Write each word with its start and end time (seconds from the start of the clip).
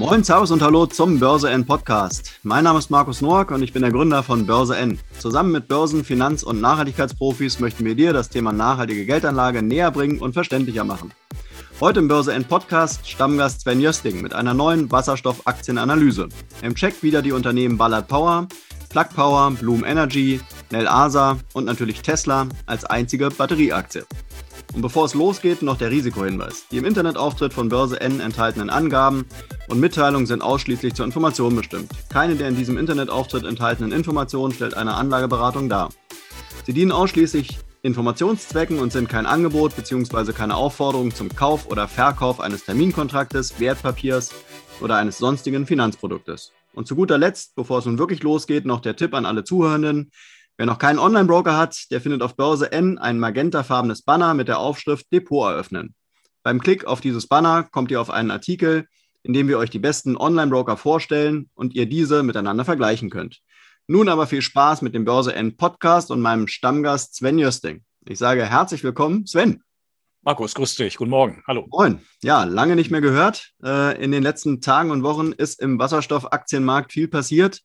Moin, 0.00 0.24
Servus 0.24 0.50
und 0.50 0.62
Hallo 0.62 0.86
zum 0.86 1.20
Börse 1.20 1.50
N 1.50 1.66
Podcast. 1.66 2.40
Mein 2.42 2.64
Name 2.64 2.78
ist 2.78 2.88
Markus 2.88 3.20
Noack 3.20 3.50
und 3.50 3.62
ich 3.62 3.74
bin 3.74 3.82
der 3.82 3.92
Gründer 3.92 4.22
von 4.22 4.46
Börse 4.46 4.74
N. 4.74 4.98
Zusammen 5.18 5.52
mit 5.52 5.68
Börsen-, 5.68 6.04
Finanz- 6.04 6.42
und 6.42 6.58
Nachhaltigkeitsprofis 6.58 7.60
möchten 7.60 7.84
wir 7.84 7.94
dir 7.94 8.14
das 8.14 8.30
Thema 8.30 8.50
nachhaltige 8.50 9.04
Geldanlage 9.04 9.60
näher 9.60 9.90
bringen 9.90 10.18
und 10.18 10.32
verständlicher 10.32 10.84
machen. 10.84 11.12
Heute 11.80 12.00
im 12.00 12.08
Börse 12.08 12.32
N 12.32 12.44
Podcast 12.44 13.06
Stammgast 13.06 13.60
Sven 13.60 13.82
Jösting 13.82 14.22
mit 14.22 14.32
einer 14.32 14.54
neuen 14.54 14.90
Wasserstoffaktienanalyse. 14.90 16.30
Im 16.62 16.74
Check 16.74 17.02
wieder 17.02 17.20
die 17.20 17.32
Unternehmen 17.32 17.76
Ballard 17.76 18.08
Power, 18.08 18.48
Plug 18.88 19.08
Power, 19.14 19.50
Bloom 19.50 19.84
Energy, 19.84 20.40
Nel 20.70 20.88
Asa 20.88 21.36
und 21.52 21.66
natürlich 21.66 22.00
Tesla 22.00 22.46
als 22.64 22.86
einzige 22.86 23.28
Batterieaktie. 23.28 24.06
Und 24.72 24.82
bevor 24.82 25.04
es 25.04 25.14
losgeht, 25.14 25.62
noch 25.62 25.78
der 25.78 25.90
Risikohinweis. 25.90 26.66
Die 26.70 26.78
im 26.78 26.84
Internetauftritt 26.84 27.52
von 27.52 27.68
Börse 27.68 28.00
N 28.00 28.20
enthaltenen 28.20 28.70
Angaben 28.70 29.26
und 29.68 29.80
Mitteilungen 29.80 30.26
sind 30.26 30.42
ausschließlich 30.42 30.94
zur 30.94 31.04
Information 31.04 31.56
bestimmt. 31.56 31.90
Keine 32.08 32.36
der 32.36 32.48
in 32.48 32.56
diesem 32.56 32.78
Internetauftritt 32.78 33.44
enthaltenen 33.44 33.92
Informationen 33.92 34.54
stellt 34.54 34.74
eine 34.74 34.94
Anlageberatung 34.94 35.68
dar. 35.68 35.90
Sie 36.66 36.72
dienen 36.72 36.92
ausschließlich 36.92 37.58
Informationszwecken 37.82 38.78
und 38.78 38.92
sind 38.92 39.08
kein 39.08 39.26
Angebot 39.26 39.74
bzw. 39.74 40.32
keine 40.32 40.54
Aufforderung 40.54 41.14
zum 41.14 41.34
Kauf 41.34 41.66
oder 41.66 41.88
Verkauf 41.88 42.38
eines 42.38 42.64
Terminkontraktes, 42.64 43.58
Wertpapiers 43.58 44.30
oder 44.80 44.96
eines 44.96 45.18
sonstigen 45.18 45.66
Finanzproduktes. 45.66 46.52
Und 46.74 46.86
zu 46.86 46.94
guter 46.94 47.18
Letzt, 47.18 47.54
bevor 47.56 47.78
es 47.78 47.86
nun 47.86 47.98
wirklich 47.98 48.22
losgeht, 48.22 48.66
noch 48.66 48.80
der 48.80 48.96
Tipp 48.96 49.14
an 49.14 49.26
alle 49.26 49.44
Zuhörenden. 49.44 50.12
Wer 50.60 50.66
noch 50.66 50.78
keinen 50.78 50.98
Online-Broker 50.98 51.56
hat, 51.56 51.90
der 51.90 52.02
findet 52.02 52.20
auf 52.20 52.36
Börse 52.36 52.70
N 52.70 52.98
ein 52.98 53.18
magentafarbenes 53.18 54.02
Banner 54.02 54.34
mit 54.34 54.46
der 54.46 54.58
Aufschrift 54.58 55.10
Depot 55.10 55.50
eröffnen. 55.50 55.94
Beim 56.42 56.60
Klick 56.60 56.84
auf 56.84 57.00
dieses 57.00 57.26
Banner 57.26 57.62
kommt 57.62 57.90
ihr 57.90 57.98
auf 57.98 58.10
einen 58.10 58.30
Artikel, 58.30 58.86
in 59.22 59.32
dem 59.32 59.48
wir 59.48 59.56
euch 59.56 59.70
die 59.70 59.78
besten 59.78 60.18
Online-Broker 60.18 60.76
vorstellen 60.76 61.48
und 61.54 61.74
ihr 61.74 61.86
diese 61.86 62.22
miteinander 62.22 62.66
vergleichen 62.66 63.08
könnt. 63.08 63.40
Nun 63.86 64.10
aber 64.10 64.26
viel 64.26 64.42
Spaß 64.42 64.82
mit 64.82 64.94
dem 64.94 65.06
Börse 65.06 65.34
N 65.34 65.56
Podcast 65.56 66.10
und 66.10 66.20
meinem 66.20 66.46
Stammgast 66.46 67.14
Sven 67.14 67.38
Jösting. 67.38 67.82
Ich 68.04 68.18
sage 68.18 68.44
herzlich 68.44 68.84
willkommen, 68.84 69.26
Sven. 69.26 69.62
Markus, 70.20 70.54
grüß 70.54 70.74
dich. 70.74 70.98
Guten 70.98 71.08
Morgen. 71.10 71.42
Hallo. 71.48 71.68
Moin. 71.70 72.00
Ja, 72.22 72.44
lange 72.44 72.76
nicht 72.76 72.90
mehr 72.90 73.00
gehört. 73.00 73.52
Äh, 73.64 73.98
in 74.04 74.12
den 74.12 74.22
letzten 74.22 74.60
Tagen 74.60 74.90
und 74.90 75.04
Wochen 75.04 75.32
ist 75.32 75.58
im 75.62 75.78
Wasserstoffaktienmarkt 75.78 76.92
viel 76.92 77.08
passiert 77.08 77.62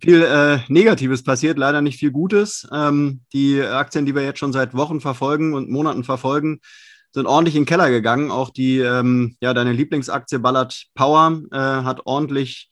viel 0.00 0.22
äh, 0.22 0.58
Negatives 0.68 1.22
passiert, 1.22 1.58
leider 1.58 1.80
nicht 1.80 1.98
viel 1.98 2.10
Gutes. 2.10 2.68
Ähm, 2.72 3.20
die 3.32 3.62
Aktien, 3.62 4.06
die 4.06 4.14
wir 4.14 4.22
jetzt 4.22 4.38
schon 4.38 4.52
seit 4.52 4.74
Wochen 4.74 5.00
verfolgen 5.00 5.54
und 5.54 5.70
Monaten 5.70 6.04
verfolgen, 6.04 6.60
sind 7.12 7.26
ordentlich 7.26 7.56
in 7.56 7.62
den 7.62 7.68
Keller 7.68 7.90
gegangen. 7.90 8.30
Auch 8.30 8.50
die, 8.50 8.78
ähm, 8.78 9.36
ja, 9.40 9.54
deine 9.54 9.72
Lieblingsaktie 9.72 10.38
Ballard 10.38 10.86
Power 10.94 11.42
äh, 11.52 11.56
hat 11.58 12.06
ordentlich 12.06 12.70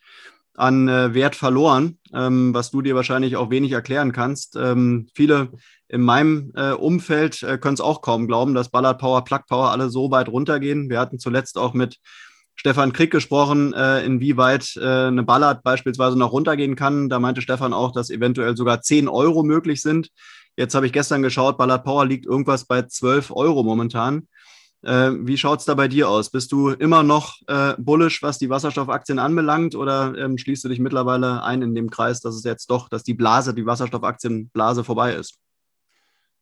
an 0.57 0.89
äh, 0.89 1.15
Wert 1.15 1.37
verloren, 1.37 1.99
ähm, 2.15 2.53
was 2.53 2.71
du 2.71 2.83
dir 2.83 2.95
wahrscheinlich 2.95 3.37
auch 3.37 3.51
wenig 3.51 3.73
erklären 3.73 4.13
kannst. 4.13 4.57
Ähm, 4.57 5.09
viele 5.15 5.51
in 5.89 6.03
meinem 6.03 6.53
äh, 6.55 6.73
Umfeld 6.73 7.43
äh, 7.43 7.59
können 7.59 7.75
es 7.75 7.81
auch 7.81 8.03
kaum 8.03 8.27
glauben, 8.27 8.55
dass 8.55 8.71
Ballard 8.71 8.99
Power, 8.99 9.25
Plug 9.25 9.41
Power 9.49 9.71
alle 9.71 9.91
so 9.91 10.11
weit 10.11 10.29
runtergehen. 10.29 10.91
Wir 10.91 11.01
hatten 11.01 11.19
zuletzt 11.19 11.57
auch 11.57 11.75
mit 11.75 11.97
Stefan 12.61 12.93
Krieg 12.93 13.11
gesprochen, 13.11 13.73
äh, 13.73 14.05
inwieweit 14.05 14.77
äh, 14.77 15.07
eine 15.07 15.23
Ballard 15.23 15.63
beispielsweise 15.63 16.19
noch 16.19 16.33
runtergehen 16.33 16.77
kann. 16.77 17.09
Da 17.09 17.19
meinte 17.19 17.41
Stefan 17.41 17.73
auch, 17.73 17.91
dass 17.91 18.11
eventuell 18.11 18.55
sogar 18.55 18.83
10 18.83 19.09
Euro 19.09 19.43
möglich 19.43 19.81
sind. 19.81 20.11
Jetzt 20.59 20.75
habe 20.75 20.85
ich 20.85 20.93
gestern 20.93 21.23
geschaut, 21.23 21.57
Ballard 21.57 21.85
Power 21.85 22.05
liegt 22.05 22.27
irgendwas 22.27 22.67
bei 22.67 22.83
12 22.83 23.31
Euro 23.31 23.63
momentan. 23.63 24.29
Äh, 24.83 25.13
wie 25.21 25.39
schaut 25.39 25.61
es 25.61 25.65
da 25.65 25.73
bei 25.73 25.89
dir 25.89 26.11
aus? 26.11 26.31
Bist 26.31 26.53
du 26.53 26.69
immer 26.69 27.03
noch 27.03 27.37
äh, 27.47 27.73
bullish, 27.79 28.23
was 28.23 28.37
die 28.37 28.51
Wasserstoffaktien 28.51 29.19
anbelangt, 29.19 29.75
oder 29.75 30.15
ähm, 30.19 30.37
schließt 30.37 30.63
du 30.63 30.69
dich 30.69 30.81
mittlerweile 30.81 31.43
ein 31.43 31.63
in 31.63 31.75
dem 31.75 31.89
Kreis, 31.89 32.21
dass 32.21 32.35
es 32.35 32.45
jetzt 32.45 32.71
doch, 32.71 32.91
dass 32.91 33.05
die 33.05 33.15
Blase, 33.15 33.55
die 33.55 33.65
Wasserstoffaktienblase 33.65 34.85
vorbei 34.85 35.15
ist? 35.15 35.39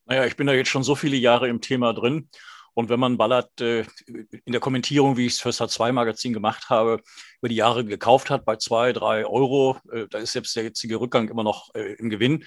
Naja, 0.07 0.25
ich 0.25 0.35
bin 0.35 0.49
da 0.49 0.53
jetzt 0.53 0.71
schon 0.71 0.83
so 0.83 0.97
viele 0.97 1.17
Jahre 1.17 1.47
im 1.47 1.61
Thema 1.61 1.93
drin 1.93 2.29
und 2.79 2.91
wenn 2.91 3.01
man 3.01 3.17
Ballard 3.17 3.61
äh, 3.61 3.85
in 4.07 4.53
der 4.53 4.61
Kommentierung, 4.61 5.17
wie 5.17 5.27
ich 5.27 5.33
es 5.33 5.41
für 5.41 5.49
das 5.49 5.61
H2-Magazin 5.61 6.33
gemacht 6.33 6.71
habe, 6.71 7.03
über 7.41 7.49
die 7.49 7.57
Jahre 7.57 7.85
gekauft 7.85 8.31
hat 8.31 8.45
bei 8.45 8.55
zwei, 8.55 8.93
drei 8.93 9.27
Euro, 9.27 9.79
äh, 9.91 10.07
da 10.09 10.19
ist 10.19 10.31
selbst 10.31 10.55
der 10.55 10.63
jetzige 10.63 11.01
Rückgang 11.01 11.29
immer 11.29 11.43
noch 11.43 11.75
äh, 11.75 11.95
im 11.95 12.09
Gewinn. 12.09 12.45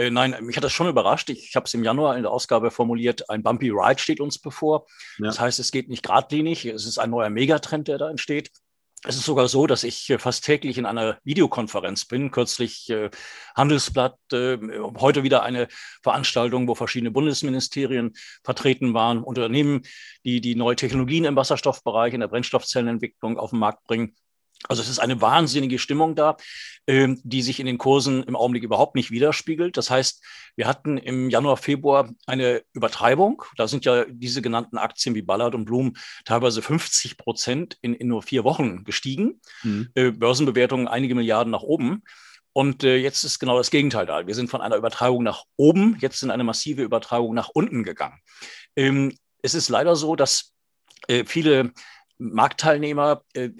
Nein, 0.00 0.36
mich 0.42 0.56
hat 0.56 0.62
das 0.62 0.72
schon 0.72 0.88
überrascht. 0.88 1.28
Ich, 1.28 1.48
ich 1.48 1.56
habe 1.56 1.66
es 1.66 1.74
im 1.74 1.82
Januar 1.82 2.16
in 2.16 2.22
der 2.22 2.30
Ausgabe 2.30 2.70
formuliert, 2.70 3.28
ein 3.30 3.42
Bumpy 3.42 3.70
Ride 3.70 3.98
steht 3.98 4.20
uns 4.20 4.38
bevor. 4.38 4.86
Ja. 5.18 5.26
Das 5.26 5.40
heißt, 5.40 5.58
es 5.58 5.72
geht 5.72 5.88
nicht 5.88 6.04
geradlinig, 6.04 6.64
es 6.66 6.86
ist 6.86 6.98
ein 6.98 7.10
neuer 7.10 7.30
Megatrend, 7.30 7.88
der 7.88 7.98
da 7.98 8.08
entsteht. 8.08 8.52
Es 9.04 9.16
ist 9.16 9.26
sogar 9.26 9.46
so, 9.48 9.66
dass 9.66 9.84
ich 9.84 10.10
äh, 10.10 10.18
fast 10.18 10.44
täglich 10.44 10.76
in 10.76 10.86
einer 10.86 11.18
Videokonferenz 11.22 12.04
bin. 12.04 12.30
Kürzlich 12.30 12.90
äh, 12.90 13.10
Handelsblatt, 13.54 14.16
äh, 14.32 14.58
heute 14.98 15.22
wieder 15.22 15.42
eine 15.42 15.68
Veranstaltung, 16.02 16.66
wo 16.66 16.74
verschiedene 16.74 17.12
Bundesministerien 17.12 18.14
vertreten 18.42 18.94
waren, 18.94 19.22
Unternehmen, 19.22 19.82
die 20.24 20.40
die 20.40 20.56
neue 20.56 20.76
Technologien 20.76 21.24
im 21.24 21.36
Wasserstoffbereich, 21.36 22.12
in 22.12 22.20
der 22.20 22.28
Brennstoffzellenentwicklung 22.28 23.38
auf 23.38 23.50
den 23.50 23.60
Markt 23.60 23.84
bringen. 23.84 24.16
Also 24.66 24.82
es 24.82 24.88
ist 24.88 24.98
eine 24.98 25.20
wahnsinnige 25.20 25.78
Stimmung 25.78 26.16
da, 26.16 26.36
ähm, 26.86 27.20
die 27.22 27.42
sich 27.42 27.60
in 27.60 27.66
den 27.66 27.78
Kursen 27.78 28.24
im 28.24 28.34
Augenblick 28.34 28.64
überhaupt 28.64 28.96
nicht 28.96 29.10
widerspiegelt. 29.10 29.76
Das 29.76 29.90
heißt, 29.90 30.24
wir 30.56 30.66
hatten 30.66 30.98
im 30.98 31.30
Januar, 31.30 31.56
Februar 31.56 32.10
eine 32.26 32.62
Übertreibung. 32.72 33.42
Da 33.56 33.68
sind 33.68 33.84
ja 33.84 34.04
diese 34.08 34.42
genannten 34.42 34.76
Aktien 34.76 35.14
wie 35.14 35.22
Ballard 35.22 35.54
und 35.54 35.64
Blum 35.64 35.94
teilweise 36.24 36.60
50 36.60 37.16
Prozent 37.16 37.78
in, 37.82 37.94
in 37.94 38.08
nur 38.08 38.22
vier 38.22 38.42
Wochen 38.42 38.82
gestiegen. 38.84 39.40
Mhm. 39.62 39.90
Äh, 39.94 40.10
Börsenbewertungen 40.10 40.88
einige 40.88 41.14
Milliarden 41.14 41.52
nach 41.52 41.62
oben. 41.62 42.02
Und 42.52 42.82
äh, 42.82 42.96
jetzt 42.96 43.22
ist 43.22 43.38
genau 43.38 43.56
das 43.56 43.70
Gegenteil 43.70 44.06
da. 44.06 44.26
Wir 44.26 44.34
sind 44.34 44.50
von 44.50 44.60
einer 44.60 44.76
Übertreibung 44.76 45.22
nach 45.22 45.44
oben, 45.56 45.96
jetzt 46.00 46.24
in 46.24 46.32
eine 46.32 46.42
massive 46.42 46.82
Übertreibung 46.82 47.32
nach 47.32 47.50
unten 47.50 47.84
gegangen. 47.84 48.18
Ähm, 48.74 49.16
es 49.42 49.54
ist 49.54 49.68
leider 49.68 49.94
so, 49.94 50.16
dass 50.16 50.52
äh, 51.06 51.24
viele 51.24 51.72
Marktteilnehmer 52.18 53.22
äh, 53.34 53.50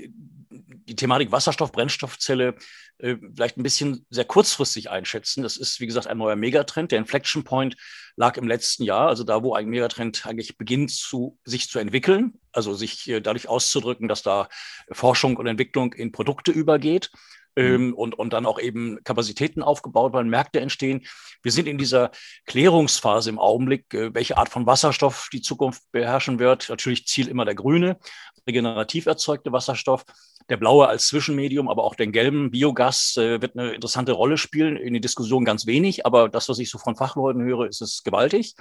die 0.66 0.96
Thematik 0.96 1.32
Wasserstoff, 1.32 1.72
Brennstoffzelle 1.72 2.54
äh, 2.98 3.16
vielleicht 3.34 3.56
ein 3.56 3.62
bisschen 3.62 4.06
sehr 4.10 4.24
kurzfristig 4.24 4.90
einschätzen. 4.90 5.42
Das 5.42 5.56
ist, 5.56 5.80
wie 5.80 5.86
gesagt, 5.86 6.06
ein 6.06 6.18
neuer 6.18 6.36
Megatrend. 6.36 6.92
Der 6.92 6.98
Inflection 6.98 7.44
Point 7.44 7.76
lag 8.16 8.36
im 8.36 8.48
letzten 8.48 8.82
Jahr, 8.82 9.08
also 9.08 9.24
da, 9.24 9.42
wo 9.42 9.54
ein 9.54 9.68
Megatrend 9.68 10.26
eigentlich 10.26 10.56
beginnt, 10.58 10.90
zu, 10.90 11.38
sich 11.44 11.68
zu 11.68 11.78
entwickeln, 11.78 12.34
also 12.52 12.74
sich 12.74 13.08
äh, 13.08 13.20
dadurch 13.20 13.48
auszudrücken, 13.48 14.08
dass 14.08 14.22
da 14.22 14.48
Forschung 14.90 15.36
und 15.36 15.46
Entwicklung 15.46 15.92
in 15.92 16.12
Produkte 16.12 16.50
übergeht. 16.50 17.10
Mhm. 17.58 17.64
Ähm, 17.64 17.94
und, 17.94 18.16
und 18.16 18.32
dann 18.32 18.46
auch 18.46 18.60
eben 18.60 19.02
Kapazitäten 19.02 19.62
aufgebaut 19.62 20.12
werden, 20.12 20.30
Märkte 20.30 20.60
entstehen. 20.60 21.04
Wir 21.42 21.50
sind 21.50 21.66
in 21.66 21.76
dieser 21.76 22.12
Klärungsphase 22.46 23.30
im 23.30 23.38
Augenblick, 23.38 23.92
äh, 23.94 24.14
welche 24.14 24.36
Art 24.36 24.48
von 24.48 24.66
Wasserstoff 24.66 25.28
die 25.32 25.42
Zukunft 25.42 25.82
beherrschen 25.90 26.38
wird. 26.38 26.68
Natürlich 26.68 27.06
Ziel 27.06 27.26
immer 27.26 27.44
der 27.44 27.56
grüne, 27.56 27.98
regenerativ 28.46 29.06
erzeugte 29.06 29.50
Wasserstoff. 29.50 30.04
Der 30.48 30.56
blaue 30.56 30.88
als 30.88 31.08
Zwischenmedium, 31.08 31.68
aber 31.68 31.84
auch 31.84 31.94
den 31.94 32.12
gelben 32.12 32.50
Biogas 32.50 33.16
äh, 33.16 33.42
wird 33.42 33.58
eine 33.58 33.72
interessante 33.72 34.12
Rolle 34.12 34.38
spielen. 34.38 34.76
In 34.76 34.94
der 34.94 35.00
Diskussion 35.00 35.44
ganz 35.44 35.66
wenig, 35.66 36.06
aber 36.06 36.28
das, 36.28 36.48
was 36.48 36.58
ich 36.60 36.70
so 36.70 36.78
von 36.78 36.96
Fachleuten 36.96 37.42
höre, 37.42 37.66
ist 37.66 37.82
es 37.82 38.02
gewaltig. 38.04 38.54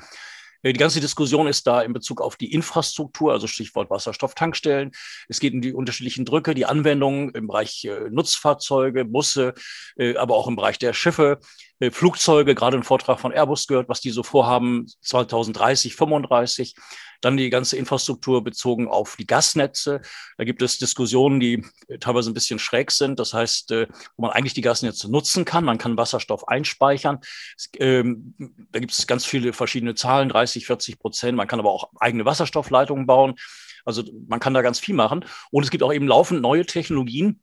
Äh, 0.64 0.74
die 0.74 0.80
ganze 0.80 1.00
Diskussion 1.00 1.48
ist 1.48 1.68
da 1.68 1.82
in 1.82 1.94
Bezug 1.94 2.22
auf 2.22 2.36
die 2.36 2.54
Infrastruktur, 2.54 3.32
also 3.32 3.48
Stichwort 3.48 3.90
Wasserstofftankstellen. 3.90 4.92
Es 5.28 5.40
geht 5.40 5.54
um 5.54 5.62
die 5.62 5.74
unterschiedlichen 5.74 6.26
Drücke, 6.26 6.54
die 6.54 6.66
Anwendungen 6.66 7.30
im 7.32 7.48
Bereich 7.48 7.86
äh, 7.86 8.10
Nutzfahrzeuge, 8.10 9.06
Busse, 9.06 9.54
äh, 9.98 10.16
aber 10.16 10.36
auch 10.36 10.48
im 10.48 10.56
Bereich 10.56 10.80
der 10.80 10.94
Schiffe, 10.94 11.40
Flugzeuge, 11.92 12.56
gerade 12.56 12.78
im 12.78 12.84
Vortrag 12.84 13.20
von 13.20 13.32
Airbus 13.32 13.68
gehört, 13.68 13.90
was 13.90 14.02
die 14.02 14.10
so 14.10 14.24
vorhaben 14.24 14.88
2030, 15.02 15.96
35. 15.96 16.76
Dann 17.22 17.38
die 17.38 17.50
ganze 17.50 17.78
Infrastruktur 17.78 18.44
bezogen 18.44 18.88
auf 18.88 19.16
die 19.16 19.26
Gasnetze. 19.26 20.02
Da 20.38 20.44
gibt 20.44 20.62
es 20.62 20.78
Diskussionen, 20.78 21.40
die 21.40 21.64
teilweise 22.00 22.30
ein 22.30 22.36
bisschen 22.36 22.60
schräg 22.60 22.92
sind. 22.92 23.20
Das 23.20 23.34
heißt, 23.34 23.72
äh, 23.72 23.88
wo 24.16 24.24
man 24.24 24.32
eigentlich 24.32 24.54
die 24.54 24.62
Gasnetze 24.62 25.10
nutzen 25.10 25.46
kann. 25.46 25.66
Man 25.66 25.78
kann 25.78 25.98
Wasserstoff 25.98 26.48
einspeichern. 26.48 27.20
Ähm, 27.80 28.36
da 28.72 28.80
gibt 28.80 28.92
es 28.92 29.08
ganz 29.08 29.26
viele 29.26 29.54
verschiedene 29.54 29.96
Zahlen, 29.96 30.30
30, 30.30 30.66
40 30.66 31.00
Prozent. 31.00 31.38
Man 31.38 31.48
kann 31.48 31.60
aber 31.60 31.72
auch 31.72 31.90
eigene 32.00 32.26
Wasserstoffleitungen 32.26 33.08
bauen. 33.08 33.36
Also 33.86 34.04
man 34.28 34.40
kann 34.40 34.54
da 34.54 34.62
ganz 34.62 34.80
viel 34.80 34.96
machen. 34.96 35.26
Und 35.50 35.64
es 35.64 35.72
gibt 35.72 35.84
auch 35.84 35.94
eben 35.94 36.08
laufend 36.08 36.42
neue 36.42 36.66
Technologien, 36.66 37.42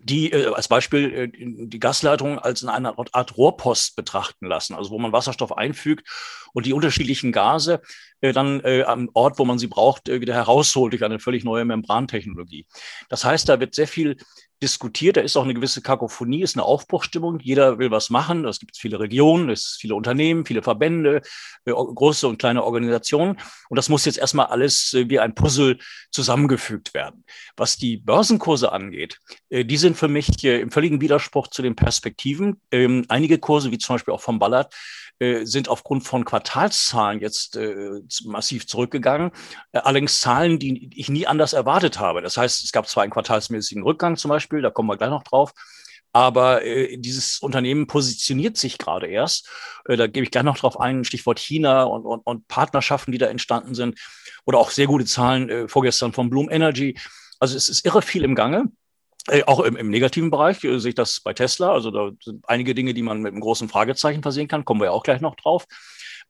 die 0.00 0.32
äh, 0.32 0.52
als 0.54 0.68
Beispiel 0.68 1.12
äh, 1.12 1.30
die 1.32 1.78
Gasleitung 1.78 2.38
als 2.38 2.62
in 2.62 2.68
einer 2.68 2.94
Art 3.12 3.36
Rohrpost 3.36 3.96
betrachten 3.96 4.46
lassen, 4.46 4.74
also 4.74 4.90
wo 4.90 4.98
man 4.98 5.12
Wasserstoff 5.12 5.56
einfügt 5.56 6.08
und 6.52 6.66
die 6.66 6.72
unterschiedlichen 6.72 7.32
Gase 7.32 7.82
äh, 8.20 8.32
dann 8.32 8.60
äh, 8.60 8.82
am 8.82 9.10
Ort, 9.14 9.38
wo 9.38 9.44
man 9.44 9.58
sie 9.58 9.66
braucht, 9.68 10.08
äh, 10.08 10.20
wieder 10.20 10.34
herausholt 10.34 10.92
durch 10.92 11.04
eine 11.04 11.18
völlig 11.18 11.44
neue 11.44 11.64
Membrantechnologie. 11.64 12.66
Das 13.08 13.24
heißt, 13.24 13.48
da 13.48 13.60
wird 13.60 13.74
sehr 13.74 13.88
viel 13.88 14.16
diskutiert. 14.62 15.16
Da 15.16 15.20
ist 15.20 15.36
auch 15.36 15.44
eine 15.44 15.54
gewisse 15.54 15.82
Kakophonie, 15.82 16.42
ist 16.42 16.56
eine 16.56 16.64
Aufbruchstimmung. 16.64 17.40
Jeder 17.40 17.78
will 17.78 17.90
was 17.90 18.08
machen. 18.08 18.46
Es 18.46 18.60
gibt 18.60 18.76
viele 18.76 19.00
Regionen, 19.00 19.50
es 19.50 19.76
viele 19.78 19.94
Unternehmen, 19.94 20.46
viele 20.46 20.62
Verbände, 20.62 21.20
äh, 21.64 21.72
große 21.72 22.26
und 22.28 22.38
kleine 22.38 22.64
Organisationen. 22.64 23.38
Und 23.68 23.76
das 23.76 23.88
muss 23.88 24.04
jetzt 24.04 24.18
erstmal 24.18 24.46
alles 24.46 24.94
äh, 24.94 25.08
wie 25.10 25.18
ein 25.18 25.34
Puzzle 25.34 25.78
zusammengefügt 26.10 26.94
werden. 26.94 27.24
Was 27.56 27.76
die 27.76 27.96
Börsenkurse 27.96 28.72
angeht, 28.72 29.18
äh, 29.50 29.64
die 29.64 29.76
sind 29.76 29.96
für 29.96 30.08
mich 30.08 30.42
im 30.44 30.70
völligen 30.70 31.00
Widerspruch 31.00 31.48
zu 31.48 31.62
den 31.62 31.76
Perspektiven. 31.76 32.60
Ähm, 32.70 33.04
einige 33.08 33.38
Kurse, 33.38 33.70
wie 33.70 33.78
zum 33.78 33.96
Beispiel 33.96 34.14
auch 34.14 34.20
vom 34.20 34.38
Ballard, 34.38 34.72
sind 35.42 35.68
aufgrund 35.68 36.02
von 36.02 36.24
Quartalszahlen 36.24 37.20
jetzt 37.20 37.56
massiv 38.24 38.66
zurückgegangen. 38.66 39.30
allerdings 39.70 40.18
Zahlen, 40.18 40.58
die 40.58 40.90
ich 40.96 41.08
nie 41.10 41.28
anders 41.28 41.52
erwartet 41.52 42.00
habe. 42.00 42.22
Das 42.22 42.36
heißt, 42.36 42.64
es 42.64 42.72
gab 42.72 42.88
zwar 42.88 43.04
einen 43.04 43.12
quartalsmäßigen 43.12 43.84
Rückgang 43.84 44.16
zum 44.16 44.30
Beispiel, 44.30 44.51
da 44.60 44.70
kommen 44.70 44.88
wir 44.88 44.96
gleich 44.96 45.10
noch 45.10 45.22
drauf. 45.22 45.52
Aber 46.12 46.62
äh, 46.64 46.98
dieses 46.98 47.38
Unternehmen 47.38 47.86
positioniert 47.86 48.58
sich 48.58 48.76
gerade 48.76 49.06
erst. 49.06 49.48
Äh, 49.86 49.96
da 49.96 50.06
gebe 50.06 50.24
ich 50.24 50.30
gleich 50.30 50.44
noch 50.44 50.58
drauf 50.58 50.78
ein, 50.78 51.04
Stichwort 51.04 51.38
China 51.38 51.84
und, 51.84 52.04
und, 52.04 52.20
und 52.20 52.48
Partnerschaften, 52.48 53.12
die 53.12 53.18
da 53.18 53.26
entstanden 53.26 53.74
sind. 53.74 53.98
Oder 54.44 54.58
auch 54.58 54.70
sehr 54.70 54.86
gute 54.86 55.06
Zahlen 55.06 55.48
äh, 55.48 55.68
vorgestern 55.68 56.12
von 56.12 56.28
Bloom 56.28 56.50
Energy. 56.50 56.98
Also 57.40 57.56
es 57.56 57.68
ist 57.68 57.86
irre 57.86 58.02
viel 58.02 58.24
im 58.24 58.34
Gange. 58.34 58.70
Äh, 59.28 59.44
auch 59.44 59.60
im, 59.60 59.76
im 59.76 59.88
negativen 59.88 60.30
Bereich 60.30 60.62
äh, 60.64 60.78
sehe 60.80 60.90
ich 60.90 60.94
das 60.94 61.20
bei 61.20 61.32
Tesla. 61.32 61.72
Also 61.72 61.90
da 61.90 62.10
sind 62.22 62.44
einige 62.46 62.74
Dinge, 62.74 62.92
die 62.92 63.02
man 63.02 63.22
mit 63.22 63.32
einem 63.32 63.40
großen 63.40 63.68
Fragezeichen 63.68 64.22
versehen 64.22 64.48
kann. 64.48 64.64
Kommen 64.64 64.80
wir 64.80 64.86
ja 64.86 64.92
auch 64.92 65.04
gleich 65.04 65.20
noch 65.20 65.36
drauf. 65.36 65.66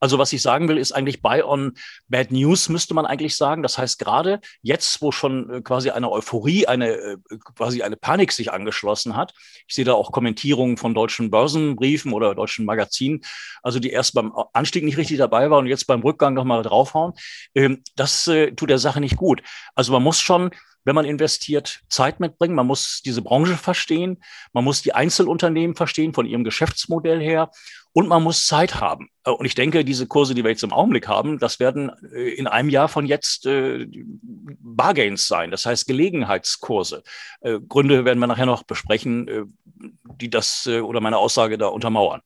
Also 0.03 0.19
was 0.19 0.33
ich 0.33 0.43
sagen 0.43 0.67
will, 0.67 0.79
ist 0.79 0.91
eigentlich 0.91 1.23
Buy 1.23 1.43
on 1.43 1.75
Bad 2.09 2.33
News, 2.33 2.69
müsste 2.69 2.93
man 2.93 3.07
eigentlich 3.07 3.37
sagen. 3.37 3.63
Das 3.63 3.79
heißt, 3.79 4.01
gerade 4.01 4.41
jetzt, 4.61 5.01
wo 5.01 5.13
schon 5.13 5.49
äh, 5.49 5.61
quasi 5.63 5.91
eine 5.91 6.11
Euphorie, 6.11 6.67
eine 6.67 6.89
äh, 6.89 7.17
quasi 7.55 7.83
eine 7.83 7.97
Panik 7.97 8.33
sich 8.33 8.53
angeschlossen 8.53 9.15
hat, 9.15 9.33
ich 9.69 9.77
sehe 9.77 9.85
da 9.85 9.93
auch 9.93 10.11
Kommentierungen 10.11 10.77
von 10.77 10.93
deutschen 10.93 11.31
Börsenbriefen 11.31 12.13
oder 12.13 12.35
deutschen 12.35 12.65
Magazinen, 12.65 13.21
also 13.63 13.79
die 13.79 13.91
erst 13.91 14.15
beim 14.15 14.33
Anstieg 14.53 14.83
nicht 14.83 14.97
richtig 14.99 15.19
dabei 15.19 15.51
waren 15.51 15.61
und 15.61 15.71
jetzt 15.71 15.87
beim 15.87 16.01
Rückgang 16.01 16.35
nochmal 16.35 16.65
draufhauen, 16.65 17.13
ähm, 17.55 17.85
das 17.95 18.27
äh, 18.27 18.51
tut 18.51 18.71
der 18.71 18.79
Sache 18.79 19.01
nicht 19.01 19.17
gut. 19.17 19.41
Also 19.77 19.93
man 19.93 20.03
muss 20.03 20.19
schon 20.19 20.51
wenn 20.85 20.95
man 20.95 21.05
investiert, 21.05 21.81
Zeit 21.89 22.21
mitbringen. 22.21 22.55
Man 22.55 22.67
muss 22.67 23.03
diese 23.05 23.23
Branche 23.23 23.57
verstehen. 23.57 24.23
Man 24.53 24.65
muss 24.65 24.83
die 24.83 24.95
Einzelunternehmen 24.95 25.77
verstehen 25.77 26.15
von 26.15 26.27
ihrem 26.27 26.45
Geschäftsmodell 26.45 27.21
her. 27.21 27.51
Und 27.93 28.09
man 28.09 28.23
muss 28.23 28.47
Zeit 28.47 28.81
haben. 28.81 29.11
Äh, 29.25 29.31
und 29.31 29.47
ich 29.47 29.55
denke, 29.55 29.85
diese 29.85 30.07
Kurse, 30.07 30.35
die 30.35 30.43
wir 30.43 30.51
jetzt 30.51 30.63
im 30.63 30.73
Augenblick 30.73 31.09
haben, 31.09 31.39
das 31.39 31.61
werden 31.61 31.91
äh, 32.13 32.31
in 32.31 32.47
einem 32.47 32.69
Jahr 32.69 32.89
von 32.89 33.07
jetzt 33.07 33.47
äh, 33.47 33.87
Bargains 34.25 35.27
sein. 35.27 35.51
Das 35.51 35.67
heißt 35.67 35.87
Gelegenheitskurse. 35.87 37.03
Gründe 37.69 38.05
werden 38.05 38.19
wir 38.19 38.27
nachher 38.27 38.47
noch 38.47 38.63
besprechen, 38.63 39.55
die 40.21 40.31
das 40.31 40.67
oder 40.67 41.01
meine 41.01 41.19
Aussage 41.19 41.59
da 41.59 41.67
untermauern. 41.67 42.23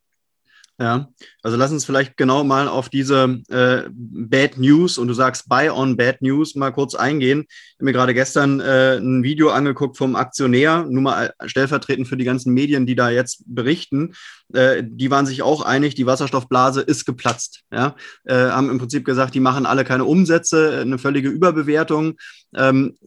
Ja, 0.78 1.08
also 1.42 1.56
lass 1.56 1.72
uns 1.72 1.86
vielleicht 1.86 2.18
genau 2.18 2.44
mal 2.44 2.68
auf 2.68 2.90
diese 2.90 3.40
äh, 3.48 3.88
Bad 3.90 4.58
News 4.58 4.98
und 4.98 5.08
du 5.08 5.14
sagst 5.14 5.48
Buy 5.48 5.70
on 5.70 5.96
Bad 5.96 6.20
News 6.20 6.54
mal 6.54 6.70
kurz 6.70 6.94
eingehen. 6.94 7.46
Ich 7.48 7.74
habe 7.76 7.84
mir 7.86 7.92
gerade 7.94 8.12
gestern 8.12 8.60
äh, 8.60 8.98
ein 8.98 9.22
Video 9.22 9.48
angeguckt 9.48 9.96
vom 9.96 10.16
Aktionär, 10.16 10.84
nur 10.86 11.02
mal 11.02 11.32
stellvertretend 11.46 12.08
für 12.08 12.18
die 12.18 12.26
ganzen 12.26 12.52
Medien, 12.52 12.84
die 12.84 12.94
da 12.94 13.08
jetzt 13.08 13.42
berichten. 13.46 14.12
Äh, 14.52 14.82
die 14.86 15.10
waren 15.10 15.24
sich 15.24 15.40
auch 15.40 15.62
einig, 15.62 15.94
die 15.94 16.04
Wasserstoffblase 16.04 16.82
ist 16.82 17.06
geplatzt. 17.06 17.62
Ja, 17.72 17.96
äh, 18.24 18.34
haben 18.34 18.68
im 18.68 18.78
Prinzip 18.78 19.06
gesagt, 19.06 19.34
die 19.34 19.40
machen 19.40 19.64
alle 19.64 19.84
keine 19.84 20.04
Umsätze, 20.04 20.80
eine 20.82 20.98
völlige 20.98 21.30
Überbewertung. 21.30 22.18
Ähm, 22.54 22.98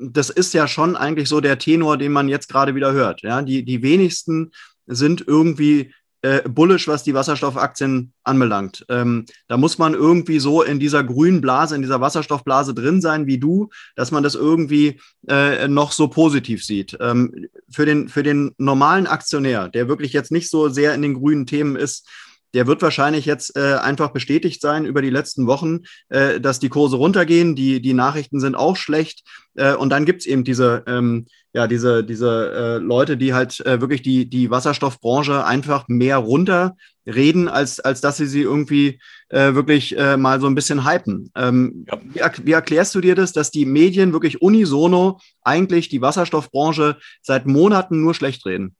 das 0.00 0.30
ist 0.30 0.54
ja 0.54 0.66
schon 0.66 0.96
eigentlich 0.96 1.28
so 1.28 1.42
der 1.42 1.58
Tenor, 1.58 1.98
den 1.98 2.12
man 2.12 2.30
jetzt 2.30 2.48
gerade 2.48 2.74
wieder 2.74 2.92
hört. 2.92 3.20
Ja, 3.20 3.42
die, 3.42 3.66
die 3.66 3.82
wenigsten 3.82 4.50
sind 4.86 5.22
irgendwie 5.26 5.92
äh, 6.22 6.48
bullish, 6.48 6.88
was 6.88 7.04
die 7.04 7.14
Wasserstoffaktien 7.14 8.12
anbelangt. 8.24 8.84
Ähm, 8.88 9.26
da 9.46 9.56
muss 9.56 9.78
man 9.78 9.94
irgendwie 9.94 10.38
so 10.38 10.62
in 10.62 10.80
dieser 10.80 11.04
grünen 11.04 11.40
Blase, 11.40 11.76
in 11.76 11.82
dieser 11.82 12.00
Wasserstoffblase 12.00 12.74
drin 12.74 13.00
sein 13.00 13.26
wie 13.26 13.38
du, 13.38 13.68
dass 13.94 14.10
man 14.10 14.22
das 14.22 14.34
irgendwie 14.34 15.00
äh, 15.28 15.68
noch 15.68 15.92
so 15.92 16.08
positiv 16.08 16.64
sieht. 16.64 16.96
Ähm, 17.00 17.48
für, 17.70 17.86
den, 17.86 18.08
für 18.08 18.22
den 18.22 18.52
normalen 18.58 19.06
Aktionär, 19.06 19.68
der 19.68 19.88
wirklich 19.88 20.12
jetzt 20.12 20.32
nicht 20.32 20.50
so 20.50 20.68
sehr 20.68 20.94
in 20.94 21.02
den 21.02 21.14
grünen 21.14 21.46
Themen 21.46 21.76
ist, 21.76 22.08
der 22.54 22.66
wird 22.66 22.82
wahrscheinlich 22.82 23.26
jetzt 23.26 23.56
äh, 23.56 23.74
einfach 23.74 24.10
bestätigt 24.10 24.60
sein 24.60 24.84
über 24.84 25.02
die 25.02 25.10
letzten 25.10 25.46
Wochen, 25.46 25.80
äh, 26.08 26.40
dass 26.40 26.58
die 26.58 26.68
Kurse 26.68 26.96
runtergehen, 26.96 27.54
die, 27.54 27.80
die 27.80 27.94
Nachrichten 27.94 28.40
sind 28.40 28.54
auch 28.54 28.76
schlecht. 28.76 29.22
Äh, 29.54 29.74
und 29.74 29.90
dann 29.90 30.04
gibt's 30.04 30.26
eben 30.26 30.44
diese, 30.44 30.82
ähm, 30.86 31.26
ja, 31.52 31.66
diese, 31.66 32.04
diese 32.04 32.52
äh, 32.52 32.78
Leute, 32.78 33.16
die 33.16 33.34
halt 33.34 33.60
äh, 33.66 33.80
wirklich 33.80 34.02
die, 34.02 34.28
die 34.28 34.50
Wasserstoffbranche 34.50 35.44
einfach 35.44 35.88
mehr 35.88 36.18
runterreden, 36.18 37.48
als, 37.48 37.80
als 37.80 38.00
dass 38.00 38.16
sie 38.16 38.26
sie 38.26 38.42
irgendwie 38.42 39.00
äh, 39.28 39.54
wirklich 39.54 39.96
äh, 39.98 40.16
mal 40.16 40.40
so 40.40 40.46
ein 40.46 40.54
bisschen 40.54 40.88
hypen. 40.88 41.30
Ähm, 41.36 41.86
ja. 42.14 42.30
wie, 42.38 42.46
wie 42.46 42.52
erklärst 42.52 42.94
du 42.94 43.00
dir 43.00 43.14
das, 43.14 43.32
dass 43.32 43.50
die 43.50 43.66
Medien 43.66 44.12
wirklich 44.12 44.40
unisono 44.40 45.20
eigentlich 45.42 45.88
die 45.88 46.00
Wasserstoffbranche 46.00 46.96
seit 47.22 47.46
Monaten 47.46 48.00
nur 48.00 48.14
schlecht 48.14 48.46
reden? 48.46 48.74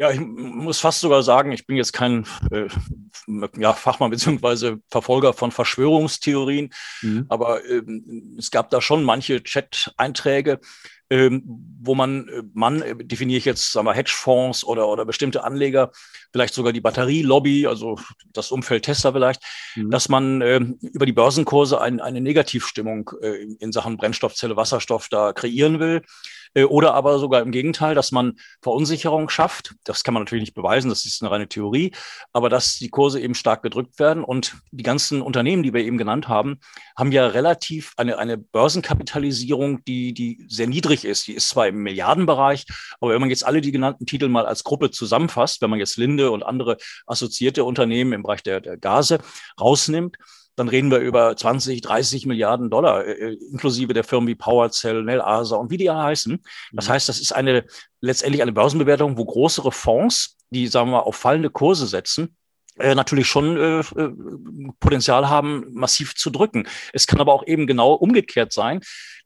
Ja, 0.00 0.12
ich 0.12 0.20
muss 0.20 0.78
fast 0.78 1.00
sogar 1.00 1.24
sagen, 1.24 1.50
ich 1.50 1.66
bin 1.66 1.76
jetzt 1.76 1.92
kein 1.92 2.24
äh, 2.52 2.68
ja, 3.56 3.72
Fachmann 3.72 4.10
beziehungsweise 4.10 4.78
Verfolger 4.88 5.32
von 5.32 5.50
Verschwörungstheorien, 5.50 6.70
mhm. 7.02 7.26
aber 7.28 7.64
äh, 7.64 7.82
es 8.38 8.52
gab 8.52 8.70
da 8.70 8.80
schon 8.80 9.02
manche 9.02 9.42
Chat-Einträge, 9.42 10.60
ähm, 11.10 11.42
wo 11.80 11.96
man, 11.96 12.28
äh, 12.28 12.42
man 12.54 12.80
äh, 12.82 12.94
definiere 12.94 13.38
ich 13.38 13.44
jetzt, 13.44 13.72
sagen 13.72 13.88
wir, 13.88 13.92
Hedgefonds 13.92 14.62
oder, 14.62 14.86
oder 14.86 15.04
bestimmte 15.04 15.42
Anleger, 15.42 15.90
vielleicht 16.32 16.54
sogar 16.54 16.72
die 16.72 16.80
Batterielobby, 16.80 17.66
also 17.66 17.98
das 18.32 18.52
Umfeld 18.52 18.84
Tesla 18.84 19.10
vielleicht, 19.10 19.42
mhm. 19.74 19.90
dass 19.90 20.08
man 20.08 20.42
äh, 20.42 20.60
über 20.80 21.06
die 21.06 21.12
Börsenkurse 21.12 21.80
ein, 21.80 22.00
eine 22.00 22.20
Negativstimmung 22.20 23.10
äh, 23.20 23.46
in 23.58 23.72
Sachen 23.72 23.96
Brennstoffzelle, 23.96 24.56
Wasserstoff 24.56 25.08
da 25.08 25.32
kreieren 25.32 25.80
will. 25.80 26.02
Äh, 26.54 26.64
oder 26.64 26.94
aber 26.94 27.18
sogar 27.18 27.42
im 27.42 27.50
Gegenteil, 27.50 27.94
dass 27.94 28.12
man 28.12 28.34
Verunsicherung 28.62 29.28
schafft. 29.28 29.74
Das 29.84 30.04
kann 30.04 30.14
man 30.14 30.22
natürlich 30.22 30.42
nicht 30.42 30.54
beweisen, 30.54 30.88
das 30.88 31.04
ist 31.04 31.22
eine 31.22 31.30
reine 31.30 31.48
Theorie, 31.48 31.92
aber 32.32 32.48
dass 32.48 32.76
die 32.76 32.88
Kurse 32.88 33.20
eben 33.20 33.34
stark 33.34 33.62
gedrückt 33.62 33.98
werden. 33.98 34.24
Und 34.24 34.56
die 34.70 34.82
ganzen 34.82 35.22
Unternehmen, 35.22 35.62
die 35.62 35.72
wir 35.72 35.84
eben 35.84 35.98
genannt 35.98 36.28
haben, 36.28 36.60
haben 36.96 37.12
ja 37.12 37.26
relativ 37.26 37.92
eine, 37.96 38.18
eine 38.18 38.38
Börsenkapitalisierung, 38.38 39.84
die, 39.84 40.12
die 40.12 40.44
sehr 40.48 40.66
niedrig 40.66 41.04
ist. 41.04 41.26
Die 41.26 41.34
ist 41.34 41.48
zwar 41.48 41.68
im 41.68 41.82
Milliardenbereich, 41.82 42.66
aber 43.00 43.12
wenn 43.12 43.20
man 43.20 43.30
jetzt 43.30 43.44
alle 43.44 43.60
die 43.60 43.72
genannten 43.72 44.06
Titel 44.06 44.28
mal 44.28 44.46
als 44.46 44.64
Gruppe 44.64 44.90
zusammenfasst, 44.90 45.62
wenn 45.62 45.70
man 45.70 45.78
jetzt 45.78 45.96
Linde 45.96 46.30
und 46.30 46.42
andere 46.42 46.76
assoziierte 47.06 47.64
Unternehmen 47.64 48.12
im 48.12 48.22
Bereich 48.22 48.42
der, 48.42 48.60
der 48.60 48.76
Gase 48.76 49.18
rausnimmt, 49.60 50.16
dann 50.58 50.68
reden 50.68 50.90
wir 50.90 50.98
über 50.98 51.36
20, 51.36 51.80
30 51.82 52.26
Milliarden 52.26 52.68
Dollar, 52.70 53.04
äh, 53.04 53.12
äh, 53.12 53.38
inklusive 53.52 53.92
der 53.92 54.04
Firmen 54.04 54.26
wie 54.28 54.34
PowerCell, 54.34 55.04
Nel 55.04 55.20
Asa 55.20 55.56
und 55.56 55.70
wie 55.70 55.76
die 55.76 55.90
heißen. 55.90 56.42
Das 56.72 56.88
mhm. 56.88 56.92
heißt, 56.92 57.08
das 57.08 57.20
ist 57.20 57.32
eine 57.32 57.64
letztendlich 58.00 58.42
eine 58.42 58.52
Börsenbewertung, 58.52 59.16
wo 59.16 59.24
größere 59.24 59.70
Fonds, 59.70 60.36
die 60.50 60.66
sagen 60.66 60.88
wir 60.88 60.98
mal 60.98 61.00
auf 61.00 61.16
fallende 61.16 61.50
Kurse 61.50 61.86
setzen, 61.86 62.36
äh, 62.78 62.94
natürlich 62.94 63.26
schon 63.26 63.56
äh, 63.56 63.80
äh, 63.80 64.10
Potenzial 64.80 65.28
haben, 65.28 65.66
massiv 65.72 66.14
zu 66.14 66.30
drücken. 66.30 66.66
Es 66.92 67.06
kann 67.06 67.20
aber 67.20 67.32
auch 67.32 67.46
eben 67.46 67.66
genau 67.66 67.92
umgekehrt 67.92 68.52
sein, 68.52 68.80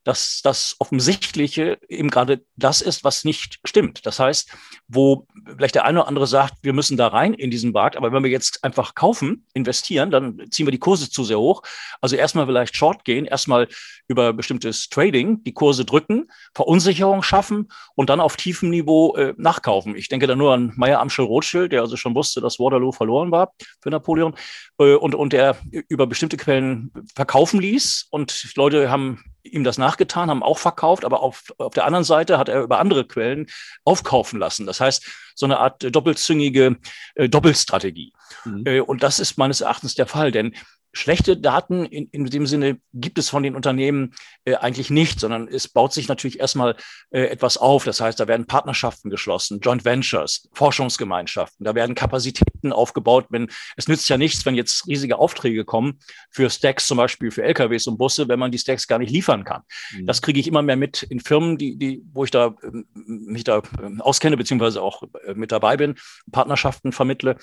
dass 0.04 0.40
das 0.42 0.76
Offensichtliche 0.78 1.78
eben 1.88 2.11
gerade 2.11 2.44
das 2.56 2.80
ist, 2.80 3.04
was 3.04 3.25
nicht 3.25 3.61
stimmt. 3.64 4.04
Das 4.04 4.18
heißt, 4.18 4.50
wo 4.88 5.26
vielleicht 5.47 5.75
der 5.75 5.85
eine 5.85 6.00
oder 6.00 6.09
andere 6.09 6.26
sagt, 6.26 6.54
wir 6.62 6.73
müssen 6.73 6.97
da 6.97 7.09
rein 7.09 7.35
in 7.35 7.50
diesen 7.50 7.73
Markt, 7.73 7.97
aber 7.97 8.12
wenn 8.12 8.23
wir 8.23 8.30
jetzt 8.30 8.64
einfach 8.64 8.94
kaufen, 8.94 9.47
investieren, 9.54 10.11
dann 10.11 10.42
ziehen 10.50 10.66
wir 10.66 10.73
die 10.73 10.78
Kurse 10.78 11.11
zu 11.11 11.25
sehr 11.25 11.38
hoch. 11.38 11.62
Also 12.00 12.16
erstmal 12.16 12.47
vielleicht 12.47 12.76
Short 12.76 13.04
gehen, 13.04 13.26
erstmal 13.26 13.68
über 14.09 14.32
bestimmtes 14.32 14.88
Trading 14.88 15.42
die 15.44 15.54
Kurse 15.54 15.85
drücken, 15.85 16.30
Verunsicherung 16.54 17.23
schaffen 17.23 17.68
und 17.94 18.11
dann 18.11 18.21
auf 18.21 18.37
tiefem 18.37 18.71
Niveau 18.71 19.14
äh, 19.16 19.35
nachkaufen. 19.37 19.97
Ich 19.97 20.09
denke 20.09 20.26
da 20.26 20.35
nur 20.35 20.52
an 20.52 20.73
Meyer 20.76 21.00
Amschel 21.00 21.25
Rothschild, 21.25 21.73
der 21.73 21.82
also 21.82 21.97
schon 21.97 22.14
wusste, 22.14 22.40
dass 22.40 22.59
Waterloo 22.59 22.92
verloren 22.92 23.30
war 23.30 23.42
für 23.81 23.91
Napoleon 23.91 24.35
äh, 24.79 24.95
und, 24.95 25.15
und 25.15 25.33
der 25.33 25.57
über 25.89 26.07
bestimmte 26.07 26.37
Quellen 26.37 26.93
verkaufen 27.15 27.61
ließ 27.61 28.07
und 28.11 28.53
Leute 28.57 28.91
haben 28.91 29.23
ihm 29.43 29.65
das 29.65 29.79
nachgetan, 29.79 30.31
haben 30.31 30.43
auch 30.43 30.59
verkauft, 30.59 31.05
aber 31.05 31.21
auf, 31.21 31.53
auf 31.59 31.75
der 31.75 31.85
anderen 31.85 32.05
Seite 32.05 32.39
hat 32.39 32.49
er 32.49 32.63
über 32.63 32.79
andere 32.79 33.07
Quellen 33.07 33.47
aufkaufen 33.85 34.39
lassen. 34.39 34.67
Das 34.67 34.81
heißt, 34.81 35.05
so 35.35 35.47
eine 35.47 35.59
Art 35.59 35.85
doppelzüngige 35.95 36.77
äh, 37.15 37.29
Doppelstrategie. 37.29 38.13
Mhm. 38.45 38.63
Äh, 38.67 38.81
und 38.81 39.03
das 39.03 39.19
ist 39.19 39.39
meines 39.39 39.61
Erachtens 39.61 39.95
der 39.95 40.07
Fall, 40.07 40.31
denn 40.31 40.55
Schlechte 40.93 41.37
Daten 41.37 41.85
in, 41.87 42.09
in 42.13 42.27
dem 42.27 42.47
Sinne 42.47 42.79
gibt 42.93 43.19
es 43.19 43.29
von 43.29 43.43
den 43.43 43.57
Unternehmen 43.57 44.15
äh, 44.45 44.57
eigentlich 44.57 44.91
nicht, 44.91 45.21
sondern 45.21 45.49
es 45.49 45.69
baut 45.69 45.93
sich 45.93 46.09
natürlich 46.09 46.41
erstmal 46.41 46.77
äh, 47.11 47.23
etwas 47.23 47.57
auf. 47.57 47.85
Das 47.85 48.01
heißt, 48.01 48.21
da 48.21 48.29
werden 48.29 48.47
Partnerschaften 48.47 49.09
geschlossen, 49.09 49.61
Joint 49.61 49.85
Ventures, 49.85 50.49
Forschungsgemeinschaften, 50.53 51.65
da 51.65 51.75
werden 51.75 51.95
Kapazitäten 51.95 52.73
aufgebaut. 52.73 53.27
Wenn, 53.31 53.49
es 53.77 53.89
nützt 53.89 54.09
ja 54.09 54.19
nichts, 54.19 54.45
wenn 54.45 54.55
jetzt 54.55 54.87
riesige 54.87 55.19
Aufträge 55.19 55.65
kommen 55.65 55.99
für 56.31 56.51
Stacks, 56.51 56.87
zum 56.87 56.99
Beispiel 56.99 57.31
für 57.31 57.43
LKWs 57.43 57.87
und 57.87 57.97
Busse, 57.97 58.29
wenn 58.29 58.39
man 58.39 58.51
die 58.51 58.59
Stacks 58.59 58.87
gar 58.87 58.99
nicht 58.99 59.11
liefern 59.11 59.45
kann. 59.45 59.63
Mhm. 59.93 60.07
Das 60.07 60.21
kriege 60.21 60.41
ich 60.41 60.47
immer 60.47 60.63
mehr 60.63 60.77
mit 60.77 61.03
in 61.03 61.21
Firmen, 61.21 61.57
die, 61.57 61.77
die, 61.77 62.03
wo 62.13 62.25
ich 62.25 62.31
da 62.31 62.55
äh, 62.63 62.83
mich 62.95 63.45
da 63.45 63.59
äh, 63.59 64.01
auskenne, 64.01 64.37
beziehungsweise 64.37 64.83
auch 64.83 65.03
äh, 65.25 65.35
mit 65.35 65.53
dabei 65.53 65.77
bin, 65.77 65.95
Partnerschaften 66.31 66.93
vermittle 66.93 67.37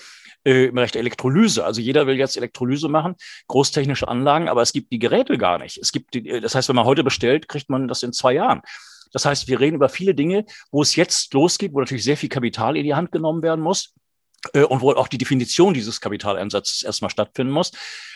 äh, 0.44 0.66
im 0.66 0.76
der 0.76 0.96
Elektrolyse. 0.96 1.64
Also 1.64 1.80
jeder 1.80 2.06
will 2.06 2.16
jetzt 2.16 2.36
Elektrolyse 2.36 2.88
machen 2.88 3.14
großtechnische 3.48 4.08
Anlagen, 4.08 4.48
aber 4.48 4.62
es 4.62 4.72
gibt 4.72 4.92
die 4.92 4.98
Geräte 4.98 5.38
gar 5.38 5.58
nicht. 5.58 5.78
Es 5.78 5.92
gibt 5.92 6.14
die, 6.14 6.40
das 6.40 6.54
heißt, 6.54 6.68
wenn 6.68 6.76
man 6.76 6.84
heute 6.84 7.04
bestellt, 7.04 7.48
kriegt 7.48 7.70
man 7.70 7.88
das 7.88 8.02
in 8.02 8.12
zwei 8.12 8.32
Jahren. 8.34 8.62
Das 9.12 9.24
heißt, 9.24 9.48
wir 9.48 9.60
reden 9.60 9.76
über 9.76 9.88
viele 9.88 10.14
Dinge, 10.14 10.44
wo 10.70 10.82
es 10.82 10.96
jetzt 10.96 11.32
losgeht, 11.34 11.72
wo 11.74 11.80
natürlich 11.80 12.04
sehr 12.04 12.16
viel 12.16 12.28
Kapital 12.28 12.76
in 12.76 12.84
die 12.84 12.94
Hand 12.94 13.12
genommen 13.12 13.42
werden 13.42 13.60
muss 13.60 13.94
äh, 14.54 14.62
und 14.62 14.80
wo 14.80 14.92
auch 14.92 15.08
die 15.08 15.18
Definition 15.18 15.74
dieses 15.74 16.00
Kapitaleinsatzes 16.00 16.82
erstmal 16.82 17.10
stattfinden 17.10 17.52
muss, 17.52 17.72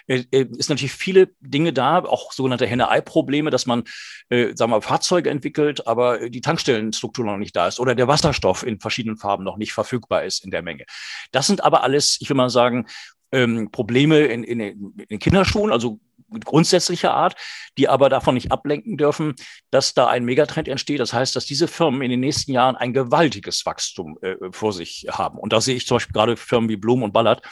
äh, 0.07 0.25
äh, 0.31 0.47
ist 0.57 0.71
natürlich 0.71 0.93
viele 0.93 1.31
Dinge 1.41 1.73
da, 1.73 1.99
auch 1.99 2.33
sogenannte 2.33 2.67
Henne-Ei-Probleme, 2.67 3.51
dass 3.51 3.67
man, 3.67 3.85
sagen 4.31 4.59
wir 4.59 4.69
mal, 4.69 4.81
Fahrzeuge 4.81 5.31
entwickelt, 5.31 5.87
aber 5.87 6.29
die 6.31 6.41
Tankstellenstruktur 6.41 7.25
noch 7.25 7.37
nicht 7.37 7.55
da 7.55 7.69
ist 7.69 7.81
oder 7.81 7.95
der 7.95 8.09
Wasserstoff 8.09 8.65
in 8.65 8.81
verschiedenen 8.81 9.17
Farben 9.17 9.45
noch 9.45 9.57
nicht 9.57 9.73
verfügbar 9.73 10.25
ist 10.25 10.45
in 10.45 10.51
der 10.51 10.63
Menge. 10.63 10.85
Das 11.33 11.47
sind 11.47 11.63
aber 11.63 11.83
alles, 11.83 12.19
ich 12.21 12.29
will 12.29 12.37
mal 12.37 12.51
sagen, 12.51 12.87
ähm, 13.33 13.71
Probleme 13.71 14.21
in, 14.21 14.45
in, 14.45 14.95
in 15.09 15.19
Kinderschuhen, 15.19 15.73
also 15.73 16.01
grundsätzlicher 16.41 17.15
Art, 17.15 17.37
die 17.79 17.89
aber 17.89 18.09
davon 18.09 18.35
nicht 18.35 18.51
ablenken 18.51 18.97
dürfen, 18.97 19.35
dass 19.71 19.95
da 19.95 20.09
ein 20.09 20.25
Megatrend 20.25 20.69
entsteht. 20.69 21.01
Das 21.01 21.13
heißt, 21.13 21.37
dass 21.37 21.47
diese 21.47 21.69
Firmen 21.69 22.03
in 22.03 22.11
den 22.11 22.21
nächsten 22.21 22.53
Jahren 22.53 22.77
ein 22.77 22.93
gewaltiges 22.93 23.65
Wachstum 23.67 24.19
äh, 24.23 24.37
vor 24.51 24.73
sich 24.73 25.07
haben. 25.11 25.39
Und 25.39 25.53
da 25.53 25.61
sehe 25.61 25.77
ich 25.77 25.87
zum 25.87 25.97
Beispiel 25.97 26.15
gerade 26.15 26.37
Firmen 26.37 26.69
wie 26.69 26.77
Blum 26.77 27.03
und 27.03 27.13
Ballard, 27.13 27.43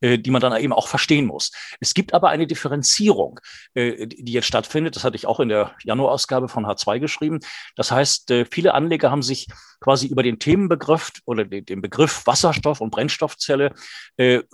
die 0.00 0.30
man 0.30 0.40
dann 0.40 0.56
eben 0.56 0.72
auch 0.72 0.88
verstehen 0.88 1.26
muss. 1.26 1.52
Es 1.80 1.94
gibt 1.94 2.14
aber 2.14 2.30
eine 2.30 2.46
Differenzierung, 2.46 3.40
äh, 3.74 4.06
die 4.06 4.32
jetzt 4.32 4.46
stattfindet. 4.46 4.96
Das 4.96 5.04
hatte 5.04 5.16
ich 5.16 5.26
auch 5.26 5.40
in 5.40 5.48
der 5.48 5.74
Januarausgabe 5.84 6.48
von 6.48 6.66
H2 6.66 7.00
geschrieben. 7.00 7.40
Das 7.76 7.90
heißt, 7.90 8.30
äh, 8.30 8.46
viele 8.50 8.74
Anleger 8.74 9.10
haben 9.10 9.22
sich 9.22 9.46
quasi 9.80 10.06
über 10.06 10.22
den 10.22 10.38
Themenbegriff 10.38 11.10
oder 11.24 11.44
den 11.44 11.80
Begriff 11.80 12.26
Wasserstoff 12.26 12.82
und 12.82 12.90
Brennstoffzelle 12.90 13.72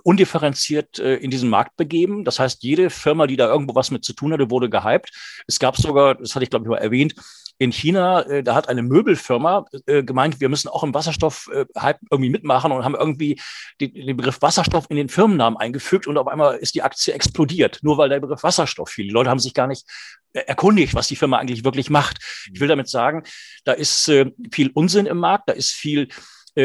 undifferenziert 0.03 0.99
in 0.99 1.29
diesen 1.29 1.49
Markt 1.49 1.75
begeben. 1.75 2.23
Das 2.23 2.39
heißt, 2.39 2.63
jede 2.63 2.89
Firma, 2.89 3.27
die 3.27 3.35
da 3.35 3.47
irgendwo 3.47 3.75
was 3.75 3.91
mit 3.91 4.05
zu 4.05 4.13
tun 4.13 4.31
hatte, 4.31 4.49
wurde 4.49 4.69
gehypt. 4.69 5.11
Es 5.45 5.59
gab 5.59 5.75
sogar, 5.75 6.15
das 6.15 6.33
hatte 6.33 6.43
ich 6.43 6.49
glaube 6.49 6.63
ich 6.63 6.69
mal 6.69 6.77
erwähnt, 6.77 7.13
in 7.57 7.71
China, 7.71 8.21
äh, 8.21 8.43
da 8.43 8.55
hat 8.55 8.69
eine 8.69 8.83
Möbelfirma 8.83 9.65
äh, 9.85 10.03
gemeint, 10.03 10.39
wir 10.39 10.49
müssen 10.49 10.67
auch 10.67 10.83
im 10.83 10.93
Wasserstoff-Hype 10.93 11.97
äh, 11.97 12.05
irgendwie 12.11 12.29
mitmachen 12.29 12.71
und 12.71 12.83
haben 12.83 12.95
irgendwie 12.95 13.39
den, 13.81 13.93
den, 13.93 14.17
Begriff 14.17 14.41
Wasserstoff 14.41 14.85
in 14.89 14.97
den 14.97 15.09
Firmennamen 15.09 15.57
eingefügt 15.57 16.07
und 16.07 16.17
auf 16.17 16.27
einmal 16.27 16.57
ist 16.57 16.75
die 16.75 16.83
Aktie 16.83 17.13
explodiert, 17.13 17.79
nur 17.81 17.97
weil 17.97 18.09
der 18.09 18.19
Begriff 18.19 18.43
Wasserstoff 18.43 18.89
fiel. 18.89 19.05
Die 19.05 19.13
Leute 19.13 19.29
haben 19.29 19.39
sich 19.39 19.53
gar 19.53 19.67
nicht 19.67 19.87
äh, 20.33 20.41
erkundigt, 20.41 20.93
was 20.93 21.07
die 21.07 21.15
Firma 21.15 21.37
eigentlich 21.37 21.63
wirklich 21.63 21.89
macht. 21.89 22.19
Ich 22.53 22.59
will 22.59 22.67
damit 22.67 22.89
sagen, 22.89 23.23
da 23.65 23.73
ist 23.73 24.07
äh, 24.09 24.31
viel 24.51 24.69
Unsinn 24.73 25.07
im 25.07 25.17
Markt, 25.17 25.49
da 25.49 25.53
ist 25.53 25.71
viel 25.71 26.09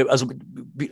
also 0.09 0.27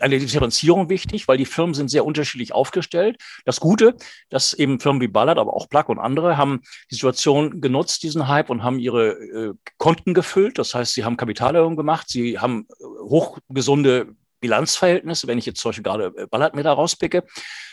eine 0.00 0.18
Differenzierung 0.18 0.88
wichtig, 0.88 1.26
weil 1.28 1.38
die 1.38 1.46
Firmen 1.46 1.74
sind 1.74 1.90
sehr 1.90 2.04
unterschiedlich 2.04 2.52
aufgestellt. 2.52 3.18
Das 3.44 3.60
Gute, 3.60 3.96
dass 4.28 4.52
eben 4.52 4.80
Firmen 4.80 5.00
wie 5.00 5.08
Ballard, 5.08 5.38
aber 5.38 5.54
auch 5.54 5.68
Plug 5.68 5.84
und 5.88 5.98
andere 5.98 6.36
haben 6.36 6.60
die 6.90 6.94
Situation 6.94 7.60
genutzt, 7.60 8.02
diesen 8.02 8.28
Hype, 8.28 8.50
und 8.50 8.62
haben 8.62 8.78
ihre 8.78 9.10
äh, 9.12 9.54
Konten 9.78 10.14
gefüllt. 10.14 10.58
Das 10.58 10.74
heißt, 10.74 10.94
sie 10.94 11.04
haben 11.04 11.16
Kapitalerhöhung 11.16 11.76
gemacht, 11.76 12.08
sie 12.08 12.38
haben 12.38 12.66
äh, 12.78 12.84
hochgesunde 13.08 14.14
Bilanzverhältnisse, 14.40 15.26
wenn 15.26 15.38
ich 15.38 15.46
jetzt 15.46 15.60
zum 15.60 15.70
Beispiel 15.70 15.84
gerade 15.84 16.10
Ballard 16.30 16.54
mir 16.54 16.62
da 16.62 16.72
rauspicke. 16.72 17.24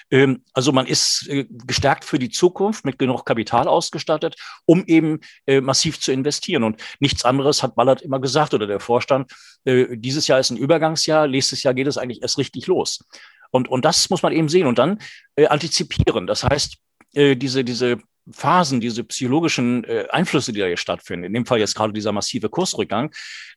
Ähm, 0.09 0.43
also 0.53 0.71
man 0.71 0.87
ist 0.87 1.27
äh, 1.29 1.45
gestärkt 1.49 2.05
für 2.05 2.19
die 2.19 2.29
Zukunft, 2.29 2.85
mit 2.85 2.97
genug 2.97 3.25
Kapital 3.25 3.67
ausgestattet, 3.67 4.35
um 4.65 4.83
eben 4.85 5.19
äh, 5.45 5.61
massiv 5.61 5.99
zu 5.99 6.11
investieren. 6.11 6.63
Und 6.63 6.81
nichts 6.99 7.25
anderes 7.25 7.63
hat 7.63 7.75
Ballard 7.75 8.01
immer 8.01 8.19
gesagt 8.19 8.53
oder 8.53 8.67
der 8.67 8.79
Vorstand. 8.79 9.31
Äh, 9.65 9.97
dieses 9.97 10.27
Jahr 10.27 10.39
ist 10.39 10.49
ein 10.49 10.57
Übergangsjahr, 10.57 11.27
nächstes 11.27 11.63
Jahr 11.63 11.73
geht 11.73 11.87
es 11.87 11.97
eigentlich 11.97 12.21
erst 12.21 12.37
richtig 12.37 12.67
los. 12.67 13.03
Und, 13.51 13.67
und 13.67 13.85
das 13.85 14.09
muss 14.09 14.23
man 14.23 14.33
eben 14.33 14.49
sehen 14.49 14.67
und 14.67 14.77
dann 14.77 14.99
antizipieren. 15.37 16.27
Das 16.27 16.43
heißt, 16.43 16.75
diese, 17.15 17.63
diese 17.63 17.97
Phasen, 18.31 18.79
diese 18.79 19.03
psychologischen 19.03 19.83
äh, 19.83 20.05
Einflüsse, 20.09 20.53
die 20.53 20.59
da 20.59 20.67
jetzt 20.67 20.81
stattfinden, 20.81 21.25
in 21.25 21.33
dem 21.33 21.45
Fall 21.45 21.59
jetzt 21.59 21.75
gerade 21.75 21.93
dieser 21.93 22.11
massive 22.11 22.49
Kursrückgang, 22.49 23.13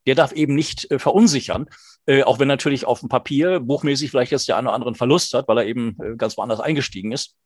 der 0.07 0.15
darf 0.15 0.33
eben 0.33 0.55
nicht 0.55 0.91
äh, 0.91 0.99
verunsichern, 0.99 1.67
äh, 2.07 2.23
auch 2.23 2.39
wenn 2.39 2.49
natürlich 2.49 2.85
auf 2.85 3.01
dem 3.01 3.09
Papier 3.09 3.61
buchmäßig 3.61 4.11
vielleicht 4.11 4.33
jetzt 4.33 4.49
der 4.49 4.57
eine 4.57 4.69
oder 4.69 4.75
andere 4.75 4.95
Verlust 4.95 5.35
hat, 5.35 5.49
weil 5.49 5.59
er 5.59 5.67
eben 5.67 5.97
äh, 6.03 6.17
ganz 6.17 6.37
woanders 6.37 6.61
eingestiegen 6.61 7.13
ist. 7.13 7.37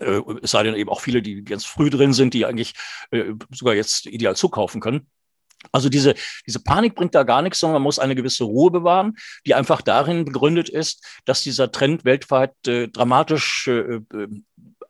Äh, 0.00 0.20
es 0.42 0.52
sei 0.52 0.62
denn 0.62 0.74
eben 0.74 0.90
auch 0.90 1.00
viele, 1.00 1.22
die 1.22 1.42
ganz 1.42 1.64
früh 1.64 1.90
drin 1.90 2.12
sind, 2.12 2.34
die 2.34 2.46
eigentlich 2.46 2.74
äh, 3.10 3.32
sogar 3.50 3.74
jetzt 3.74 4.06
ideal 4.06 4.36
zukaufen 4.36 4.80
können. 4.80 5.06
Also 5.72 5.90
diese, 5.90 6.14
diese 6.46 6.60
Panik 6.60 6.94
bringt 6.94 7.14
da 7.14 7.22
gar 7.22 7.42
nichts, 7.42 7.58
sondern 7.58 7.74
man 7.74 7.82
muss 7.82 7.98
eine 7.98 8.14
gewisse 8.14 8.44
Ruhe 8.44 8.70
bewahren, 8.70 9.16
die 9.46 9.54
einfach 9.54 9.82
darin 9.82 10.24
begründet 10.24 10.70
ist, 10.70 11.04
dass 11.26 11.42
dieser 11.42 11.70
Trend 11.70 12.04
weltweit 12.04 12.54
äh, 12.66 12.88
dramatisch 12.88 13.68
äh, 13.68 13.96
äh 13.96 14.28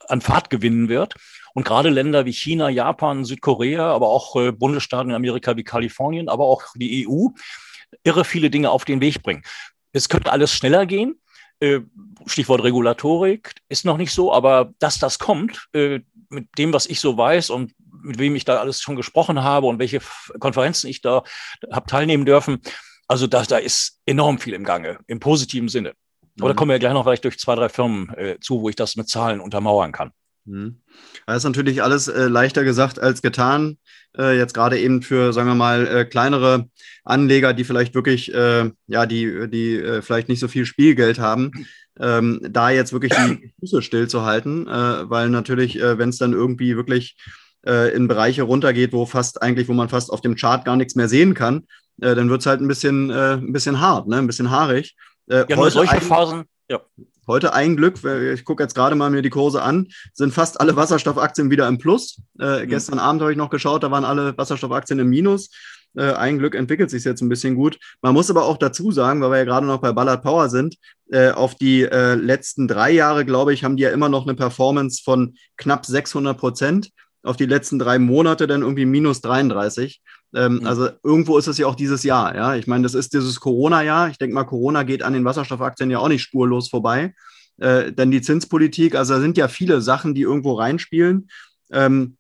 an 0.08 0.20
Fahrt 0.20 0.50
gewinnen 0.50 0.88
wird. 0.88 1.14
Und 1.54 1.64
gerade 1.64 1.90
Länder 1.90 2.26
wie 2.26 2.32
China, 2.32 2.68
Japan, 2.68 3.24
Südkorea, 3.24 3.92
aber 3.92 4.08
auch 4.08 4.36
äh, 4.36 4.52
Bundesstaaten 4.52 5.10
in 5.10 5.16
Amerika 5.16 5.56
wie 5.56 5.64
Kalifornien, 5.64 6.28
aber 6.28 6.44
auch 6.44 6.64
die 6.74 7.06
EU, 7.08 7.28
irre 8.04 8.24
viele 8.24 8.50
Dinge 8.50 8.70
auf 8.70 8.84
den 8.84 9.00
Weg 9.00 9.22
bringen. 9.22 9.42
Es 9.92 10.08
könnte 10.08 10.32
alles 10.32 10.52
schneller 10.52 10.86
gehen. 10.86 11.20
Äh, 11.60 11.80
Stichwort 12.26 12.62
Regulatorik 12.62 13.54
ist 13.68 13.84
noch 13.84 13.96
nicht 13.96 14.12
so, 14.12 14.32
aber 14.32 14.72
dass 14.78 14.98
das 14.98 15.18
kommt, 15.18 15.68
äh, 15.72 16.00
mit 16.28 16.46
dem, 16.58 16.72
was 16.72 16.86
ich 16.86 17.00
so 17.00 17.16
weiß 17.16 17.50
und 17.50 17.74
mit 18.02 18.18
wem 18.18 18.36
ich 18.36 18.44
da 18.44 18.58
alles 18.58 18.80
schon 18.80 18.96
gesprochen 18.96 19.42
habe 19.42 19.66
und 19.66 19.78
welche 19.78 20.00
Konferenzen 20.38 20.88
ich 20.88 21.02
da 21.02 21.22
habe 21.70 21.86
teilnehmen 21.86 22.24
dürfen, 22.24 22.60
also 23.08 23.26
da, 23.26 23.42
da 23.42 23.58
ist 23.58 24.00
enorm 24.06 24.38
viel 24.38 24.54
im 24.54 24.64
Gange, 24.64 25.00
im 25.08 25.18
positiven 25.18 25.68
Sinne. 25.68 25.94
Aber 26.38 26.48
da 26.48 26.54
mhm. 26.54 26.56
kommen 26.56 26.70
wir 26.70 26.78
gleich 26.78 26.92
noch 26.92 27.04
vielleicht 27.04 27.24
durch 27.24 27.38
zwei, 27.38 27.56
drei 27.56 27.68
Firmen 27.68 28.08
äh, 28.14 28.38
zu, 28.40 28.62
wo 28.62 28.68
ich 28.68 28.76
das 28.76 28.96
mit 28.96 29.08
Zahlen 29.08 29.40
untermauern 29.40 29.92
kann. 29.92 30.12
Mhm. 30.44 30.80
Das 31.26 31.38
ist 31.38 31.44
natürlich 31.44 31.82
alles 31.82 32.08
äh, 32.08 32.26
leichter 32.26 32.64
gesagt 32.64 32.98
als 32.98 33.22
getan. 33.22 33.78
Äh, 34.16 34.36
jetzt 34.36 34.54
gerade 34.54 34.78
eben 34.78 35.02
für, 35.02 35.32
sagen 35.32 35.48
wir 35.48 35.54
mal, 35.54 35.86
äh, 35.86 36.04
kleinere 36.04 36.68
Anleger, 37.04 37.52
die 37.52 37.64
vielleicht 37.64 37.94
wirklich, 37.94 38.34
äh, 38.34 38.70
ja, 38.88 39.06
die, 39.06 39.48
die 39.48 39.76
äh, 39.76 40.02
vielleicht 40.02 40.28
nicht 40.28 40.40
so 40.40 40.48
viel 40.48 40.66
Spielgeld 40.66 41.18
haben, 41.18 41.52
ähm, 41.98 42.40
da 42.42 42.70
jetzt 42.70 42.92
wirklich 42.92 43.12
die 43.12 43.52
Füße 43.60 43.82
stillzuhalten, 43.82 44.66
äh, 44.66 45.10
weil 45.10 45.28
natürlich, 45.28 45.78
wenn 45.80 46.08
es 46.08 46.18
dann 46.18 46.32
irgendwie 46.32 46.76
wirklich 46.76 47.16
in 47.62 48.08
Bereiche 48.08 48.40
runtergeht, 48.40 48.94
wo 48.94 49.04
fast 49.04 49.42
eigentlich, 49.42 49.68
wo 49.68 49.74
man 49.74 49.90
fast 49.90 50.10
auf 50.10 50.22
dem 50.22 50.34
Chart 50.34 50.64
gar 50.64 50.76
nichts 50.76 50.94
mehr 50.94 51.10
sehen 51.10 51.34
kann, 51.34 51.66
dann 51.98 52.30
wird 52.30 52.40
es 52.40 52.46
halt 52.46 52.62
ein 52.62 52.68
bisschen, 52.68 53.10
ein 53.10 53.52
bisschen 53.52 53.80
hart, 53.80 54.08
ne? 54.08 54.16
ein 54.16 54.26
bisschen 54.26 54.50
haarig. 54.50 54.96
ja, 55.26 55.44
nur 55.54 55.70
solche 55.70 56.00
Phasen, 56.00 56.44
ja. 56.70 56.80
Heute 57.30 57.52
ein 57.52 57.76
Glück, 57.76 58.04
ich 58.04 58.44
gucke 58.44 58.60
jetzt 58.60 58.74
gerade 58.74 58.96
mal 58.96 59.08
mir 59.08 59.22
die 59.22 59.30
Kurse 59.30 59.62
an, 59.62 59.86
sind 60.12 60.34
fast 60.34 60.60
alle 60.60 60.74
Wasserstoffaktien 60.74 61.48
wieder 61.48 61.68
im 61.68 61.78
Plus. 61.78 62.20
Äh, 62.40 62.64
mhm. 62.64 62.68
Gestern 62.68 62.98
Abend 62.98 63.22
habe 63.22 63.30
ich 63.30 63.38
noch 63.38 63.50
geschaut, 63.50 63.84
da 63.84 63.92
waren 63.92 64.04
alle 64.04 64.36
Wasserstoffaktien 64.36 64.98
im 64.98 65.08
Minus. 65.08 65.48
Äh, 65.94 66.14
ein 66.14 66.40
Glück 66.40 66.56
entwickelt 66.56 66.90
sich 66.90 67.04
jetzt 67.04 67.20
ein 67.20 67.28
bisschen 67.28 67.54
gut. 67.54 67.78
Man 68.02 68.14
muss 68.14 68.30
aber 68.30 68.46
auch 68.46 68.56
dazu 68.56 68.90
sagen, 68.90 69.20
weil 69.20 69.30
wir 69.30 69.38
ja 69.38 69.44
gerade 69.44 69.64
noch 69.64 69.80
bei 69.80 69.92
Ballard 69.92 70.24
Power 70.24 70.48
sind, 70.48 70.74
äh, 71.12 71.30
auf 71.30 71.54
die 71.54 71.82
äh, 71.82 72.16
letzten 72.16 72.66
drei 72.66 72.90
Jahre, 72.90 73.24
glaube 73.24 73.54
ich, 73.54 73.62
haben 73.62 73.76
die 73.76 73.84
ja 73.84 73.90
immer 73.90 74.08
noch 74.08 74.26
eine 74.26 74.34
Performance 74.34 75.00
von 75.04 75.36
knapp 75.56 75.86
600 75.86 76.36
Prozent. 76.36 76.90
Auf 77.22 77.36
die 77.36 77.46
letzten 77.46 77.78
drei 77.78 78.00
Monate 78.00 78.48
dann 78.48 78.62
irgendwie 78.62 78.86
minus 78.86 79.20
33. 79.20 80.02
Ähm, 80.34 80.56
mhm. 80.56 80.66
Also 80.66 80.88
irgendwo 81.02 81.38
ist 81.38 81.46
es 81.46 81.58
ja 81.58 81.66
auch 81.66 81.74
dieses 81.74 82.02
Jahr. 82.02 82.34
Ja, 82.34 82.54
ich 82.54 82.66
meine, 82.66 82.82
das 82.82 82.94
ist 82.94 83.12
dieses 83.12 83.40
Corona-Jahr. 83.40 84.10
Ich 84.10 84.18
denke 84.18 84.34
mal, 84.34 84.44
Corona 84.44 84.82
geht 84.82 85.02
an 85.02 85.12
den 85.12 85.24
Wasserstoffaktien 85.24 85.90
ja 85.90 85.98
auch 85.98 86.08
nicht 86.08 86.22
spurlos 86.22 86.68
vorbei. 86.68 87.14
Äh, 87.58 87.92
denn 87.92 88.10
die 88.10 88.22
Zinspolitik, 88.22 88.94
also 88.94 89.14
da 89.14 89.20
sind 89.20 89.36
ja 89.36 89.48
viele 89.48 89.80
Sachen, 89.80 90.14
die 90.14 90.22
irgendwo 90.22 90.54
reinspielen. 90.54 91.28
Ähm, 91.70 92.16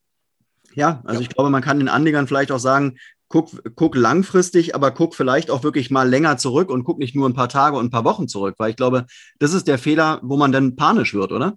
ja, 0.74 1.00
also 1.04 1.20
ja. 1.20 1.28
ich 1.28 1.34
glaube, 1.34 1.50
man 1.50 1.62
kann 1.62 1.78
den 1.78 1.88
Anlegern 1.88 2.26
vielleicht 2.26 2.52
auch 2.52 2.58
sagen, 2.58 2.96
guck, 3.28 3.50
guck 3.76 3.96
langfristig, 3.96 4.74
aber 4.74 4.90
guck 4.90 5.14
vielleicht 5.14 5.50
auch 5.50 5.62
wirklich 5.62 5.90
mal 5.90 6.08
länger 6.08 6.36
zurück 6.36 6.70
und 6.70 6.84
guck 6.84 6.98
nicht 6.98 7.16
nur 7.16 7.28
ein 7.28 7.34
paar 7.34 7.48
Tage 7.48 7.76
und 7.76 7.86
ein 7.86 7.90
paar 7.90 8.04
Wochen 8.04 8.28
zurück, 8.28 8.56
weil 8.58 8.70
ich 8.70 8.76
glaube, 8.76 9.06
das 9.38 9.54
ist 9.54 9.66
der 9.66 9.78
Fehler, 9.78 10.20
wo 10.22 10.36
man 10.36 10.52
dann 10.52 10.76
panisch 10.76 11.14
wird, 11.14 11.32
oder? 11.32 11.56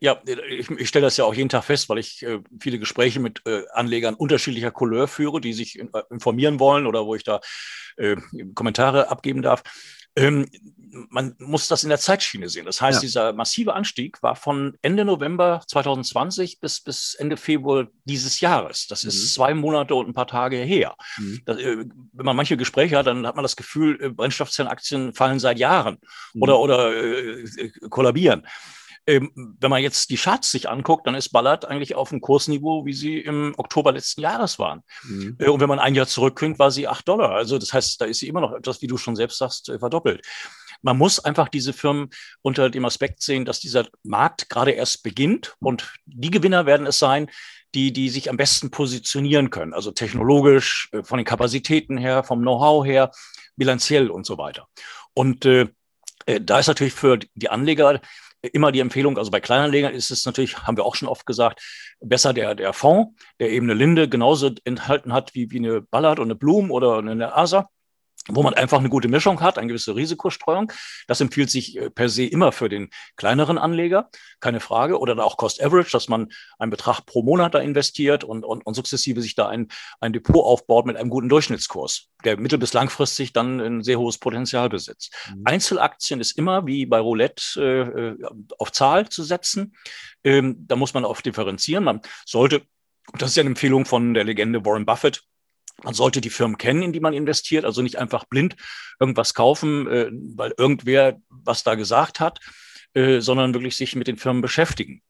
Ja, 0.00 0.20
ich, 0.48 0.70
ich 0.70 0.88
stelle 0.88 1.04
das 1.04 1.18
ja 1.18 1.24
auch 1.24 1.34
jeden 1.34 1.50
Tag 1.50 1.64
fest, 1.64 1.90
weil 1.90 1.98
ich 1.98 2.22
äh, 2.22 2.40
viele 2.58 2.78
Gespräche 2.78 3.20
mit 3.20 3.42
äh, 3.46 3.64
Anlegern 3.72 4.14
unterschiedlicher 4.14 4.70
Couleur 4.70 5.08
führe, 5.08 5.42
die 5.42 5.52
sich 5.52 5.78
in, 5.78 5.92
äh, 5.92 6.02
informieren 6.10 6.58
wollen 6.58 6.86
oder 6.86 7.04
wo 7.04 7.14
ich 7.14 7.22
da 7.22 7.40
äh, 7.96 8.16
Kommentare 8.54 9.10
abgeben 9.10 9.42
darf. 9.42 9.62
Ähm, 10.16 10.46
man 11.10 11.34
muss 11.38 11.68
das 11.68 11.82
in 11.82 11.88
der 11.88 11.98
Zeitschiene 11.98 12.48
sehen. 12.48 12.66
Das 12.66 12.80
heißt, 12.80 12.98
ja. 12.98 13.00
dieser 13.00 13.32
massive 13.32 13.74
Anstieg 13.74 14.22
war 14.22 14.36
von 14.36 14.78
Ende 14.80 15.04
November 15.04 15.62
2020 15.66 16.60
bis, 16.60 16.80
bis 16.80 17.14
Ende 17.14 17.36
Februar 17.36 17.88
dieses 18.04 18.40
Jahres. 18.40 18.86
Das 18.86 19.02
mhm. 19.02 19.08
ist 19.08 19.34
zwei 19.34 19.54
Monate 19.54 19.94
und 19.94 20.08
ein 20.08 20.14
paar 20.14 20.28
Tage 20.28 20.56
her. 20.58 20.94
Mhm. 21.18 21.42
Das, 21.44 21.58
äh, 21.58 21.84
wenn 22.12 22.24
man 22.24 22.36
manche 22.36 22.56
Gespräche 22.56 22.96
hat, 22.96 23.06
dann 23.06 23.26
hat 23.26 23.34
man 23.34 23.42
das 23.42 23.56
Gefühl, 23.56 24.00
äh, 24.00 24.08
Brennstoffzellenaktien 24.08 25.12
fallen 25.12 25.40
seit 25.40 25.58
Jahren 25.58 25.98
mhm. 26.32 26.42
oder, 26.42 26.60
oder 26.60 26.94
äh, 26.94 27.40
äh, 27.42 27.70
kollabieren. 27.90 28.46
Ähm, 29.06 29.56
wenn 29.60 29.70
man 29.70 29.82
jetzt 29.82 30.08
die 30.10 30.16
Charts 30.16 30.50
sich 30.50 30.68
anguckt, 30.68 31.06
dann 31.06 31.14
ist 31.14 31.28
Ballard 31.28 31.66
eigentlich 31.66 31.94
auf 31.94 32.08
dem 32.08 32.22
Kursniveau, 32.22 32.86
wie 32.86 32.94
sie 32.94 33.18
im 33.18 33.52
Oktober 33.58 33.92
letzten 33.92 34.22
Jahres 34.22 34.58
waren. 34.58 34.82
Mhm. 35.02 35.36
Äh, 35.38 35.48
und 35.48 35.60
wenn 35.60 35.68
man 35.68 35.78
ein 35.78 35.94
Jahr 35.94 36.06
zurückkündigt, 36.06 36.58
war 36.58 36.70
sie 36.70 36.88
acht 36.88 37.06
Dollar. 37.06 37.32
Also 37.32 37.58
das 37.58 37.72
heißt, 37.72 38.00
da 38.00 38.06
ist 38.06 38.20
sie 38.20 38.28
immer 38.28 38.40
noch 38.40 38.52
etwas, 38.52 38.80
wie 38.80 38.86
du 38.86 38.96
schon 38.96 39.16
selbst 39.16 39.38
sagst, 39.38 39.68
äh, 39.68 39.78
verdoppelt. 39.78 40.26
Man 40.80 40.96
muss 40.98 41.18
einfach 41.18 41.48
diese 41.48 41.72
Firmen 41.72 42.10
unter 42.42 42.70
dem 42.70 42.84
Aspekt 42.84 43.22
sehen, 43.22 43.44
dass 43.44 43.60
dieser 43.60 43.86
Markt 44.02 44.48
gerade 44.48 44.72
erst 44.72 45.02
beginnt 45.02 45.54
und 45.60 45.94
die 46.06 46.30
Gewinner 46.30 46.66
werden 46.66 46.86
es 46.86 46.98
sein, 46.98 47.30
die, 47.74 47.92
die 47.92 48.08
sich 48.08 48.30
am 48.30 48.36
besten 48.36 48.70
positionieren 48.70 49.50
können. 49.50 49.74
Also 49.74 49.90
technologisch, 49.90 50.88
äh, 50.92 51.02
von 51.02 51.18
den 51.18 51.26
Kapazitäten 51.26 51.98
her, 51.98 52.24
vom 52.24 52.40
Know-how 52.40 52.86
her, 52.86 53.10
bilanziell 53.56 54.10
und 54.10 54.24
so 54.26 54.38
weiter. 54.38 54.68
Und 55.12 55.44
äh, 55.44 55.68
äh, 56.26 56.40
da 56.40 56.58
ist 56.58 56.68
natürlich 56.68 56.94
für 56.94 57.18
die 57.34 57.50
Anleger 57.50 58.00
immer 58.52 58.72
die 58.72 58.80
Empfehlung, 58.80 59.18
also 59.18 59.30
bei 59.30 59.40
Kleinanlegern 59.40 59.94
ist 59.94 60.10
es 60.10 60.24
natürlich, 60.26 60.58
haben 60.58 60.76
wir 60.76 60.84
auch 60.84 60.94
schon 60.94 61.08
oft 61.08 61.26
gesagt, 61.26 61.62
besser 62.00 62.32
der, 62.32 62.54
der 62.54 62.72
Fonds, 62.72 63.12
der 63.40 63.50
eben 63.50 63.66
eine 63.66 63.78
Linde 63.78 64.08
genauso 64.08 64.50
enthalten 64.64 65.12
hat 65.12 65.34
wie, 65.34 65.50
wie 65.50 65.58
eine 65.58 65.82
Ballard 65.82 66.18
und 66.18 66.26
eine 66.26 66.34
Blum 66.34 66.70
oder 66.70 66.98
eine 66.98 67.34
Asa 67.36 67.68
wo 68.28 68.42
man 68.42 68.54
einfach 68.54 68.78
eine 68.78 68.88
gute 68.88 69.08
Mischung 69.08 69.40
hat, 69.40 69.58
eine 69.58 69.68
gewisse 69.68 69.94
Risikostreuung. 69.94 70.72
Das 71.06 71.20
empfiehlt 71.20 71.50
sich 71.50 71.76
äh, 71.76 71.90
per 71.90 72.08
se 72.08 72.24
immer 72.24 72.52
für 72.52 72.68
den 72.68 72.90
kleineren 73.16 73.58
Anleger, 73.58 74.08
keine 74.40 74.60
Frage. 74.60 74.98
Oder 74.98 75.22
auch 75.22 75.36
Cost 75.36 75.62
Average, 75.62 75.90
dass 75.90 76.08
man 76.08 76.28
einen 76.58 76.70
Betrag 76.70 77.04
pro 77.04 77.22
Monat 77.22 77.54
da 77.54 77.58
investiert 77.58 78.24
und, 78.24 78.44
und, 78.44 78.64
und 78.64 78.74
sukzessive 78.74 79.20
sich 79.20 79.34
da 79.34 79.48
ein, 79.48 79.68
ein 80.00 80.12
Depot 80.12 80.44
aufbaut 80.44 80.86
mit 80.86 80.96
einem 80.96 81.10
guten 81.10 81.28
Durchschnittskurs, 81.28 82.08
der 82.24 82.38
mittel- 82.38 82.58
bis 82.58 82.72
langfristig 82.72 83.32
dann 83.32 83.60
ein 83.60 83.82
sehr 83.82 83.98
hohes 83.98 84.18
Potenzial 84.18 84.68
besitzt. 84.68 85.14
Mhm. 85.28 85.42
Einzelaktien 85.44 86.20
ist 86.20 86.32
immer 86.38 86.66
wie 86.66 86.86
bei 86.86 86.98
Roulette 86.98 88.16
äh, 88.20 88.24
auf 88.58 88.72
Zahl 88.72 89.08
zu 89.08 89.22
setzen. 89.22 89.76
Ähm, 90.22 90.64
da 90.66 90.76
muss 90.76 90.94
man 90.94 91.04
auch 91.04 91.20
differenzieren. 91.20 91.84
Man 91.84 92.00
sollte, 92.24 92.62
das 93.18 93.30
ist 93.30 93.36
ja 93.36 93.42
eine 93.42 93.50
Empfehlung 93.50 93.84
von 93.84 94.14
der 94.14 94.24
Legende 94.24 94.64
Warren 94.64 94.86
Buffett, 94.86 95.22
man 95.84 95.94
sollte 95.94 96.20
die 96.20 96.30
Firmen 96.30 96.58
kennen, 96.58 96.82
in 96.82 96.92
die 96.92 97.00
man 97.00 97.12
investiert, 97.12 97.64
also 97.64 97.82
nicht 97.82 97.96
einfach 97.96 98.24
blind 98.24 98.56
irgendwas 98.98 99.34
kaufen, 99.34 99.86
äh, 99.86 100.10
weil 100.12 100.54
irgendwer 100.56 101.20
was 101.28 101.62
da 101.62 101.74
gesagt 101.74 102.20
hat, 102.20 102.40
äh, 102.94 103.20
sondern 103.20 103.54
wirklich 103.54 103.76
sich 103.76 103.94
mit 103.94 104.06
den 104.06 104.16
Firmen 104.16 104.42
beschäftigen. 104.42 105.02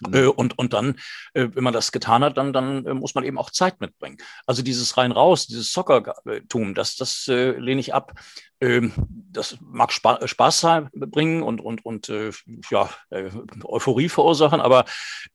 Mhm. 0.00 0.14
Äh, 0.14 0.26
und, 0.26 0.58
und 0.58 0.72
dann, 0.72 0.96
wenn 1.34 1.64
man 1.64 1.74
das 1.74 1.92
getan 1.92 2.24
hat, 2.24 2.36
dann, 2.36 2.52
dann 2.52 2.84
muss 2.98 3.14
man 3.14 3.24
eben 3.24 3.38
auch 3.38 3.50
Zeit 3.50 3.80
mitbringen. 3.80 4.18
Also 4.46 4.62
dieses 4.62 4.96
rein 4.96 5.12
raus, 5.12 5.46
dieses 5.46 5.72
Zockertum, 5.72 6.74
das, 6.74 6.96
das 6.96 7.26
lehne 7.26 7.80
ich 7.80 7.92
ab. 7.92 8.12
Ähm, 8.60 8.92
das 9.32 9.56
mag 9.60 9.92
Spa 9.92 10.26
Spaß 10.26 10.66
bringen 10.92 11.42
und, 11.42 11.60
und, 11.60 11.84
und 11.84 12.08
äh, 12.08 12.30
ja, 12.70 12.90
äh, 13.10 13.30
Euphorie 13.64 14.08
verursachen, 14.08 14.60
aber 14.60 14.84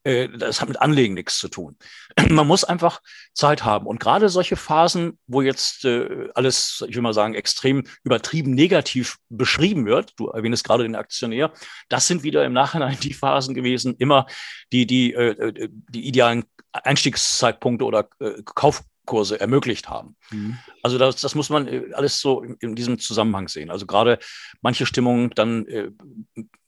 äh, 0.04 0.28
das 0.28 0.60
hat 0.60 0.68
mit 0.68 0.80
Anlegen 0.80 1.14
nichts 1.14 1.38
zu 1.38 1.48
tun. 1.48 1.76
Man 2.28 2.46
muss 2.46 2.64
einfach 2.64 3.00
Zeit 3.32 3.64
haben. 3.64 3.86
Und 3.86 4.00
gerade 4.00 4.28
solche 4.28 4.56
Phasen, 4.56 5.18
wo 5.26 5.42
jetzt 5.42 5.84
äh, 5.84 6.28
alles, 6.34 6.84
ich 6.88 6.94
will 6.94 7.02
mal 7.02 7.14
sagen, 7.14 7.34
extrem 7.34 7.84
übertrieben 8.04 8.52
negativ 8.52 9.16
beschrieben 9.28 9.86
wird, 9.86 10.12
du 10.16 10.28
erwähnst 10.28 10.64
gerade 10.64 10.84
den 10.84 10.96
Aktionär, 10.96 11.52
das 11.88 12.06
sind 12.06 12.22
wieder 12.22 12.44
im 12.44 12.52
Nachhinein 12.52 12.98
die 13.02 13.14
Phasen 13.14 13.54
gewesen, 13.54 13.96
immer 13.98 14.26
die, 14.72 14.86
die, 14.86 15.14
äh, 15.14 15.30
äh 15.30 15.68
die 15.88 16.06
idealen 16.06 16.44
Einstiegszeitpunkte 16.72 17.84
oder 17.84 18.08
äh, 18.20 18.42
Kauf 18.44 18.82
Kurse 19.06 19.40
ermöglicht 19.40 19.88
haben. 19.88 20.16
Mhm. 20.30 20.58
Also 20.82 20.98
das, 20.98 21.16
das 21.16 21.34
muss 21.34 21.48
man 21.48 21.66
äh, 21.66 21.84
alles 21.94 22.20
so 22.20 22.42
in, 22.42 22.56
in, 22.60 22.74
diesem 22.74 22.98
Zusammenhang 22.98 23.48
sehen. 23.48 23.70
Also 23.70 23.86
gerade 23.86 24.18
manche 24.60 24.84
Stimmung 24.84 25.30
dann 25.30 25.66
äh, 25.66 25.90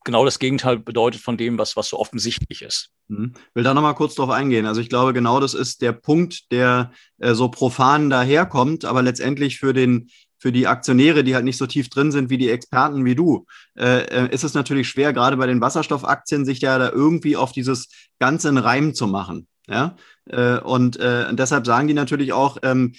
genau 0.04 0.24
das 0.24 0.38
Gegenteil 0.38 0.78
bedeutet 0.78 1.20
von 1.20 1.36
dem, 1.36 1.58
was, 1.58 1.76
was 1.76 1.88
so 1.88 1.98
offensichtlich 1.98 2.62
ist. 2.62 2.90
Mhm. 3.08 3.34
Will 3.54 3.64
da 3.64 3.74
nochmal 3.74 3.94
kurz 3.94 4.14
drauf 4.14 4.30
eingehen. 4.30 4.66
Also 4.66 4.80
ich 4.80 4.88
glaube, 4.88 5.12
genau 5.12 5.40
das 5.40 5.52
ist 5.52 5.82
der 5.82 5.92
Punkt, 5.92 6.50
der 6.50 6.92
äh, 7.18 7.34
so 7.34 7.50
profan 7.50 8.08
daherkommt, 8.08 8.84
aber 8.84 9.02
letztendlich 9.02 9.58
für 9.58 9.74
den 9.74 10.08
für 10.40 10.52
die 10.52 10.68
Aktionäre, 10.68 11.24
die 11.24 11.34
halt 11.34 11.44
nicht 11.44 11.56
so 11.56 11.66
tief 11.66 11.90
drin 11.90 12.12
sind 12.12 12.30
wie 12.30 12.38
die 12.38 12.48
Experten 12.48 13.04
wie 13.04 13.16
du, 13.16 13.44
äh, 13.76 14.04
äh 14.04 14.32
ist 14.32 14.44
es 14.44 14.54
natürlich 14.54 14.88
schwer, 14.88 15.12
gerade 15.12 15.36
bei 15.36 15.46
den 15.46 15.60
Wasserstoffaktien, 15.60 16.44
sich 16.44 16.60
ja 16.60 16.78
da 16.78 16.90
irgendwie 16.90 17.36
auf 17.36 17.50
dieses 17.50 17.88
Ganze 18.20 18.48
einen 18.48 18.58
Reim 18.58 18.94
zu 18.94 19.08
machen. 19.08 19.48
Ja, 19.68 19.96
äh, 20.26 20.58
und, 20.60 20.98
äh, 20.98 21.34
deshalb 21.34 21.66
sagen 21.66 21.88
die 21.88 21.94
natürlich 21.94 22.32
auch, 22.32 22.58
ähm, 22.62 22.94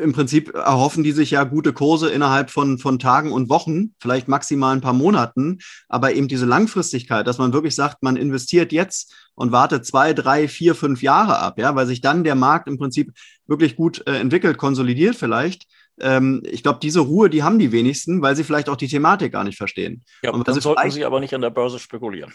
im 0.00 0.12
Prinzip 0.12 0.54
erhoffen 0.54 1.04
die 1.04 1.12
sich 1.12 1.30
ja 1.30 1.44
gute 1.44 1.72
Kurse 1.72 2.10
innerhalb 2.10 2.50
von, 2.50 2.78
von 2.78 2.98
Tagen 2.98 3.30
und 3.30 3.48
Wochen, 3.48 3.94
vielleicht 4.00 4.26
maximal 4.26 4.74
ein 4.74 4.80
paar 4.80 4.92
Monaten, 4.92 5.58
aber 5.88 6.14
eben 6.14 6.28
diese 6.28 6.46
Langfristigkeit, 6.46 7.26
dass 7.26 7.38
man 7.38 7.52
wirklich 7.52 7.74
sagt, 7.74 8.02
man 8.02 8.16
investiert 8.16 8.72
jetzt 8.72 9.14
und 9.34 9.52
wartet 9.52 9.86
zwei, 9.86 10.12
drei, 10.12 10.48
vier, 10.48 10.74
fünf 10.74 11.02
Jahre 11.02 11.38
ab, 11.38 11.58
ja, 11.58 11.74
weil 11.74 11.86
sich 11.86 12.00
dann 12.00 12.24
der 12.24 12.34
Markt 12.34 12.68
im 12.68 12.78
Prinzip 12.78 13.12
wirklich 13.46 13.76
gut 13.76 14.02
äh, 14.06 14.18
entwickelt, 14.18 14.58
konsolidiert 14.58 15.16
vielleicht 15.16 15.66
ähm, 16.00 16.42
ich 16.44 16.62
glaube, 16.62 16.78
diese 16.82 17.00
Ruhe, 17.00 17.28
die 17.28 17.42
haben 17.42 17.58
die 17.58 17.72
wenigsten, 17.72 18.22
weil 18.22 18.34
sie 18.36 18.44
vielleicht 18.44 18.68
auch 18.68 18.76
die 18.76 18.88
Thematik 18.88 19.32
gar 19.32 19.44
nicht 19.44 19.58
verstehen. 19.58 20.04
Ja, 20.22 20.30
und 20.30 20.46
dann 20.46 20.60
sollten 20.60 20.90
sie 20.90 21.04
aber 21.04 21.20
nicht 21.20 21.34
an 21.34 21.40
der 21.40 21.50
Börse 21.50 21.78
spekulieren. 21.78 22.32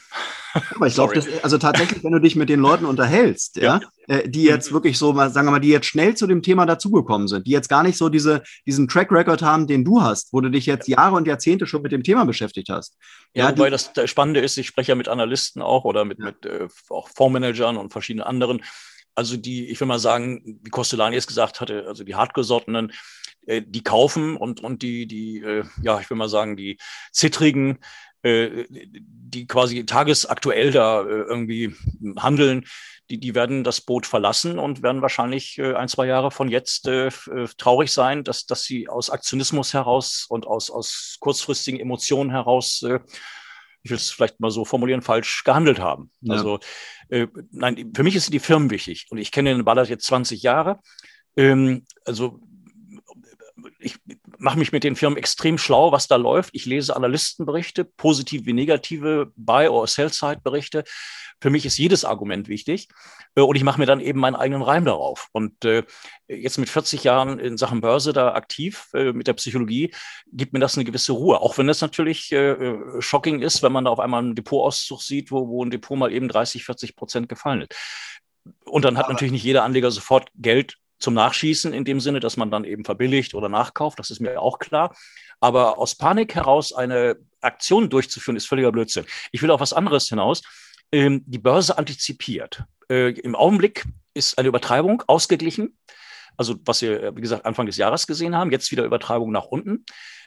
Aber 0.75 0.87
ich 0.87 0.93
glaube, 0.93 1.21
also 1.43 1.57
tatsächlich, 1.57 2.03
wenn 2.03 2.13
du 2.13 2.19
dich 2.19 2.35
mit 2.35 2.49
den 2.49 2.59
Leuten 2.59 2.85
unterhältst, 2.85 3.57
ja, 3.57 3.79
ja 4.07 4.15
äh, 4.15 4.27
die 4.29 4.43
jetzt 4.43 4.71
wirklich 4.71 4.97
so, 4.97 5.13
mal, 5.13 5.29
sagen 5.29 5.47
wir 5.47 5.51
mal, 5.51 5.59
die 5.59 5.69
jetzt 5.69 5.87
schnell 5.87 6.15
zu 6.15 6.27
dem 6.27 6.41
Thema 6.41 6.65
dazugekommen 6.65 7.27
sind, 7.27 7.45
die 7.47 7.51
jetzt 7.51 7.69
gar 7.69 7.83
nicht 7.83 7.97
so 7.97 8.09
diese, 8.09 8.41
diesen 8.65 8.87
Track 8.87 9.11
Record 9.11 9.41
haben, 9.41 9.67
den 9.67 9.83
du 9.83 10.01
hast, 10.01 10.33
wo 10.33 10.41
du 10.41 10.49
dich 10.49 10.65
jetzt 10.65 10.87
Jahre 10.87 11.15
und 11.15 11.27
Jahrzehnte 11.27 11.67
schon 11.67 11.81
mit 11.81 11.91
dem 11.91 12.03
Thema 12.03 12.25
beschäftigt 12.25 12.69
hast. 12.69 12.97
Ja, 13.33 13.49
ja 13.49 13.57
wobei 13.57 13.69
das 13.69 13.91
Spannende 14.05 14.39
ist, 14.39 14.57
ich 14.57 14.67
spreche 14.67 14.93
ja 14.93 14.95
mit 14.95 15.07
Analysten 15.07 15.61
auch 15.61 15.83
oder 15.83 16.05
mit, 16.05 16.19
mit 16.19 16.45
äh, 16.45 16.67
auch 16.89 17.09
Fondsmanagern 17.09 17.77
und 17.77 17.91
verschiedenen 17.91 18.25
anderen. 18.25 18.61
Also 19.17 19.35
die, 19.35 19.65
ich 19.65 19.79
will 19.79 19.87
mal 19.87 19.97
sagen, 19.97 20.59
wie 20.61 20.69
Costolani 20.69 21.15
es 21.15 21.25
gesagt 21.25 21.59
hatte, 21.59 21.85
also 21.87 22.03
die 22.03 22.13
hartgesottenen, 22.13 22.93
äh, 23.47 23.63
die 23.65 23.83
kaufen 23.83 24.37
und, 24.37 24.63
und 24.63 24.83
die, 24.83 25.07
die, 25.07 25.39
äh, 25.39 25.63
ja, 25.81 25.99
ich 25.99 26.07
will 26.11 26.17
mal 26.17 26.29
sagen, 26.29 26.55
die 26.55 26.77
zittrigen, 27.11 27.79
äh, 28.21 28.65
die 28.69 29.47
quasi 29.47 29.87
tagesaktuell 29.87 30.69
da 30.69 31.01
äh, 31.01 31.05
irgendwie 31.05 31.73
handeln, 32.17 32.65
die, 33.09 33.19
die 33.19 33.33
werden 33.33 33.63
das 33.63 33.81
Boot 33.81 34.05
verlassen 34.05 34.59
und 34.59 34.83
werden 34.83 35.01
wahrscheinlich 35.01 35.57
äh, 35.57 35.73
ein, 35.73 35.87
zwei 35.87 36.05
Jahre 36.05 36.29
von 36.29 36.47
jetzt 36.47 36.87
äh, 36.87 37.09
traurig 37.57 37.91
sein, 37.91 38.23
dass, 38.23 38.45
dass 38.45 38.65
sie 38.65 38.87
aus 38.87 39.09
Aktionismus 39.09 39.73
heraus 39.73 40.27
und 40.29 40.45
aus, 40.45 40.69
aus 40.69 41.17
kurzfristigen 41.19 41.79
Emotionen 41.79 42.29
heraus 42.29 42.85
ich 43.87 43.91
will 43.91 43.97
es 43.97 44.11
vielleicht 44.11 44.41
mal 44.41 44.51
so 44.51 44.65
formulieren, 44.65 45.01
falsch 45.01 45.45
gehandelt 45.45 45.79
haben. 45.79 46.11
Ja. 46.19 46.35
Also 46.35 46.59
äh, 47.07 47.27
nein, 47.51 47.93
für 47.95 48.03
mich 48.03 48.15
ist 48.15 48.33
die 48.33 48.39
Firmen 48.39 48.69
wichtig 48.69 49.07
und 49.09 49.17
ich 49.17 49.31
kenne 49.31 49.53
den 49.53 49.63
Ballard 49.63 49.87
jetzt 49.87 50.05
20 50.07 50.41
Jahre. 50.43 50.79
Ähm, 51.37 51.85
also 52.03 52.41
ich 53.79 53.95
mache 54.39 54.59
mich 54.59 54.71
mit 54.71 54.83
den 54.83 54.95
Firmen 54.95 55.17
extrem 55.17 55.57
schlau, 55.57 55.91
was 55.91 56.07
da 56.07 56.15
läuft. 56.15 56.51
Ich 56.53 56.65
lese 56.65 56.95
Analystenberichte, 56.95 57.85
positive 57.85 58.45
wie 58.45 58.53
negative 58.53 59.31
Buy- 59.35 59.69
oder 59.69 59.87
Sell-Side-Berichte. 59.87 60.83
Für 61.39 61.49
mich 61.49 61.65
ist 61.65 61.77
jedes 61.77 62.03
Argument 62.03 62.47
wichtig 62.47 62.87
äh, 63.35 63.41
und 63.41 63.55
ich 63.55 63.63
mache 63.63 63.79
mir 63.79 63.85
dann 63.85 63.99
eben 63.99 64.19
meinen 64.19 64.35
eigenen 64.35 64.61
Reim 64.61 64.85
darauf. 64.85 65.27
Und 65.31 65.63
äh, 65.65 65.83
jetzt 66.27 66.57
mit 66.57 66.69
40 66.69 67.03
Jahren 67.03 67.39
in 67.39 67.57
Sachen 67.57 67.81
Börse 67.81 68.13
da 68.13 68.33
aktiv 68.33 68.87
äh, 68.93 69.13
mit 69.13 69.27
der 69.27 69.33
Psychologie 69.33 69.93
gibt 70.31 70.53
mir 70.53 70.59
das 70.59 70.75
eine 70.75 70.85
gewisse 70.85 71.13
Ruhe. 71.13 71.39
Auch 71.41 71.57
wenn 71.57 71.67
das 71.67 71.81
natürlich 71.81 72.31
äh, 72.31 72.51
äh 72.51 73.01
shocking 73.01 73.41
ist, 73.41 73.61
wenn 73.63 73.71
man 73.71 73.85
da 73.85 73.91
auf 73.91 73.99
einmal 73.99 74.23
einen 74.23 74.35
Depotauszug 74.35 75.01
sieht, 75.01 75.31
wo, 75.31 75.47
wo 75.47 75.63
ein 75.63 75.71
Depot 75.71 75.97
mal 75.97 76.11
eben 76.11 76.27
30, 76.27 76.65
40 76.65 76.95
Prozent 76.95 77.29
gefallen 77.29 77.61
ist. 77.61 77.75
Und 78.65 78.85
dann 78.85 78.97
hat 78.97 79.05
Aber 79.05 79.13
natürlich 79.13 79.31
nicht 79.31 79.43
jeder 79.43 79.63
Anleger 79.63 79.91
sofort 79.91 80.29
Geld 80.35 80.77
zum 80.99 81.13
Nachschießen 81.13 81.73
in 81.73 81.85
dem 81.85 81.99
Sinne, 81.99 82.19
dass 82.19 82.37
man 82.37 82.51
dann 82.51 82.63
eben 82.63 82.85
verbilligt 82.85 83.33
oder 83.33 83.49
nachkauft, 83.49 83.99
das 83.99 84.09
ist 84.09 84.19
mir 84.19 84.41
auch 84.41 84.59
klar. 84.59 84.95
Aber 85.39 85.77
aus 85.77 85.95
Panik 85.95 86.35
heraus 86.35 86.73
eine 86.73 87.17
Aktion 87.41 87.89
durchzuführen, 87.89 88.35
ist 88.35 88.47
völliger 88.47 88.71
Blödsinn. 88.71 89.05
Ich 89.31 89.41
will 89.41 89.51
auf 89.51 89.59
was 89.59 89.73
anderes 89.73 90.09
hinaus. 90.09 90.41
Ähm, 90.91 91.23
die 91.25 91.37
Börse 91.37 91.77
antizipiert. 91.77 92.63
Äh, 92.89 93.11
Im 93.19 93.35
Augenblick 93.35 93.85
ist 94.13 94.37
eine 94.37 94.47
Übertreibung 94.47 95.03
ausgeglichen. 95.07 95.77
Also 96.37 96.55
was 96.65 96.81
wir, 96.81 97.15
wie 97.15 97.21
gesagt, 97.21 97.45
Anfang 97.45 97.65
des 97.65 97.77
Jahres 97.77 98.07
gesehen 98.07 98.35
haben, 98.35 98.51
jetzt 98.51 98.71
wieder 98.71 98.85
Übertreibung 98.85 99.31
nach 99.31 99.45
unten. 99.45 99.85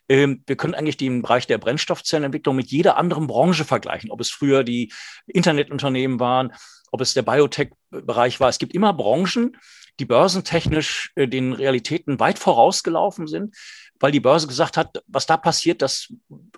Ähm, 0.08 0.42
wir 0.46 0.56
können 0.56 0.74
eigentlich 0.74 0.96
den 0.96 1.22
Bereich 1.22 1.46
der 1.46 1.58
Brennstoffzellenentwicklung 1.58 2.56
mit 2.56 2.70
jeder 2.70 2.96
anderen 2.96 3.26
Branche 3.26 3.64
vergleichen, 3.64 4.10
ob 4.10 4.20
es 4.20 4.30
früher 4.30 4.64
die 4.64 4.92
Internetunternehmen 5.26 6.20
waren, 6.20 6.52
ob 6.90 7.00
es 7.00 7.14
der 7.14 7.22
Biotech-Bereich 7.22 8.40
war. 8.40 8.48
Es 8.48 8.58
gibt 8.58 8.74
immer 8.74 8.92
Branchen, 8.92 9.56
die 10.00 10.06
börsentechnisch 10.06 11.12
äh, 11.14 11.28
den 11.28 11.52
Realitäten 11.52 12.18
weit 12.18 12.38
vorausgelaufen 12.38 13.26
sind. 13.26 13.56
weil 14.02 14.12
die 14.12 14.20
Börse 14.20 14.46
gesagt 14.46 14.78
hat, 14.78 15.02
was 15.06 15.26
da 15.26 15.36
passiert, 15.36 15.82
das 15.82 16.08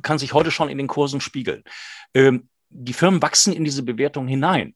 kann 0.02 0.18
sich 0.18 0.32
heute 0.32 0.52
schon 0.52 0.68
in 0.68 0.78
den 0.78 0.86
Kursen 0.86 1.20
spiegeln. 1.20 1.64
Ähm, 2.14 2.48
die 2.70 2.92
Firmen 2.92 3.20
wachsen 3.20 3.52
in 3.52 3.64
diese 3.64 3.82
Bewertung 3.82 4.28
hinein. 4.28 4.74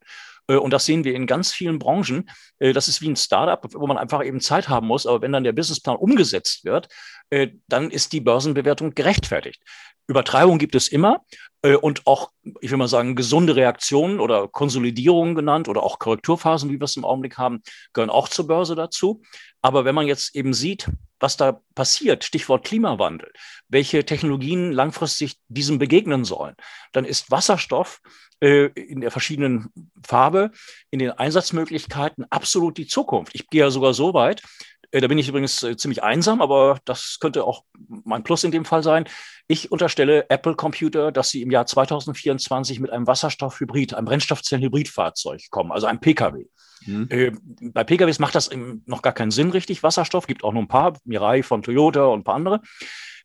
Äh, 0.49 0.57
und 0.57 0.73
das 0.73 0.85
sehen 0.85 1.05
wir 1.05 1.15
in 1.15 1.27
ganz 1.27 1.53
vielen 1.53 1.79
Branchen. 1.79 2.29
Äh, 2.59 2.73
das 2.73 2.89
ist 2.89 3.01
wie 3.01 3.09
ein 3.09 3.17
Startup, 3.17 3.63
wo 3.75 3.87
man 3.87 3.99
einfach 3.99 4.25
eben 4.25 4.41
Zeit 4.41 4.69
haben 4.69 4.87
muss. 4.87 5.07
Aber 5.07 5.23
wenn 5.23 5.33
dann 5.33 5.45
der 5.45 5.53
Businessplan 5.53 5.97
umgesetzt 5.97 6.65
wird, 6.65 6.89
äh, 7.31 7.49
dann 7.69 7.91
ist 7.91 8.13
die 8.13 8.21
Börsenbewertung 8.21 8.95
gerechtfertigt. 8.95 9.63
Übertreibung 10.09 10.59
gibt 10.59 10.77
es 10.77 10.87
immer 10.87 11.25
und 11.81 12.07
auch, 12.07 12.31
ich 12.61 12.71
will 12.71 12.79
mal 12.79 12.87
sagen, 12.87 13.17
gesunde 13.17 13.57
Reaktionen 13.57 14.21
oder 14.21 14.47
Konsolidierungen 14.47 15.35
genannt 15.35 15.69
oder 15.69 15.83
auch 15.83 15.99
Korrekturphasen, 15.99 16.71
wie 16.71 16.79
wir 16.79 16.85
es 16.85 16.97
im 16.97 17.05
Augenblick 17.05 17.39
haben, 17.39 17.61
gehören 17.93 18.11
auch 18.11 18.29
zur 18.29 18.47
Börse 18.47 18.77
dazu. 18.77 19.23
Aber 19.63 19.85
wenn 19.85 19.97
man 19.97 20.07
jetzt 20.07 20.37
eben 20.37 20.55
sieht, 20.55 20.89
was 21.21 21.37
da 21.37 21.61
passiert, 21.75 22.25
Stichwort 22.25 22.65
Klimawandel, 22.65 23.33
welche 23.69 24.05
Technologien 24.05 24.73
langfristig 24.73 25.37
diesem 25.49 25.79
begegnen 25.79 26.25
sollen, 26.25 26.55
dann 26.93 27.05
ist 27.05 27.31
Wasserstoff 27.31 28.01
äh, 28.41 28.67
in 28.67 29.01
der 29.01 29.11
verschiedenen 29.11 29.71
Farbe, 30.07 30.51
in 30.91 30.99
den 30.99 31.11
Einsatzmöglichkeiten 31.11 32.27
absolut 32.31 32.77
die 32.77 32.87
Zukunft. 32.87 33.35
Ich 33.35 33.49
gehe 33.49 33.61
ja 33.63 33.71
sogar 33.71 33.95
so 33.95 34.13
weit, 34.15 34.43
da 34.93 35.07
bin 35.07 35.19
ich 35.19 35.29
übrigens 35.29 35.63
äh, 35.63 35.77
ziemlich 35.77 36.03
einsam, 36.03 36.41
aber 36.41 36.79
das 36.85 37.19
könnte 37.21 37.45
auch 37.45 37.65
mein 38.05 38.25
Plus 38.25 38.45
in 38.45 38.51
dem 38.51 38.65
Fall 38.65 38.83
sein. 38.83 39.09
Ich 39.49 39.71
unterstelle 39.71 40.29
Apple 40.31 40.55
Computer, 40.55 41.13
dass 41.13 41.31
sie 41.31 41.43
im 41.43 41.51
Jahr 41.51 41.67
2024 41.67 42.81
mit 42.81 42.91
einem 42.91 43.07
Wasserstoffhybrid, 43.07 43.95
einem 43.95 44.07
Brennstoffzellenhybridfahrzeug 44.07 45.51
kommen, 45.51 45.73
also 45.73 45.87
einem 45.87 46.01
Pkw. 46.01 46.47
Mhm. 46.85 47.07
Äh, 47.11 47.33
bei 47.61 47.85
PKWs 47.85 48.19
macht 48.19 48.35
das 48.35 48.51
noch 48.87 49.03
gar 49.03 49.13
keinen 49.13 49.31
Sinn 49.31 49.51
richtig. 49.51 49.83
Wasserstoff 49.83 50.27
gibt 50.27 50.45
auch 50.45 50.53
nur 50.53 50.63
ein 50.63 50.69
paar, 50.69 50.99
Mirai 51.05 51.43
von 51.43 51.63
Toyota 51.63 52.05
und 52.07 52.21
ein 52.21 52.25
paar 52.25 52.35
andere. 52.35 52.61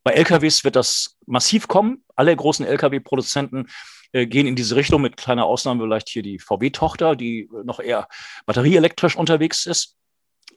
Bei 0.04 0.14
LKWs 0.14 0.64
wird 0.64 0.76
das 0.76 1.18
massiv 1.26 1.68
kommen. 1.68 2.04
Alle 2.16 2.36
großen 2.36 2.66
LKW-Produzenten 2.66 3.68
äh, 4.14 4.26
gehen 4.26 4.48
in 4.48 4.56
diese 4.56 4.76
Richtung, 4.76 5.02
mit 5.02 5.18
kleiner 5.18 5.46
Ausnahme 5.46 5.84
vielleicht 5.84 6.10
hier 6.10 6.24
die 6.24 6.40
VW-Tochter, 6.40 7.16
die 7.16 7.50
noch 7.64 7.80
eher 7.80 8.08
batterieelektrisch 8.46 9.16
unterwegs 9.16 9.66
ist. 9.66 9.98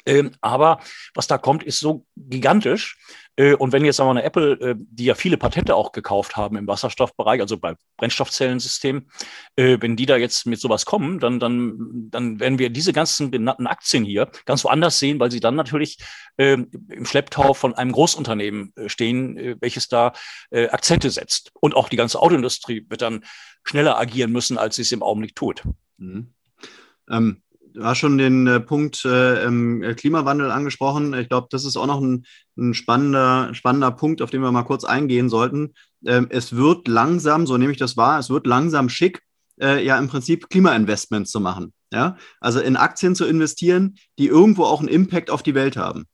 Ähm, 0.06 0.32
aber 0.40 0.80
was 1.14 1.26
da 1.26 1.38
kommt, 1.38 1.62
ist 1.62 1.80
so 1.80 2.04
gigantisch. 2.16 2.98
Äh, 3.36 3.54
und 3.54 3.72
wenn 3.72 3.84
jetzt 3.84 4.00
aber 4.00 4.10
eine 4.10 4.22
Apple, 4.22 4.52
äh, 4.60 4.74
die 4.78 5.06
ja 5.06 5.14
viele 5.14 5.36
Patente 5.36 5.74
auch 5.74 5.92
gekauft 5.92 6.36
haben 6.36 6.56
im 6.56 6.66
Wasserstoffbereich, 6.66 7.40
also 7.40 7.58
bei 7.58 7.74
Brennstoffzellensystemen, 7.96 9.10
äh, 9.56 9.78
wenn 9.80 9.96
die 9.96 10.06
da 10.06 10.16
jetzt 10.16 10.46
mit 10.46 10.60
sowas 10.60 10.84
kommen, 10.84 11.18
dann, 11.18 11.40
dann, 11.40 12.08
dann 12.10 12.38
werden 12.38 12.58
wir 12.58 12.70
diese 12.70 12.92
ganzen 12.92 13.30
benannten 13.30 13.66
Aktien 13.66 14.04
hier 14.04 14.30
ganz 14.44 14.64
woanders 14.64 14.98
sehen, 14.98 15.18
weil 15.18 15.30
sie 15.30 15.40
dann 15.40 15.56
natürlich 15.56 15.98
ähm, 16.38 16.70
im 16.88 17.06
Schlepptau 17.06 17.54
von 17.54 17.74
einem 17.74 17.92
Großunternehmen 17.92 18.72
stehen, 18.86 19.56
welches 19.60 19.88
da 19.88 20.12
Akzente 20.50 21.10
setzt. 21.10 21.50
Und 21.60 21.74
auch 21.74 21.88
die 21.88 21.96
ganze 21.96 22.20
Autoindustrie 22.20 22.86
wird 22.88 23.02
dann 23.02 23.24
schneller 23.62 23.98
agieren 23.98 24.32
müssen, 24.32 24.58
als 24.58 24.76
sie 24.76 24.82
es 24.82 24.92
im 24.92 25.02
Augenblick 25.02 25.34
tut. 25.34 25.62
Mhm. 25.96 26.34
Ähm, 27.08 27.42
hast 27.80 27.98
schon 27.98 28.18
den 28.18 28.46
äh, 28.46 28.60
Punkt 28.60 29.04
äh, 29.04 29.44
äh, 29.44 29.94
Klimawandel 29.94 30.50
angesprochen. 30.50 31.14
Ich 31.14 31.28
glaube, 31.28 31.48
das 31.50 31.64
ist 31.64 31.76
auch 31.76 31.86
noch 31.86 32.00
ein, 32.00 32.24
ein, 32.56 32.74
spannender, 32.74 33.52
spannender 33.52 33.90
Punkt, 33.90 34.22
auf 34.22 34.30
den 34.30 34.42
wir 34.42 34.52
mal 34.52 34.62
kurz 34.62 34.84
eingehen 34.84 35.28
sollten. 35.28 35.74
Ähm, 36.06 36.26
es 36.30 36.54
wird 36.54 36.88
langsam, 36.88 37.46
so 37.46 37.56
nehme 37.56 37.72
ich 37.72 37.78
das 37.78 37.96
wahr, 37.96 38.18
es 38.18 38.30
wird 38.30 38.46
langsam 38.46 38.88
schick, 38.88 39.22
äh, 39.60 39.84
ja 39.84 39.98
im 39.98 40.08
Prinzip 40.08 40.48
Klimainvestments 40.50 41.30
zu 41.30 41.40
machen. 41.40 41.72
Ja? 41.92 42.16
Also 42.40 42.60
in 42.60 42.76
Aktien 42.76 43.14
zu 43.14 43.24
investieren, 43.24 43.96
die 44.18 44.26
irgendwo 44.26 44.64
auch 44.64 44.80
einen 44.80 44.88
Impact 44.88 45.30
auf 45.30 45.42
die 45.42 45.54
Welt 45.54 45.76
haben. 45.76 46.04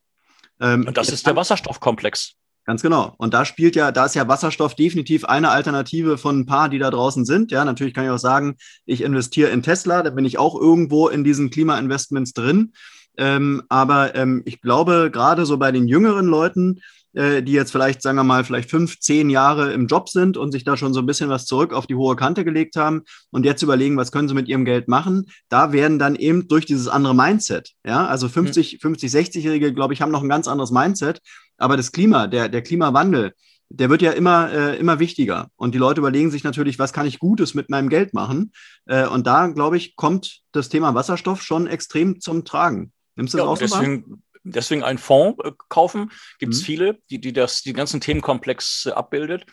Ähm, 0.60 0.86
Und 0.86 0.96
das 0.96 1.08
ist 1.08 1.26
der 1.26 1.36
Wasserstoffkomplex. 1.36 2.34
Ganz 2.66 2.82
genau. 2.82 3.14
Und 3.18 3.34
da 3.34 3.44
spielt 3.44 3.74
ja, 3.74 3.90
da 3.90 4.04
ist 4.04 4.14
ja 4.14 4.28
Wasserstoff 4.28 4.74
definitiv 4.74 5.24
eine 5.24 5.50
Alternative 5.50 6.18
von 6.18 6.40
ein 6.40 6.46
paar, 6.46 6.68
die 6.68 6.78
da 6.78 6.90
draußen 6.90 7.24
sind. 7.24 7.50
Ja, 7.50 7.64
natürlich 7.64 7.94
kann 7.94 8.04
ich 8.04 8.10
auch 8.10 8.18
sagen, 8.18 8.56
ich 8.86 9.00
investiere 9.02 9.50
in 9.50 9.62
Tesla, 9.62 10.02
da 10.02 10.10
bin 10.10 10.24
ich 10.24 10.38
auch 10.38 10.54
irgendwo 10.54 11.08
in 11.08 11.24
diesen 11.24 11.50
Klimainvestments 11.50 12.32
drin. 12.32 12.72
Ähm, 13.16 13.62
aber 13.68 14.14
ähm, 14.14 14.42
ich 14.44 14.60
glaube, 14.60 15.10
gerade 15.12 15.46
so 15.46 15.58
bei 15.58 15.72
den 15.72 15.88
jüngeren 15.88 16.26
Leuten, 16.26 16.80
äh, 17.12 17.42
die 17.42 17.52
jetzt 17.52 17.72
vielleicht, 17.72 18.02
sagen 18.02 18.16
wir 18.16 18.24
mal, 18.24 18.44
vielleicht 18.44 18.70
fünf, 18.70 19.00
zehn 19.00 19.30
Jahre 19.30 19.72
im 19.72 19.88
Job 19.88 20.08
sind 20.08 20.36
und 20.36 20.52
sich 20.52 20.62
da 20.62 20.76
schon 20.76 20.94
so 20.94 21.00
ein 21.00 21.06
bisschen 21.06 21.28
was 21.28 21.44
zurück 21.44 21.72
auf 21.72 21.86
die 21.86 21.96
hohe 21.96 22.14
Kante 22.14 22.44
gelegt 22.44 22.76
haben 22.76 23.02
und 23.30 23.44
jetzt 23.44 23.62
überlegen, 23.62 23.96
was 23.96 24.12
können 24.12 24.28
sie 24.28 24.34
mit 24.34 24.48
ihrem 24.48 24.64
Geld 24.64 24.86
machen, 24.86 25.26
da 25.48 25.72
werden 25.72 25.98
dann 25.98 26.14
eben 26.14 26.46
durch 26.46 26.66
dieses 26.66 26.86
andere 26.86 27.14
Mindset, 27.14 27.72
ja, 27.84 28.06
also 28.06 28.28
50, 28.28 28.78
50, 28.80 29.10
60-Jährige, 29.10 29.74
glaube 29.74 29.92
ich, 29.92 30.02
haben 30.02 30.12
noch 30.12 30.22
ein 30.22 30.28
ganz 30.28 30.46
anderes 30.46 30.70
Mindset, 30.70 31.20
aber 31.60 31.76
das 31.76 31.92
Klima, 31.92 32.26
der, 32.26 32.48
der 32.48 32.62
Klimawandel, 32.62 33.34
der 33.68 33.88
wird 33.88 34.02
ja 34.02 34.10
immer, 34.12 34.50
äh, 34.52 34.78
immer 34.78 34.98
wichtiger. 34.98 35.48
Und 35.56 35.74
die 35.74 35.78
Leute 35.78 36.00
überlegen 36.00 36.30
sich 36.30 36.42
natürlich, 36.42 36.78
was 36.78 36.92
kann 36.92 37.06
ich 37.06 37.20
Gutes 37.20 37.54
mit 37.54 37.70
meinem 37.70 37.88
Geld 37.88 38.14
machen? 38.14 38.52
Äh, 38.86 39.06
und 39.06 39.26
da, 39.26 39.46
glaube 39.46 39.76
ich, 39.76 39.94
kommt 39.94 40.40
das 40.52 40.68
Thema 40.68 40.94
Wasserstoff 40.94 41.42
schon 41.42 41.68
extrem 41.68 42.20
zum 42.20 42.44
Tragen. 42.44 42.92
Nimmst 43.14 43.34
du 43.34 43.38
das 43.38 43.44
ja, 43.44 43.50
auch 43.50 43.58
deswegen, 43.58 44.22
deswegen 44.42 44.82
einen 44.82 44.98
Fonds 44.98 45.38
äh, 45.44 45.52
kaufen. 45.68 46.10
Gibt 46.40 46.54
es 46.54 46.62
mhm. 46.62 46.64
viele, 46.64 46.98
die, 47.10 47.20
die 47.20 47.32
das, 47.32 47.62
die 47.62 47.72
ganzen 47.72 48.00
Themenkomplex 48.00 48.86
äh, 48.86 48.90
abbildet. 48.90 49.46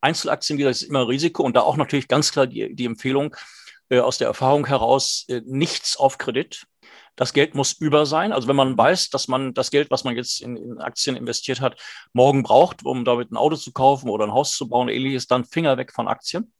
Einzelaktien, 0.00 0.58
wie 0.58 0.62
gesagt, 0.62 0.82
ist 0.82 0.88
immer 0.88 1.06
Risiko 1.06 1.44
und 1.44 1.54
da 1.56 1.60
auch 1.60 1.76
natürlich 1.76 2.08
ganz 2.08 2.32
klar 2.32 2.46
die, 2.46 2.74
die 2.74 2.86
Empfehlung 2.86 3.36
äh, 3.88 4.00
aus 4.00 4.18
der 4.18 4.28
Erfahrung 4.28 4.66
heraus, 4.66 5.26
äh, 5.28 5.42
nichts 5.44 5.96
auf 5.96 6.18
Kredit. 6.18 6.64
Das 7.20 7.34
Geld 7.34 7.54
muss 7.54 7.72
über 7.72 8.06
sein. 8.06 8.32
Also 8.32 8.48
wenn 8.48 8.56
man 8.56 8.78
weiß, 8.78 9.10
dass 9.10 9.28
man 9.28 9.52
das 9.52 9.70
Geld, 9.70 9.90
was 9.90 10.04
man 10.04 10.16
jetzt 10.16 10.40
in, 10.40 10.56
in, 10.56 10.78
Aktien 10.78 11.16
investiert 11.16 11.60
hat, 11.60 11.78
morgen 12.14 12.42
braucht, 12.42 12.82
um 12.82 13.04
damit 13.04 13.30
ein 13.30 13.36
Auto 13.36 13.56
zu 13.56 13.72
kaufen 13.72 14.08
oder 14.08 14.24
ein 14.24 14.32
Haus 14.32 14.52
zu 14.52 14.70
bauen, 14.70 14.88
ähnliches, 14.88 15.26
dann 15.26 15.44
Finger 15.44 15.76
weg 15.76 15.92
von 15.92 16.08
Aktien. 16.08 16.50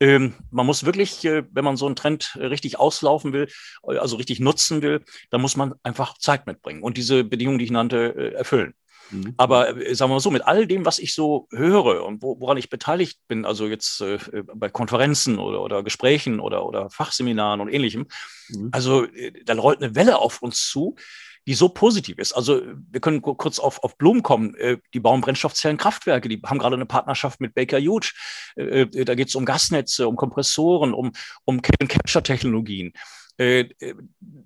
Ähm, 0.00 0.32
man 0.50 0.64
muss 0.64 0.86
wirklich, 0.86 1.26
äh, 1.26 1.42
wenn 1.50 1.64
man 1.64 1.76
so 1.76 1.84
einen 1.84 1.94
Trend 1.94 2.38
äh, 2.40 2.46
richtig 2.46 2.78
auslaufen 2.78 3.34
will, 3.34 3.48
äh, 3.86 3.98
also 3.98 4.16
richtig 4.16 4.40
nutzen 4.40 4.80
will, 4.80 5.04
dann 5.28 5.42
muss 5.42 5.56
man 5.56 5.74
einfach 5.82 6.16
Zeit 6.16 6.46
mitbringen 6.46 6.82
und 6.82 6.96
diese 6.96 7.22
Bedingungen, 7.22 7.58
die 7.58 7.66
ich 7.66 7.70
nannte, 7.70 8.14
äh, 8.16 8.32
erfüllen. 8.32 8.72
Mhm. 9.10 9.34
Aber 9.36 9.76
äh, 9.76 9.94
sagen 9.94 10.10
wir 10.10 10.14
mal 10.14 10.20
so, 10.20 10.30
mit 10.30 10.46
all 10.46 10.66
dem, 10.66 10.84
was 10.84 10.98
ich 10.98 11.14
so 11.14 11.48
höre 11.50 12.04
und 12.04 12.22
wo, 12.22 12.40
woran 12.40 12.56
ich 12.56 12.70
beteiligt 12.70 13.18
bin, 13.28 13.44
also 13.44 13.66
jetzt 13.66 14.00
äh, 14.00 14.18
bei 14.54 14.68
Konferenzen 14.68 15.38
oder, 15.38 15.62
oder 15.62 15.82
Gesprächen 15.82 16.40
oder, 16.40 16.66
oder 16.66 16.90
Fachseminaren 16.90 17.60
und 17.60 17.68
ähnlichem, 17.68 18.06
mhm. 18.48 18.68
also 18.72 19.06
dann 19.44 19.58
rollt 19.58 19.82
eine 19.82 19.94
Welle 19.94 20.18
auf 20.18 20.42
uns 20.42 20.68
zu, 20.68 20.96
die 21.48 21.54
so 21.54 21.70
positiv 21.70 22.18
ist. 22.18 22.32
Also 22.32 22.60
wir 22.90 23.00
können 23.00 23.22
kurz 23.22 23.58
auf, 23.58 23.82
auf 23.82 23.96
Blumen 23.96 24.22
kommen. 24.22 24.54
Äh, 24.56 24.76
die 24.92 25.00
bauen 25.00 25.22
Brennstoffzellenkraftwerke, 25.22 26.28
die 26.28 26.42
haben 26.44 26.58
gerade 26.58 26.76
eine 26.76 26.84
Partnerschaft 26.84 27.40
mit 27.40 27.54
Baker 27.54 27.78
Hughes. 27.78 28.12
Äh, 28.54 28.82
äh, 28.82 29.04
da 29.06 29.14
geht 29.14 29.28
es 29.28 29.34
um 29.34 29.46
Gasnetze, 29.46 30.06
um 30.06 30.16
Kompressoren, 30.16 30.92
um, 30.92 31.12
um 31.46 31.62
Capture-Technologien. 31.62 32.92
Äh, 33.38 33.60
äh, 33.78 33.94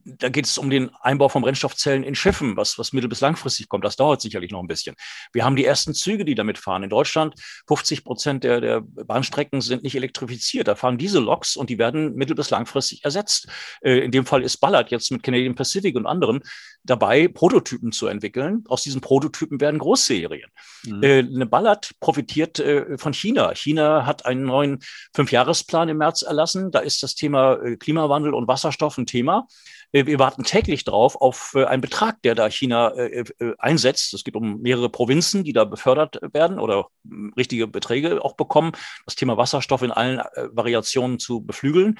da 0.04 0.28
geht 0.28 0.44
es 0.46 0.58
um 0.58 0.68
den 0.68 0.90
Einbau 1.00 1.28
von 1.28 1.42
Brennstoffzellen 1.42 2.04
in 2.04 2.14
Schiffen, 2.14 2.56
was, 2.56 2.78
was 2.78 2.92
mittel- 2.92 3.08
bis 3.08 3.20
langfristig 3.20 3.68
kommt. 3.68 3.84
Das 3.84 3.96
dauert 3.96 4.20
sicherlich 4.20 4.50
noch 4.50 4.60
ein 4.60 4.68
bisschen. 4.68 4.94
Wir 5.32 5.44
haben 5.44 5.56
die 5.56 5.64
ersten 5.64 5.94
Züge, 5.94 6.24
die 6.24 6.34
damit 6.34 6.58
fahren. 6.58 6.82
In 6.82 6.90
Deutschland 6.90 7.34
50 7.68 8.04
Prozent 8.04 8.44
der, 8.44 8.60
der 8.60 8.80
Bahnstrecken 8.82 9.60
sind 9.60 9.82
nicht 9.82 9.94
elektrifiziert. 9.94 10.68
Da 10.68 10.74
fahren 10.74 10.98
diese 10.98 11.20
Loks 11.20 11.56
und 11.56 11.70
die 11.70 11.78
werden 11.78 12.14
mittel- 12.14 12.36
bis 12.36 12.50
langfristig 12.50 13.04
ersetzt. 13.04 13.48
Äh, 13.80 14.00
in 14.00 14.10
dem 14.10 14.26
Fall 14.26 14.42
ist 14.42 14.58
Ballard 14.58 14.90
jetzt 14.90 15.10
mit 15.10 15.22
Canadian 15.22 15.54
Pacific 15.54 15.96
und 15.96 16.06
anderen 16.06 16.40
dabei, 16.84 17.28
Prototypen 17.28 17.92
zu 17.92 18.08
entwickeln. 18.08 18.64
Aus 18.68 18.82
diesen 18.82 19.00
Prototypen 19.00 19.60
werden 19.60 19.78
Großserien. 19.78 20.50
Mhm. 20.84 21.04
Eine 21.04 21.46
Ballard 21.46 21.92
profitiert 22.00 22.62
von 22.96 23.14
China. 23.14 23.54
China 23.54 24.04
hat 24.04 24.26
einen 24.26 24.42
neuen 24.42 24.80
Fünfjahresplan 25.14 25.88
im 25.88 25.98
März 25.98 26.22
erlassen. 26.22 26.72
Da 26.72 26.80
ist 26.80 27.02
das 27.04 27.14
Thema 27.14 27.56
Klimawandel 27.78 28.34
und 28.34 28.48
Wasserstoff 28.48 28.81
Wasserstoff 28.82 28.98
ein 28.98 29.06
Thema. 29.06 29.46
Wir 29.92 30.18
warten 30.18 30.42
täglich 30.42 30.84
drauf 30.84 31.20
auf 31.20 31.52
äh, 31.54 31.64
einen 31.64 31.82
Betrag, 31.82 32.22
der 32.22 32.34
da 32.34 32.48
China 32.48 32.88
äh, 32.92 33.24
äh, 33.38 33.54
einsetzt. 33.58 34.14
Es 34.14 34.24
geht 34.24 34.36
um 34.36 34.60
mehrere 34.62 34.88
Provinzen, 34.88 35.44
die 35.44 35.52
da 35.52 35.64
befördert 35.64 36.18
werden 36.32 36.58
oder 36.58 36.86
hm, 37.06 37.32
richtige 37.36 37.66
Beträge 37.66 38.24
auch 38.24 38.34
bekommen, 38.34 38.72
das 39.04 39.16
Thema 39.16 39.36
Wasserstoff 39.36 39.82
in 39.82 39.92
allen 39.92 40.20
Variationen 40.52 41.18
zu 41.18 41.42
beflügeln 41.42 41.98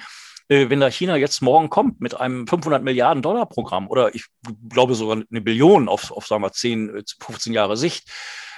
wenn 0.49 0.81
da 0.81 0.91
China 0.91 1.15
jetzt 1.15 1.41
morgen 1.41 1.69
kommt 1.69 2.01
mit 2.01 2.19
einem 2.19 2.45
500 2.47 2.83
Milliarden 2.83 3.23
Dollar 3.23 3.45
Programm 3.45 3.87
oder 3.87 4.13
ich 4.13 4.25
glaube 4.67 4.93
sogar 4.93 5.23
eine 5.31 5.41
Billion 5.41 5.87
auf, 5.87 6.11
auf 6.11 6.27
sagen 6.27 6.43
wir 6.43 6.51
10, 6.51 7.01
15 7.21 7.53
Jahre 7.53 7.77
Sicht, 7.77 8.11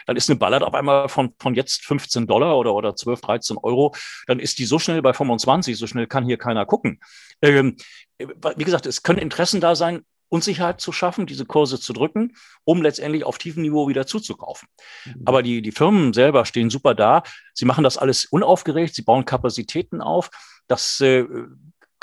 dann 0.05 0.15
ist 0.15 0.29
eine 0.29 0.39
Ballard 0.39 0.63
auf 0.63 0.73
einmal 0.73 1.09
von, 1.09 1.33
von 1.39 1.55
jetzt 1.55 1.83
15 1.85 2.27
Dollar 2.27 2.57
oder, 2.57 2.73
oder 2.73 2.95
12, 2.95 3.21
13 3.21 3.57
Euro, 3.57 3.95
dann 4.27 4.39
ist 4.39 4.59
die 4.59 4.65
so 4.65 4.79
schnell 4.79 5.01
bei 5.01 5.13
25, 5.13 5.77
so 5.77 5.87
schnell 5.87 6.07
kann 6.07 6.25
hier 6.25 6.37
keiner 6.37 6.65
gucken. 6.65 6.99
Ähm, 7.41 7.77
wie 8.17 8.63
gesagt, 8.63 8.85
es 8.85 9.03
können 9.03 9.19
Interessen 9.19 9.61
da 9.61 9.75
sein, 9.75 10.03
Unsicherheit 10.29 10.81
zu 10.81 10.91
schaffen, 10.91 11.27
diese 11.27 11.45
Kurse 11.45 11.79
zu 11.79 11.93
drücken, 11.93 12.35
um 12.63 12.81
letztendlich 12.81 13.23
auf 13.23 13.37
tiefem 13.37 13.61
Niveau 13.61 13.87
wieder 13.87 14.07
zuzukaufen. 14.07 14.67
Mhm. 15.05 15.21
Aber 15.25 15.43
die, 15.43 15.61
die 15.61 15.71
Firmen 15.71 16.13
selber 16.13 16.45
stehen 16.45 16.69
super 16.69 16.95
da. 16.95 17.23
Sie 17.53 17.65
machen 17.65 17.83
das 17.83 17.97
alles 17.97 18.25
unaufgeregt, 18.25 18.95
sie 18.95 19.03
bauen 19.03 19.25
Kapazitäten 19.25 20.01
auf. 20.01 20.29
Das 20.67 20.99
äh, 20.99 21.25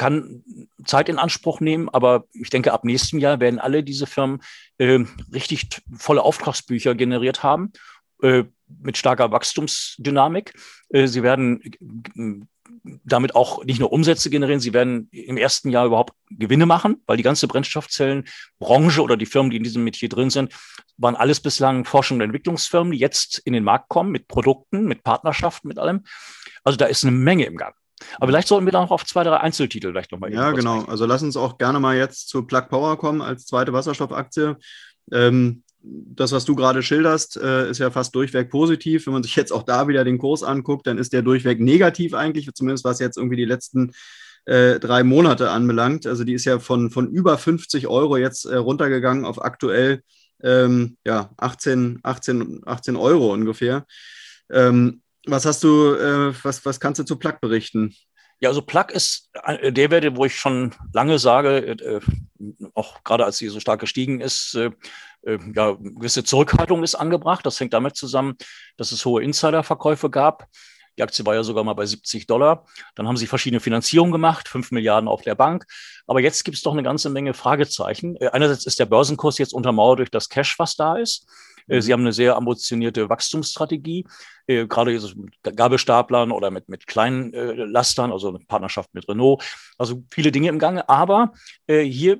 kann 0.02 0.42
Zeit 0.84 1.08
in 1.08 1.16
Anspruch 1.16 1.60
nehmen, 1.60 1.88
aber 1.88 2.24
ich 2.32 2.50
denke, 2.50 2.72
ab 2.72 2.84
nächstem 2.84 3.20
Jahr 3.20 3.38
werden 3.38 3.60
alle 3.60 3.84
diese 3.84 4.08
Firmen 4.08 4.42
äh, 4.78 4.98
richtig 5.32 5.80
volle 5.96 6.22
Auftragsbücher 6.22 6.96
generiert 6.96 7.44
haben 7.44 7.72
äh, 8.20 8.42
mit 8.66 8.96
starker 8.96 9.30
Wachstumsdynamik. 9.30 10.54
Äh, 10.88 11.06
sie 11.06 11.22
werden 11.22 11.62
damit 13.04 13.36
auch 13.36 13.64
nicht 13.64 13.78
nur 13.78 13.92
Umsätze 13.92 14.28
generieren, 14.28 14.58
sie 14.58 14.72
werden 14.72 15.08
im 15.12 15.36
ersten 15.36 15.70
Jahr 15.70 15.86
überhaupt 15.86 16.14
Gewinne 16.30 16.66
machen, 16.66 17.00
weil 17.06 17.16
die 17.16 17.22
ganze 17.22 17.46
Brennstoffzellenbranche 17.46 19.02
oder 19.02 19.16
die 19.16 19.26
Firmen, 19.26 19.52
die 19.52 19.58
in 19.58 19.62
diesem 19.62 19.84
Metier 19.84 20.08
drin 20.08 20.30
sind, 20.30 20.52
waren 20.96 21.14
alles 21.14 21.38
bislang 21.38 21.84
Forschung- 21.84 22.16
und 22.16 22.22
Entwicklungsfirmen, 22.22 22.92
die 22.92 22.98
jetzt 22.98 23.38
in 23.38 23.52
den 23.52 23.62
Markt 23.62 23.88
kommen 23.88 24.10
mit 24.10 24.26
Produkten, 24.26 24.84
mit 24.86 25.04
Partnerschaften, 25.04 25.68
mit 25.68 25.78
allem. 25.78 26.02
Also 26.64 26.76
da 26.76 26.86
ist 26.86 27.04
eine 27.04 27.12
Menge 27.12 27.44
im 27.44 27.56
Gang. 27.56 27.76
Aber 28.16 28.28
vielleicht 28.28 28.48
sollten 28.48 28.66
wir 28.66 28.72
da 28.72 28.80
noch 28.80 28.90
auf 28.90 29.04
zwei, 29.04 29.24
drei 29.24 29.38
Einzeltitel 29.38 29.90
vielleicht 29.90 30.12
nochmal 30.12 30.32
Ja, 30.32 30.50
genau. 30.52 30.76
Sprechen. 30.76 30.90
Also 30.90 31.06
lass 31.06 31.22
uns 31.22 31.36
auch 31.36 31.58
gerne 31.58 31.80
mal 31.80 31.96
jetzt 31.96 32.28
zu 32.28 32.44
Plug 32.44 32.68
Power 32.68 32.98
kommen 32.98 33.22
als 33.22 33.46
zweite 33.46 33.72
Wasserstoffaktie. 33.72 34.56
Ähm, 35.10 35.62
das, 35.82 36.32
was 36.32 36.44
du 36.44 36.54
gerade 36.54 36.82
schilderst, 36.82 37.36
äh, 37.36 37.68
ist 37.70 37.78
ja 37.78 37.90
fast 37.90 38.14
durchweg 38.14 38.50
positiv. 38.50 39.06
Wenn 39.06 39.14
man 39.14 39.22
sich 39.22 39.34
jetzt 39.34 39.52
auch 39.52 39.64
da 39.64 39.88
wieder 39.88 40.04
den 40.04 40.18
Kurs 40.18 40.42
anguckt, 40.42 40.86
dann 40.86 40.98
ist 40.98 41.12
der 41.12 41.22
durchweg 41.22 41.60
negativ 41.60 42.14
eigentlich, 42.14 42.48
zumindest 42.54 42.84
was 42.84 43.00
jetzt 43.00 43.16
irgendwie 43.16 43.36
die 43.36 43.44
letzten 43.44 43.92
äh, 44.44 44.78
drei 44.78 45.02
Monate 45.02 45.50
anbelangt. 45.50 46.06
Also 46.06 46.24
die 46.24 46.34
ist 46.34 46.44
ja 46.44 46.58
von, 46.58 46.90
von 46.90 47.10
über 47.10 47.36
50 47.36 47.88
Euro 47.88 48.16
jetzt 48.16 48.44
äh, 48.44 48.56
runtergegangen 48.56 49.24
auf 49.24 49.42
aktuell 49.42 50.02
ähm, 50.42 50.96
ja, 51.04 51.30
18, 51.36 52.00
18, 52.02 52.62
18 52.64 52.96
Euro 52.96 53.32
ungefähr. 53.32 53.86
Ähm, 54.50 55.02
was 55.26 55.46
hast 55.46 55.62
du, 55.64 55.94
äh, 55.94 56.34
was, 56.42 56.64
was 56.64 56.80
kannst 56.80 57.00
du 57.00 57.04
zu 57.04 57.16
Plug 57.16 57.40
berichten? 57.40 57.94
Ja, 58.40 58.48
also 58.48 58.60
Plug 58.60 58.86
ist 58.90 59.30
äh, 59.44 59.72
der 59.72 59.90
Werte, 59.90 60.16
wo 60.16 60.24
ich 60.24 60.36
schon 60.36 60.74
lange 60.92 61.18
sage, 61.18 61.58
äh, 61.58 62.00
auch 62.74 63.04
gerade 63.04 63.24
als 63.24 63.38
sie 63.38 63.48
so 63.48 63.60
stark 63.60 63.80
gestiegen 63.80 64.20
ist, 64.20 64.54
äh, 64.54 64.70
äh, 65.24 65.38
ja, 65.54 65.76
gewisse 65.78 66.24
Zurückhaltung 66.24 66.82
ist 66.82 66.96
angebracht. 66.96 67.46
Das 67.46 67.60
hängt 67.60 67.72
damit 67.72 67.96
zusammen, 67.96 68.36
dass 68.76 68.90
es 68.90 69.04
hohe 69.04 69.22
Insiderverkäufe 69.22 70.10
gab. 70.10 70.48
Die 70.98 71.02
Aktie 71.02 71.24
war 71.24 71.34
ja 71.34 71.42
sogar 71.42 71.64
mal 71.64 71.72
bei 71.72 71.86
70 71.86 72.26
Dollar. 72.26 72.66
Dann 72.96 73.08
haben 73.08 73.16
sie 73.16 73.26
verschiedene 73.26 73.60
Finanzierungen 73.60 74.12
gemacht, 74.12 74.48
5 74.48 74.72
Milliarden 74.72 75.08
auf 75.08 75.22
der 75.22 75.34
Bank. 75.34 75.64
Aber 76.06 76.20
jetzt 76.20 76.44
gibt 76.44 76.56
es 76.56 76.62
doch 76.62 76.72
eine 76.72 76.82
ganze 76.82 77.08
Menge 77.08 77.34
Fragezeichen. 77.34 78.16
Äh, 78.16 78.28
einerseits 78.32 78.66
ist 78.66 78.78
der 78.78 78.86
Börsenkurs 78.86 79.38
jetzt 79.38 79.54
untermauert 79.54 80.00
durch 80.00 80.10
das 80.10 80.28
Cash, 80.28 80.58
was 80.58 80.76
da 80.76 80.96
ist. 80.96 81.26
Äh, 81.68 81.80
sie 81.80 81.92
haben 81.92 82.00
eine 82.00 82.12
sehr 82.12 82.36
ambitionierte 82.36 83.08
Wachstumsstrategie, 83.08 84.06
äh, 84.46 84.66
gerade 84.66 84.92
mit 84.92 85.56
Gabelstaplern 85.56 86.32
oder 86.32 86.50
mit, 86.50 86.68
mit 86.68 86.86
kleinen 86.86 87.32
äh, 87.32 87.52
Lastern, 87.52 88.12
also 88.12 88.28
eine 88.28 88.40
Partnerschaft 88.40 88.92
mit 88.94 89.08
Renault. 89.08 89.42
Also 89.78 90.02
viele 90.10 90.32
Dinge 90.32 90.48
im 90.48 90.58
Gange. 90.58 90.88
Aber 90.88 91.32
äh, 91.66 91.82
hier, 91.82 92.18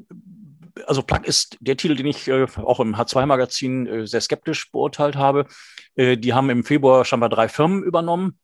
also 0.87 1.03
Plug 1.03 1.25
ist 1.25 1.57
der 1.61 1.77
Titel, 1.77 1.97
den 1.97 2.07
ich 2.07 2.29
äh, 2.29 2.47
auch 2.57 2.81
im 2.81 2.97
H2-Magazin 2.97 3.87
äh, 3.87 4.07
sehr 4.07 4.21
skeptisch 4.21 4.71
beurteilt 4.71 5.17
habe. 5.17 5.47
die 5.97 6.33
haben 6.33 6.49
im 6.49 6.65
Februar 6.65 7.05
scheinbar 7.05 7.29
drei 7.29 7.47
Firmen 7.49 7.83
übernommen. 7.83 8.39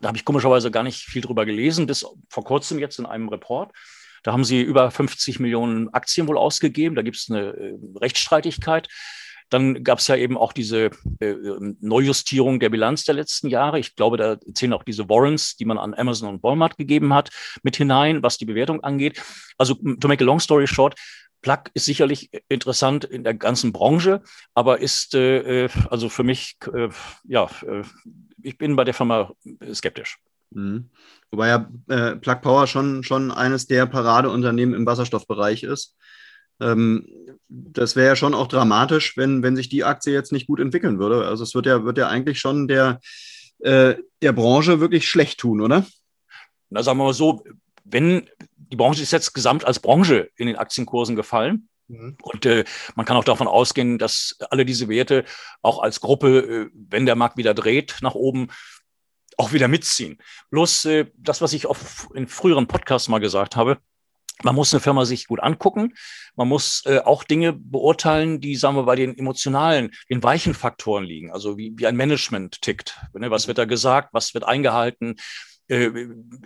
Da 0.00 0.08
habe 0.08 0.16
ich 0.16 0.24
komischerweise 0.24 0.70
gar 0.70 0.82
nicht 0.82 1.02
viel 1.02 1.20
drüber 1.20 1.44
gelesen, 1.44 1.86
bis 1.86 2.06
vor 2.30 2.42
kurzem 2.42 2.78
jetzt 2.78 2.98
in 2.98 3.04
einem 3.04 3.28
Report. 3.28 3.70
Da 4.22 4.32
haben 4.32 4.44
sie 4.44 4.62
über 4.62 4.90
50 4.90 5.38
Millionen 5.38 5.92
Aktien 5.92 6.26
wohl 6.26 6.38
ausgegeben. 6.38 6.96
Da 6.96 7.02
gibt 7.02 7.18
es 7.18 7.30
eine 7.30 7.78
Rechtsstreitigkeit. 8.00 8.88
Dann 9.48 9.84
gab 9.84 9.98
es 9.98 10.08
ja 10.08 10.16
eben 10.16 10.36
auch 10.36 10.52
diese 10.52 10.90
äh, 11.20 11.34
Neujustierung 11.80 12.60
der 12.60 12.70
Bilanz 12.70 13.04
der 13.04 13.14
letzten 13.14 13.48
Jahre. 13.48 13.78
Ich 13.78 13.94
glaube, 13.94 14.16
da 14.16 14.38
zählen 14.54 14.72
auch 14.72 14.82
diese 14.82 15.08
Warrants, 15.08 15.56
die 15.56 15.64
man 15.64 15.78
an 15.78 15.94
Amazon 15.94 16.28
und 16.28 16.42
Walmart 16.42 16.76
gegeben 16.76 17.14
hat, 17.14 17.30
mit 17.62 17.76
hinein, 17.76 18.22
was 18.22 18.38
die 18.38 18.44
Bewertung 18.44 18.82
angeht. 18.82 19.22
Also, 19.58 19.74
to 19.74 20.08
make 20.08 20.22
a 20.22 20.26
long 20.26 20.40
story 20.40 20.66
short, 20.66 20.94
Plug 21.42 21.70
ist 21.74 21.84
sicherlich 21.84 22.30
interessant 22.48 23.04
in 23.04 23.22
der 23.22 23.34
ganzen 23.34 23.72
Branche, 23.72 24.22
aber 24.54 24.80
ist 24.80 25.14
äh, 25.14 25.64
äh 25.64 25.68
also 25.90 26.08
für 26.08 26.24
mich, 26.24 26.56
äh, 26.74 26.88
ja, 27.24 27.48
äh, 27.62 27.82
ich 28.42 28.58
bin 28.58 28.74
bei 28.74 28.84
der 28.84 28.94
Firma 28.94 29.32
skeptisch. 29.72 30.18
Mhm. 30.50 30.90
Wobei 31.30 31.48
ja 31.48 31.70
äh, 31.88 32.16
Plug 32.16 32.40
Power 32.40 32.66
schon, 32.66 33.02
schon 33.02 33.30
eines 33.30 33.66
der 33.66 33.86
Paradeunternehmen 33.86 34.74
im 34.74 34.86
Wasserstoffbereich 34.86 35.62
ist. 35.62 35.96
Ähm, 36.60 37.06
das 37.48 37.96
wäre 37.96 38.08
ja 38.08 38.16
schon 38.16 38.34
auch 38.34 38.48
dramatisch, 38.48 39.16
wenn, 39.16 39.42
wenn 39.42 39.56
sich 39.56 39.68
die 39.68 39.84
Aktie 39.84 40.12
jetzt 40.12 40.32
nicht 40.32 40.46
gut 40.46 40.60
entwickeln 40.60 40.98
würde. 40.98 41.26
Also 41.26 41.44
es 41.44 41.54
wird 41.54 41.66
ja, 41.66 41.84
wird 41.84 41.98
ja 41.98 42.08
eigentlich 42.08 42.38
schon 42.38 42.68
der, 42.68 43.00
äh, 43.60 43.94
der 44.22 44.32
Branche 44.32 44.80
wirklich 44.80 45.08
schlecht 45.08 45.40
tun, 45.40 45.60
oder? 45.60 45.86
Na, 46.70 46.82
sagen 46.82 46.98
wir 46.98 47.04
mal 47.04 47.12
so, 47.12 47.44
wenn 47.84 48.28
die 48.56 48.76
Branche 48.76 49.02
ist 49.02 49.12
jetzt 49.12 49.32
gesamt 49.32 49.64
als 49.64 49.78
Branche 49.78 50.30
in 50.36 50.46
den 50.46 50.56
Aktienkursen 50.56 51.14
gefallen. 51.14 51.68
Mhm. 51.88 52.16
Und 52.22 52.46
äh, 52.46 52.64
man 52.96 53.06
kann 53.06 53.16
auch 53.16 53.24
davon 53.24 53.46
ausgehen, 53.46 53.98
dass 53.98 54.36
alle 54.50 54.64
diese 54.64 54.88
Werte 54.88 55.24
auch 55.62 55.80
als 55.80 56.00
Gruppe, 56.00 56.38
äh, 56.38 56.70
wenn 56.74 57.06
der 57.06 57.14
Markt 57.14 57.36
wieder 57.36 57.54
dreht 57.54 57.98
nach 58.00 58.14
oben, 58.14 58.48
auch 59.36 59.52
wieder 59.52 59.68
mitziehen. 59.68 60.18
Bloß 60.50 60.84
äh, 60.86 61.06
das, 61.16 61.40
was 61.40 61.52
ich 61.52 61.66
auf, 61.66 62.08
in 62.14 62.26
früheren 62.26 62.66
Podcasts 62.66 63.08
mal 63.08 63.18
gesagt 63.18 63.54
habe, 63.54 63.78
man 64.42 64.54
muss 64.54 64.72
eine 64.72 64.80
Firma 64.80 65.04
sich 65.04 65.26
gut 65.26 65.40
angucken. 65.40 65.94
Man 66.34 66.48
muss 66.48 66.82
äh, 66.84 66.98
auch 66.98 67.24
Dinge 67.24 67.52
beurteilen, 67.54 68.40
die, 68.40 68.56
sagen 68.56 68.76
wir, 68.76 68.82
bei 68.82 68.96
den 68.96 69.16
emotionalen, 69.16 69.92
den 70.10 70.22
weichen 70.22 70.54
Faktoren 70.54 71.04
liegen. 71.04 71.32
Also 71.32 71.56
wie, 71.56 71.72
wie 71.76 71.86
ein 71.86 71.96
Management 71.96 72.60
tickt. 72.60 72.98
Ne? 73.14 73.30
Was 73.30 73.48
wird 73.48 73.58
da 73.58 73.64
gesagt? 73.64 74.10
Was 74.12 74.34
wird 74.34 74.44
eingehalten? 74.44 75.16
Äh, 75.68 75.90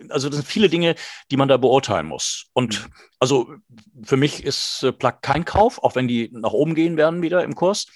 also 0.08 0.28
das 0.28 0.38
sind 0.38 0.46
viele 0.48 0.68
Dinge, 0.68 0.94
die 1.30 1.36
man 1.36 1.48
da 1.48 1.56
beurteilen 1.56 2.06
muss. 2.06 2.46
Und 2.52 2.80
mhm. 2.80 2.92
also 3.18 3.54
für 4.04 4.16
mich 4.16 4.44
ist 4.44 4.84
äh, 4.84 4.92
Plug 4.92 5.14
kein 5.22 5.44
Kauf, 5.44 5.82
auch 5.82 5.96
wenn 5.96 6.08
die 6.08 6.30
nach 6.32 6.52
oben 6.52 6.74
gehen 6.74 6.96
werden 6.96 7.22
wieder 7.22 7.42
im 7.42 7.54
Kurs. 7.54 7.86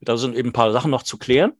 Da 0.00 0.16
sind 0.16 0.34
eben 0.34 0.48
ein 0.48 0.54
paar 0.54 0.72
Sachen 0.72 0.90
noch 0.90 1.02
zu 1.02 1.18
klären. 1.18 1.52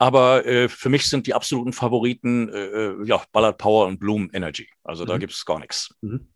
Aber 0.00 0.46
äh, 0.46 0.68
für 0.68 0.90
mich 0.90 1.08
sind 1.08 1.26
die 1.26 1.34
absoluten 1.34 1.72
Favoriten 1.72 2.48
äh, 2.50 2.66
äh 2.66 3.04
ja, 3.04 3.22
Ballard 3.32 3.58
Power 3.58 3.86
und 3.86 3.98
Bloom 3.98 4.30
Energy. 4.32 4.68
Also 4.84 5.04
mhm. 5.04 5.08
da 5.08 5.18
gibt 5.18 5.32
es 5.32 5.44
gar 5.44 5.58
nichts. 5.58 5.94
Mhm. 6.00 6.28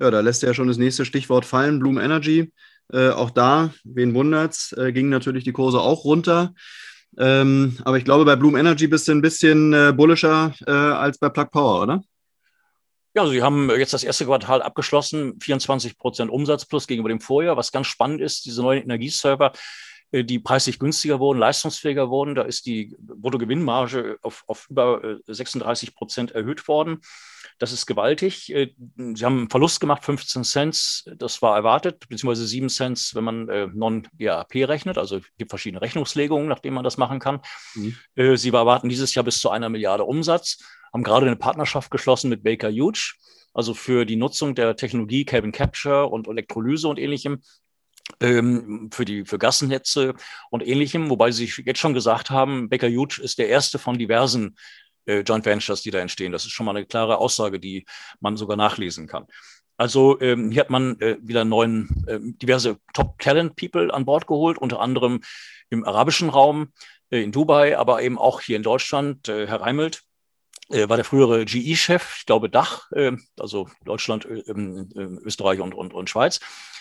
Ja, 0.00 0.10
da 0.10 0.20
lässt 0.20 0.42
er 0.42 0.50
ja 0.50 0.54
schon 0.54 0.68
das 0.68 0.78
nächste 0.78 1.04
Stichwort 1.04 1.44
fallen, 1.44 1.78
Bloom 1.78 1.98
Energy. 1.98 2.50
Äh, 2.92 3.10
auch 3.10 3.30
da, 3.30 3.72
wen 3.84 4.14
wundert's, 4.14 4.72
äh, 4.72 4.92
gingen 4.92 5.10
natürlich 5.10 5.44
die 5.44 5.52
Kurse 5.52 5.80
auch 5.80 6.04
runter. 6.04 6.54
Ähm, 7.18 7.76
aber 7.84 7.98
ich 7.98 8.04
glaube, 8.04 8.24
bei 8.24 8.34
Bloom 8.34 8.56
Energy 8.56 8.86
bist 8.86 9.08
du 9.08 9.12
ein 9.12 9.20
bisschen 9.20 9.74
äh, 9.74 9.92
bullischer 9.94 10.54
äh, 10.66 10.70
als 10.70 11.18
bei 11.18 11.28
Plug 11.28 11.50
Power, 11.50 11.82
oder? 11.82 12.02
Ja, 13.14 13.26
sie 13.26 13.42
haben 13.42 13.68
jetzt 13.70 13.92
das 13.92 14.04
erste 14.04 14.24
Quartal 14.24 14.62
abgeschlossen, 14.62 15.38
24 15.40 15.98
Prozent 15.98 16.30
Umsatz 16.30 16.64
plus 16.64 16.86
gegenüber 16.86 17.08
dem 17.08 17.20
Vorjahr. 17.20 17.56
Was 17.56 17.72
ganz 17.72 17.88
spannend 17.88 18.20
ist, 18.20 18.46
diese 18.46 18.62
neuen 18.62 18.84
Energieserver, 18.84 19.52
die 20.12 20.38
preislich 20.38 20.78
günstiger 20.78 21.20
wurden, 21.20 21.38
leistungsfähiger 21.38 22.10
wurden. 22.10 22.34
Da 22.34 22.42
ist 22.42 22.66
die 22.66 22.96
Bruttogewinnmarge 22.98 24.18
auf, 24.22 24.44
auf 24.46 24.68
über 24.68 25.18
36 25.26 25.88
äh, 25.88 25.92
Prozent 25.92 26.30
erhöht 26.32 26.66
worden. 26.66 27.00
Das 27.58 27.72
ist 27.72 27.86
gewaltig. 27.86 28.52
Äh, 28.52 28.72
sie 28.96 29.24
haben 29.24 29.38
einen 29.38 29.50
Verlust 29.50 29.80
gemacht, 29.80 30.04
15 30.04 30.44
Cent. 30.44 31.04
Das 31.16 31.42
war 31.42 31.56
erwartet, 31.56 32.08
beziehungsweise 32.08 32.46
7 32.46 32.68
Cent, 32.68 33.10
wenn 33.14 33.24
man 33.24 33.48
äh, 33.48 33.66
Non-GAP 33.66 34.54
rechnet. 34.54 34.98
Also 34.98 35.18
es 35.18 35.24
gibt 35.38 35.50
verschiedene 35.50 35.82
Rechnungslegungen, 35.82 36.48
nach 36.48 36.58
denen 36.58 36.74
man 36.74 36.84
das 36.84 36.96
machen 36.96 37.20
kann. 37.20 37.40
Mhm. 37.74 37.96
Äh, 38.16 38.36
sie 38.36 38.48
erwarten 38.48 38.88
dieses 38.88 39.14
Jahr 39.14 39.24
bis 39.24 39.40
zu 39.40 39.50
einer 39.50 39.68
Milliarde 39.68 40.04
Umsatz, 40.04 40.58
haben 40.92 41.04
gerade 41.04 41.26
eine 41.26 41.36
Partnerschaft 41.36 41.90
geschlossen 41.90 42.30
mit 42.30 42.42
Baker 42.42 42.70
Hughes, 42.70 43.14
also 43.52 43.74
für 43.74 44.04
die 44.04 44.16
Nutzung 44.16 44.54
der 44.54 44.76
Technologie 44.76 45.24
Carbon 45.24 45.52
Capture 45.52 46.06
und 46.06 46.28
Elektrolyse 46.28 46.88
und 46.88 46.98
ähnlichem 46.98 47.42
für 48.18 49.04
die 49.04 49.24
für 49.24 49.38
Gassennetze 49.38 50.14
und 50.50 50.66
ähnlichem, 50.66 51.10
wobei 51.10 51.30
sie 51.30 51.50
jetzt 51.64 51.78
schon 51.78 51.94
gesagt 51.94 52.30
haben, 52.30 52.68
Baker 52.68 52.88
Hughes 52.88 53.18
ist 53.18 53.38
der 53.38 53.48
erste 53.48 53.78
von 53.78 53.98
diversen 53.98 54.56
äh, 55.06 55.20
Joint 55.20 55.44
Ventures, 55.44 55.82
die 55.82 55.90
da 55.90 55.98
entstehen. 55.98 56.32
Das 56.32 56.44
ist 56.44 56.52
schon 56.52 56.66
mal 56.66 56.76
eine 56.76 56.86
klare 56.86 57.18
Aussage, 57.18 57.60
die 57.60 57.86
man 58.20 58.36
sogar 58.36 58.56
nachlesen 58.56 59.06
kann. 59.06 59.26
Also 59.76 60.20
ähm, 60.20 60.50
hier 60.50 60.60
hat 60.60 60.70
man 60.70 61.00
äh, 61.00 61.16
wieder 61.22 61.44
neuen, 61.44 62.04
äh, 62.06 62.18
diverse 62.20 62.78
Top-Talent-People 62.92 63.92
an 63.94 64.04
Bord 64.04 64.26
geholt, 64.26 64.58
unter 64.58 64.80
anderem 64.80 65.22
im 65.70 65.84
arabischen 65.84 66.28
Raum, 66.28 66.72
äh, 67.10 67.22
in 67.22 67.32
Dubai, 67.32 67.78
aber 67.78 68.02
eben 68.02 68.18
auch 68.18 68.42
hier 68.42 68.56
in 68.56 68.62
Deutschland. 68.62 69.28
Äh, 69.28 69.46
Herr 69.46 69.62
Reimelt 69.62 70.02
äh, 70.68 70.88
war 70.88 70.96
der 70.96 71.04
frühere 71.06 71.44
GE-Chef, 71.44 72.16
ich 72.18 72.26
glaube 72.26 72.50
Dach, 72.50 72.90
also 73.38 73.68
Deutschland, 73.84 74.26
äh, 74.26 74.40
äh, 74.40 75.18
Österreich 75.24 75.60
und, 75.60 75.74
und, 75.74 75.94
und 75.94 76.10
Schweiz. 76.10 76.40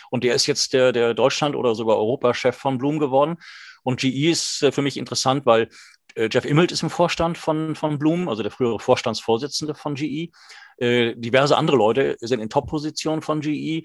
Und 0.09 0.23
der 0.23 0.35
ist 0.35 0.47
jetzt 0.47 0.73
der, 0.73 0.91
der 0.91 1.13
Deutschland- 1.13 1.55
oder 1.55 1.75
sogar 1.75 1.97
Europachef 1.97 2.55
von 2.55 2.77
Bloom 2.77 2.99
geworden. 2.99 3.37
Und 3.83 3.99
GE 3.99 4.29
ist 4.29 4.63
äh, 4.63 4.71
für 4.71 4.81
mich 4.81 4.97
interessant, 4.97 5.45
weil 5.45 5.69
äh, 6.15 6.29
Jeff 6.31 6.45
Immelt 6.45 6.71
ist 6.71 6.83
im 6.83 6.89
Vorstand 6.89 7.37
von, 7.37 7.75
von 7.75 7.97
Bloom, 7.99 8.27
also 8.29 8.43
der 8.43 8.51
frühere 8.51 8.79
Vorstandsvorsitzende 8.79 9.75
von 9.75 9.95
GE. 9.95 10.31
Äh, 10.77 11.15
diverse 11.15 11.57
andere 11.57 11.77
Leute 11.77 12.17
sind 12.19 12.39
in 12.39 12.49
Top-Positionen 12.49 13.21
von 13.21 13.41
GE. 13.41 13.83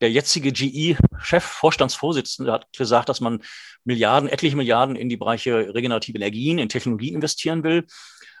Der 0.00 0.10
jetzige 0.10 0.52
GE-Chef, 0.52 1.44
Vorstandsvorsitzende, 1.44 2.52
hat 2.52 2.72
gesagt, 2.76 3.08
dass 3.08 3.20
man 3.20 3.42
Milliarden, 3.84 4.28
etliche 4.28 4.56
Milliarden 4.56 4.96
in 4.96 5.08
die 5.08 5.16
Bereiche 5.16 5.72
regenerative 5.74 6.18
Energien, 6.18 6.58
in 6.58 6.68
Technologie 6.68 7.12
investieren 7.12 7.62
will. 7.62 7.86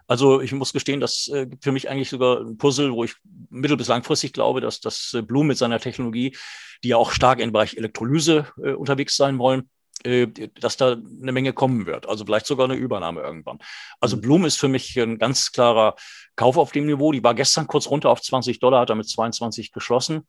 Also 0.06 0.40
ich 0.40 0.52
muss 0.52 0.72
gestehen, 0.72 1.00
das 1.00 1.28
äh, 1.28 1.46
gibt 1.46 1.64
für 1.64 1.72
mich 1.72 1.88
eigentlich 1.88 2.10
sogar 2.10 2.40
ein 2.40 2.58
Puzzle, 2.58 2.92
wo 2.92 3.04
ich 3.04 3.14
mittel- 3.50 3.76
bis 3.76 3.88
langfristig 3.88 4.32
glaube, 4.32 4.60
dass 4.60 4.80
das 4.80 5.14
äh, 5.14 5.22
Bloom 5.22 5.46
mit 5.46 5.58
seiner 5.58 5.80
Technologie, 5.80 6.36
die 6.82 6.88
ja 6.88 6.96
auch 6.96 7.10
stark 7.10 7.40
im 7.40 7.52
Bereich 7.52 7.76
Elektrolyse 7.76 8.46
äh, 8.62 8.72
unterwegs 8.72 9.16
sein 9.16 9.38
wollen, 9.38 9.70
äh, 10.04 10.26
dass 10.60 10.76
da 10.76 10.92
eine 10.92 11.32
Menge 11.32 11.54
kommen 11.54 11.86
wird. 11.86 12.06
Also 12.06 12.26
vielleicht 12.26 12.46
sogar 12.46 12.66
eine 12.66 12.74
Übernahme 12.74 13.22
irgendwann. 13.22 13.58
Also 14.00 14.16
mhm. 14.16 14.20
Bloom 14.20 14.44
ist 14.44 14.58
für 14.58 14.68
mich 14.68 14.94
ein 14.98 15.18
ganz 15.18 15.52
klarer 15.52 15.96
Kauf 16.36 16.58
auf 16.58 16.72
dem 16.72 16.84
Niveau. 16.84 17.12
Die 17.12 17.24
war 17.24 17.34
gestern 17.34 17.66
kurz 17.66 17.88
runter 17.88 18.10
auf 18.10 18.20
20 18.20 18.60
Dollar, 18.60 18.82
hat 18.82 18.90
damit 18.90 19.08
22 19.08 19.72
geschlossen, 19.72 20.26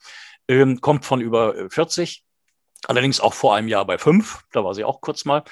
ähm, 0.48 0.80
kommt 0.80 1.04
von 1.04 1.20
über 1.20 1.70
40, 1.70 2.20
äh, 2.20 2.88
allerdings 2.88 3.20
auch 3.20 3.34
vor 3.34 3.56
einem 3.56 3.68
Jahr 3.68 3.86
bei 3.86 3.98
5. 3.98 4.44
Da 4.54 4.64
war 4.64 4.74
sie 4.74 4.86
auch 4.86 5.02
kurz 5.02 5.26
mal. 5.26 5.44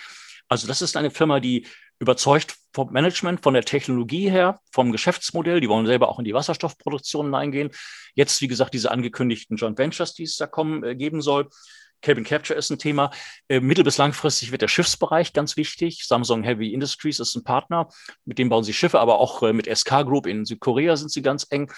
Also 0.48 0.68
das 0.68 0.82
ist 0.82 0.96
eine 0.96 1.12
Firma, 1.12 1.42
die 1.42 1.68
überzeugt 2.04 2.56
vom 2.74 2.92
Management, 2.92 3.42
von 3.42 3.54
der 3.54 3.64
Technologie 3.64 4.30
her, 4.30 4.60
vom 4.72 4.92
Geschäftsmodell. 4.92 5.60
Die 5.60 5.70
wollen 5.70 5.86
selber 5.86 6.10
auch 6.10 6.20
in 6.20 6.26
die 6.26 6.34
Wasserstoffproduktion 6.34 7.26
hineingehen. 7.26 7.72
Jetzt, 8.14 8.42
wie 8.42 8.48
gesagt, 8.48 8.74
diese 8.74 8.92
angekündigten 8.92 9.58
Joint 9.58 9.78
Ventures, 9.78 10.14
die 10.14 10.24
es 10.24 10.38
da 10.38 10.48
kommen, 10.48 10.84
äh, 10.84 10.96
geben 10.96 11.22
soll. 11.22 11.50
Cabin 12.02 12.24
Capture 12.24 12.58
ist 12.58 12.70
ein 12.70 12.78
Thema. 12.78 13.12
Äh, 13.48 13.60
mittel- 13.60 13.84
bis 13.84 13.98
langfristig 13.98 14.52
wird 14.52 14.62
der 14.62 14.68
Schiffsbereich 14.68 15.34
ganz 15.34 15.58
wichtig. 15.58 16.06
Samsung 16.06 16.44
Heavy 16.44 16.74
Industries 16.74 17.20
ist 17.20 17.36
ein 17.36 17.44
Partner, 17.44 17.90
mit 18.26 18.38
dem 18.38 18.50
bauen 18.50 18.64
sie 18.64 18.74
Schiffe, 18.74 19.00
aber 19.00 19.20
auch 19.20 19.42
äh, 19.42 19.54
mit 19.54 19.68
SK 19.68 20.04
Group 20.04 20.28
in 20.28 20.46
Südkorea 20.46 20.96
sind 20.96 21.12
sie 21.12 21.22
ganz 21.22 21.48
eng. 21.50 21.72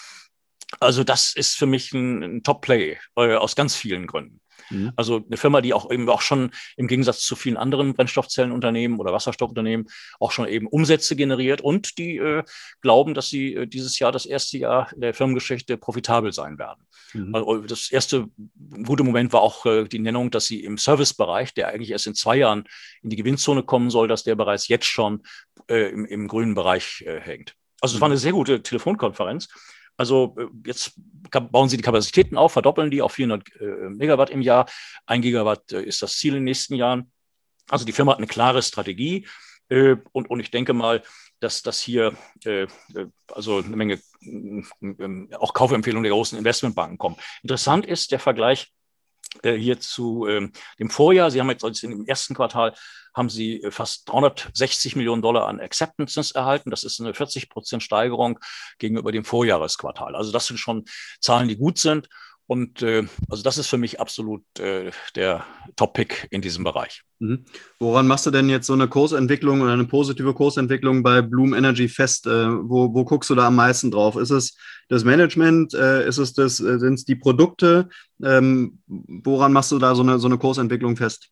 Also 0.79 1.03
das 1.03 1.33
ist 1.35 1.55
für 1.55 1.67
mich 1.67 1.93
ein, 1.93 2.23
ein 2.23 2.43
Top-Play 2.43 2.97
äh, 3.15 3.35
aus 3.35 3.55
ganz 3.55 3.75
vielen 3.75 4.07
Gründen. 4.07 4.41
Mhm. 4.69 4.91
Also 4.95 5.23
eine 5.25 5.37
Firma, 5.37 5.61
die 5.61 5.73
auch 5.73 5.91
eben 5.91 6.09
auch 6.09 6.21
schon 6.21 6.51
im 6.77 6.87
Gegensatz 6.87 7.21
zu 7.21 7.35
vielen 7.35 7.57
anderen 7.57 7.93
Brennstoffzellenunternehmen 7.93 8.99
oder 8.99 9.13
Wasserstoffunternehmen 9.13 9.87
auch 10.19 10.31
schon 10.31 10.47
eben 10.47 10.67
Umsätze 10.67 11.15
generiert 11.15 11.61
und 11.61 11.97
die 11.97 12.17
äh, 12.17 12.43
glauben, 12.81 13.13
dass 13.13 13.29
sie 13.29 13.55
äh, 13.55 13.67
dieses 13.67 13.99
Jahr 13.99 14.11
das 14.11 14.25
erste 14.25 14.57
Jahr 14.57 14.89
der 14.95 15.13
Firmengeschichte 15.13 15.77
profitabel 15.77 16.33
sein 16.33 16.57
werden. 16.57 16.85
Mhm. 17.13 17.35
Also 17.35 17.57
das 17.61 17.91
erste 17.91 18.27
gute 18.85 19.03
Moment 19.03 19.33
war 19.33 19.41
auch 19.41 19.65
äh, 19.65 19.85
die 19.85 19.99
Nennung, 19.99 20.31
dass 20.31 20.45
sie 20.45 20.63
im 20.63 20.77
Servicebereich, 20.77 21.53
der 21.53 21.69
eigentlich 21.69 21.91
erst 21.91 22.07
in 22.07 22.15
zwei 22.15 22.37
Jahren 22.37 22.65
in 23.01 23.09
die 23.09 23.15
Gewinnzone 23.15 23.63
kommen 23.63 23.89
soll, 23.89 24.07
dass 24.07 24.23
der 24.23 24.35
bereits 24.35 24.67
jetzt 24.67 24.85
schon 24.85 25.23
äh, 25.69 25.89
im, 25.89 26.05
im 26.05 26.27
grünen 26.27 26.55
Bereich 26.55 27.03
äh, 27.05 27.19
hängt. 27.19 27.55
Also 27.81 27.95
es 27.95 28.01
war 28.01 28.07
mhm. 28.07 28.13
eine 28.13 28.19
sehr 28.19 28.31
gute 28.31 28.63
Telefonkonferenz. 28.63 29.47
Also 29.97 30.35
äh, 30.37 30.47
jetzt 30.65 30.93
bauen 31.31 31.69
sie 31.69 31.77
die 31.77 31.83
Kapazitäten 31.83 32.37
auf, 32.37 32.53
verdoppeln 32.53 32.91
die 32.91 33.01
auf 33.01 33.13
400 33.13 33.55
äh, 33.59 33.65
Megawatt 33.89 34.29
im 34.29 34.41
Jahr. 34.41 34.67
Ein 35.05 35.21
Gigawatt 35.21 35.71
äh, 35.71 35.83
ist 35.83 36.01
das 36.01 36.17
Ziel 36.17 36.33
in 36.33 36.39
den 36.39 36.45
nächsten 36.45 36.75
Jahren. 36.75 37.11
Also 37.69 37.85
die 37.85 37.91
Firma 37.91 38.11
hat 38.11 38.19
eine 38.19 38.27
klare 38.27 38.61
Strategie. 38.61 39.27
Und, 39.67 40.29
und 40.29 40.39
ich 40.39 40.51
denke 40.51 40.73
mal, 40.73 41.01
dass 41.39 41.63
das 41.63 41.81
hier 41.81 42.15
also 43.33 43.57
eine 43.57 43.75
Menge 43.75 43.99
auch 45.39 45.55
Kaufempfehlungen 45.55 46.03
der 46.03 46.11
großen 46.11 46.37
Investmentbanken 46.37 46.99
kommen. 46.99 47.15
Interessant 47.41 47.87
ist 47.87 48.11
der 48.11 48.19
Vergleich 48.19 48.71
hier 49.43 49.79
zu 49.79 50.27
ähm, 50.27 50.51
dem 50.79 50.89
Vorjahr. 50.89 51.31
Sie 51.31 51.39
haben 51.39 51.49
jetzt 51.49 51.63
also 51.63 51.87
im 51.87 52.05
ersten 52.05 52.35
Quartal 52.35 52.73
haben 53.15 53.29
sie 53.29 53.63
äh, 53.63 53.71
fast 53.71 54.09
360 54.09 54.95
Millionen 54.95 55.21
Dollar 55.21 55.47
an 55.47 55.59
Acceptances 55.59 56.31
erhalten. 56.31 56.69
Das 56.69 56.83
ist 56.83 56.99
eine 56.99 57.13
40 57.13 57.49
Prozent 57.49 57.81
Steigerung 57.81 58.39
gegenüber 58.77 59.11
dem 59.11 59.25
Vorjahresquartal. 59.25 60.15
Also 60.15 60.31
das 60.31 60.47
sind 60.47 60.57
schon 60.57 60.85
Zahlen, 61.19 61.47
die 61.47 61.57
gut 61.57 61.79
sind. 61.79 62.09
Und 62.47 62.81
äh, 62.83 63.03
also 63.29 63.41
das 63.41 63.57
ist 63.57 63.67
für 63.67 63.77
mich 63.77 63.99
absolut 63.99 64.43
äh, 64.59 64.91
der 65.15 65.43
Top-Pick 65.75 66.27
in 66.29 66.41
diesem 66.41 66.63
Bereich. 66.63 67.01
Mhm. 67.19 67.45
Woran 67.79 68.07
machst 68.07 68.25
du 68.25 68.31
denn 68.31 68.49
jetzt 68.49 68.67
so 68.67 68.73
eine 68.73 68.87
Kursentwicklung 68.87 69.61
oder 69.61 69.73
eine 69.73 69.85
positive 69.85 70.33
Kursentwicklung 70.33 71.01
bei 71.01 71.21
Bloom 71.21 71.53
Energy 71.53 71.87
fest? 71.87 72.27
Äh, 72.27 72.29
wo, 72.29 72.93
wo 72.93 73.03
guckst 73.03 73.29
du 73.29 73.35
da 73.35 73.47
am 73.47 73.55
meisten 73.55 73.89
drauf? 73.89 74.15
Ist 74.15 74.29
es 74.29 74.57
das 74.89 75.03
Management? 75.03 75.73
Äh, 75.73 76.07
ist 76.07 76.19
es 76.19 76.33
das, 76.33 76.59
äh, 76.59 76.77
sind 76.77 76.95
es 76.95 77.05
die 77.05 77.15
Produkte? 77.15 77.89
Ähm, 78.21 78.79
woran 78.87 79.51
machst 79.51 79.71
du 79.71 79.79
da 79.79 79.95
so 79.95 80.03
eine, 80.03 80.19
so 80.19 80.27
eine 80.27 80.37
Kursentwicklung 80.37 80.97
fest? 80.97 81.29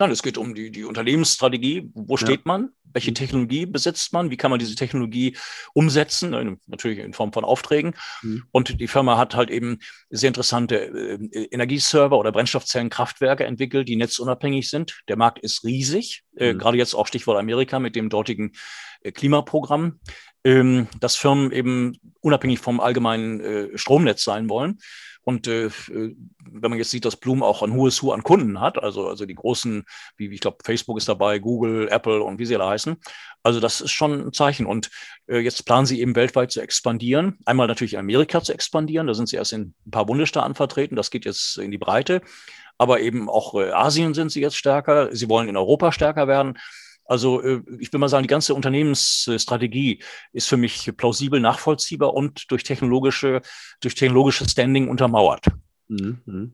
Nein, 0.00 0.12
es 0.12 0.22
geht 0.22 0.38
um 0.38 0.54
die, 0.54 0.70
die 0.70 0.84
Unternehmensstrategie. 0.84 1.90
Wo 1.92 2.14
ja. 2.14 2.18
steht 2.18 2.46
man? 2.46 2.70
Welche 2.84 3.12
Technologie 3.12 3.66
besitzt 3.66 4.12
man? 4.12 4.30
Wie 4.30 4.36
kann 4.36 4.50
man 4.50 4.60
diese 4.60 4.76
Technologie 4.76 5.36
umsetzen? 5.74 6.58
Natürlich 6.66 7.00
in 7.00 7.12
Form 7.12 7.32
von 7.32 7.44
Aufträgen. 7.44 7.94
Mhm. 8.22 8.44
Und 8.52 8.80
die 8.80 8.86
Firma 8.86 9.18
hat 9.18 9.34
halt 9.34 9.50
eben 9.50 9.78
sehr 10.08 10.28
interessante 10.28 10.76
äh, 10.76 11.48
Energieserver 11.50 12.16
oder 12.16 12.30
Brennstoffzellenkraftwerke 12.30 13.44
entwickelt, 13.44 13.88
die 13.88 13.96
netzunabhängig 13.96 14.70
sind. 14.70 15.00
Der 15.08 15.16
Markt 15.16 15.40
ist 15.40 15.64
riesig. 15.64 16.22
Äh, 16.36 16.52
mhm. 16.52 16.58
gerade 16.58 16.78
jetzt 16.78 16.94
auch 16.94 17.08
Stichwort 17.08 17.38
Amerika 17.38 17.80
mit 17.80 17.96
dem 17.96 18.08
dortigen 18.08 18.52
äh, 19.02 19.10
Klimaprogramm, 19.10 19.98
ähm, 20.44 20.86
dass 21.00 21.16
Firmen 21.16 21.50
eben 21.50 21.98
unabhängig 22.20 22.60
vom 22.60 22.78
allgemeinen 22.80 23.40
äh, 23.40 23.78
Stromnetz 23.78 24.22
sein 24.22 24.48
wollen. 24.48 24.78
Und 25.28 25.46
äh, 25.46 25.68
wenn 25.90 26.70
man 26.70 26.78
jetzt 26.78 26.90
sieht, 26.90 27.04
dass 27.04 27.16
Bloom 27.16 27.42
auch 27.42 27.62
ein 27.62 27.74
hohes 27.74 28.00
Hu 28.00 28.12
an 28.12 28.22
Kunden 28.22 28.62
hat, 28.62 28.82
also, 28.82 29.08
also 29.08 29.26
die 29.26 29.34
großen, 29.34 29.84
wie 30.16 30.32
ich 30.32 30.40
glaube, 30.40 30.56
Facebook 30.64 30.96
ist 30.96 31.06
dabei, 31.06 31.38
Google, 31.38 31.86
Apple 31.90 32.22
und 32.22 32.38
wie 32.38 32.46
sie 32.46 32.56
alle 32.56 32.66
heißen. 32.66 32.96
Also 33.42 33.60
das 33.60 33.82
ist 33.82 33.90
schon 33.90 34.28
ein 34.28 34.32
Zeichen. 34.32 34.64
Und 34.64 34.88
äh, 35.26 35.40
jetzt 35.40 35.66
planen 35.66 35.84
sie 35.84 36.00
eben 36.00 36.16
weltweit 36.16 36.50
zu 36.50 36.62
expandieren. 36.62 37.36
Einmal 37.44 37.66
natürlich 37.66 37.98
Amerika 37.98 38.42
zu 38.42 38.54
expandieren. 38.54 39.06
Da 39.06 39.12
sind 39.12 39.28
sie 39.28 39.36
erst 39.36 39.52
in 39.52 39.74
ein 39.86 39.90
paar 39.90 40.06
Bundesstaaten 40.06 40.54
vertreten. 40.54 40.96
Das 40.96 41.10
geht 41.10 41.26
jetzt 41.26 41.58
in 41.58 41.70
die 41.72 41.76
Breite. 41.76 42.22
Aber 42.78 43.00
eben 43.00 43.28
auch 43.28 43.54
äh, 43.54 43.70
Asien 43.70 44.14
sind 44.14 44.32
sie 44.32 44.40
jetzt 44.40 44.56
stärker. 44.56 45.14
Sie 45.14 45.28
wollen 45.28 45.50
in 45.50 45.58
Europa 45.58 45.92
stärker 45.92 46.26
werden. 46.26 46.56
Also 47.08 47.42
äh, 47.42 47.62
ich 47.80 47.92
will 47.92 47.98
mal 47.98 48.08
sagen, 48.08 48.22
die 48.22 48.28
ganze 48.28 48.54
Unternehmensstrategie 48.54 50.02
ist 50.32 50.46
für 50.46 50.58
mich 50.58 50.92
plausibel, 50.96 51.40
nachvollziehbar 51.40 52.14
und 52.14 52.50
durch 52.52 52.62
technologische, 52.62 53.40
durch 53.80 53.94
technologisches 53.94 54.52
Standing 54.52 54.88
untermauert. 54.88 55.46
Mhm. 55.88 56.52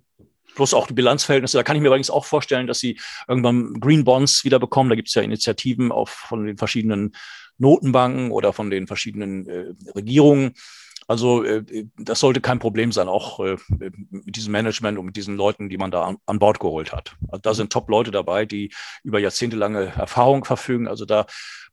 Plus 0.55 0.73
auch 0.73 0.87
die 0.87 0.95
Bilanzverhältnisse. 0.95 1.59
Da 1.59 1.64
kann 1.64 1.75
ich 1.75 1.83
mir 1.83 1.88
übrigens 1.88 2.11
auch 2.11 2.25
vorstellen, 2.25 2.69
dass 2.69 2.79
sie 2.79 3.01
irgendwann 3.27 3.81
Green 3.81 4.05
Bonds 4.05 4.45
wieder 4.45 4.61
bekommen. 4.61 4.88
Da 4.88 4.95
gibt 4.95 5.09
es 5.09 5.14
ja 5.14 5.23
Initiativen 5.23 5.90
auf, 5.90 6.11
von 6.11 6.47
den 6.47 6.57
verschiedenen 6.57 7.17
Notenbanken 7.59 8.31
oder 8.31 8.53
von 8.53 8.71
den 8.71 8.87
verschiedenen 8.87 9.49
äh, 9.49 9.75
Regierungen, 9.97 10.55
also 11.07 11.45
äh, 11.45 11.87
das 11.97 12.21
sollte 12.21 12.40
kein 12.40 12.59
Problem 12.59 12.93
sein, 12.93 13.09
auch 13.09 13.40
äh, 13.40 13.57
mit 14.11 14.37
diesem 14.37 14.53
Management 14.53 14.99
und 14.99 15.07
mit 15.07 15.17
diesen 15.17 15.37
Leuten, 15.37 15.69
die 15.69 15.79
man 15.79 15.90
da 15.90 16.05
an, 16.05 16.17
an 16.27 16.38
Bord 16.38 16.61
geholt 16.61 16.93
hat. 16.93 17.17
Also 17.29 17.40
da 17.43 17.55
sind 17.55 17.73
Top-Leute 17.73 18.11
dabei, 18.11 18.47
die 18.47 18.73
über 19.03 19.19
jahrzehntelange 19.19 19.93
Erfahrung 19.97 20.45
verfügen. 20.45 20.88
Also 20.88 21.05
da 21.05 21.27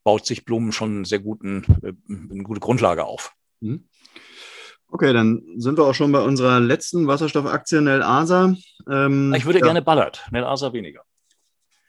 baut 0.04 0.26
sich 0.26 0.46
Blumen 0.46 0.72
schon 0.72 1.06
sehr 1.06 1.20
guten, 1.20 1.63
äh, 1.84 1.94
eine 2.10 2.44
gute 2.44 2.60
Grundlage 2.60 3.06
auf. 3.06 3.34
Mhm. 3.60 3.88
Okay, 4.94 5.13
dann 5.13 5.41
sind 5.56 5.78
wir 5.78 5.86
auch 5.86 5.94
schon 5.94 6.12
bei 6.12 6.20
unserer 6.20 6.60
letzten 6.60 7.08
Wasserstoffaktie, 7.08 7.80
Nel 7.80 8.04
Asa. 8.04 8.54
Ähm, 8.89 9.34
ich 9.34 9.46
würde 9.46 9.60
ja. 9.60 9.65
gerne 9.65 9.82
Ballard, 9.82 10.28
Nel 10.32 10.44
Asa 10.44 10.74
weniger. 10.74 11.04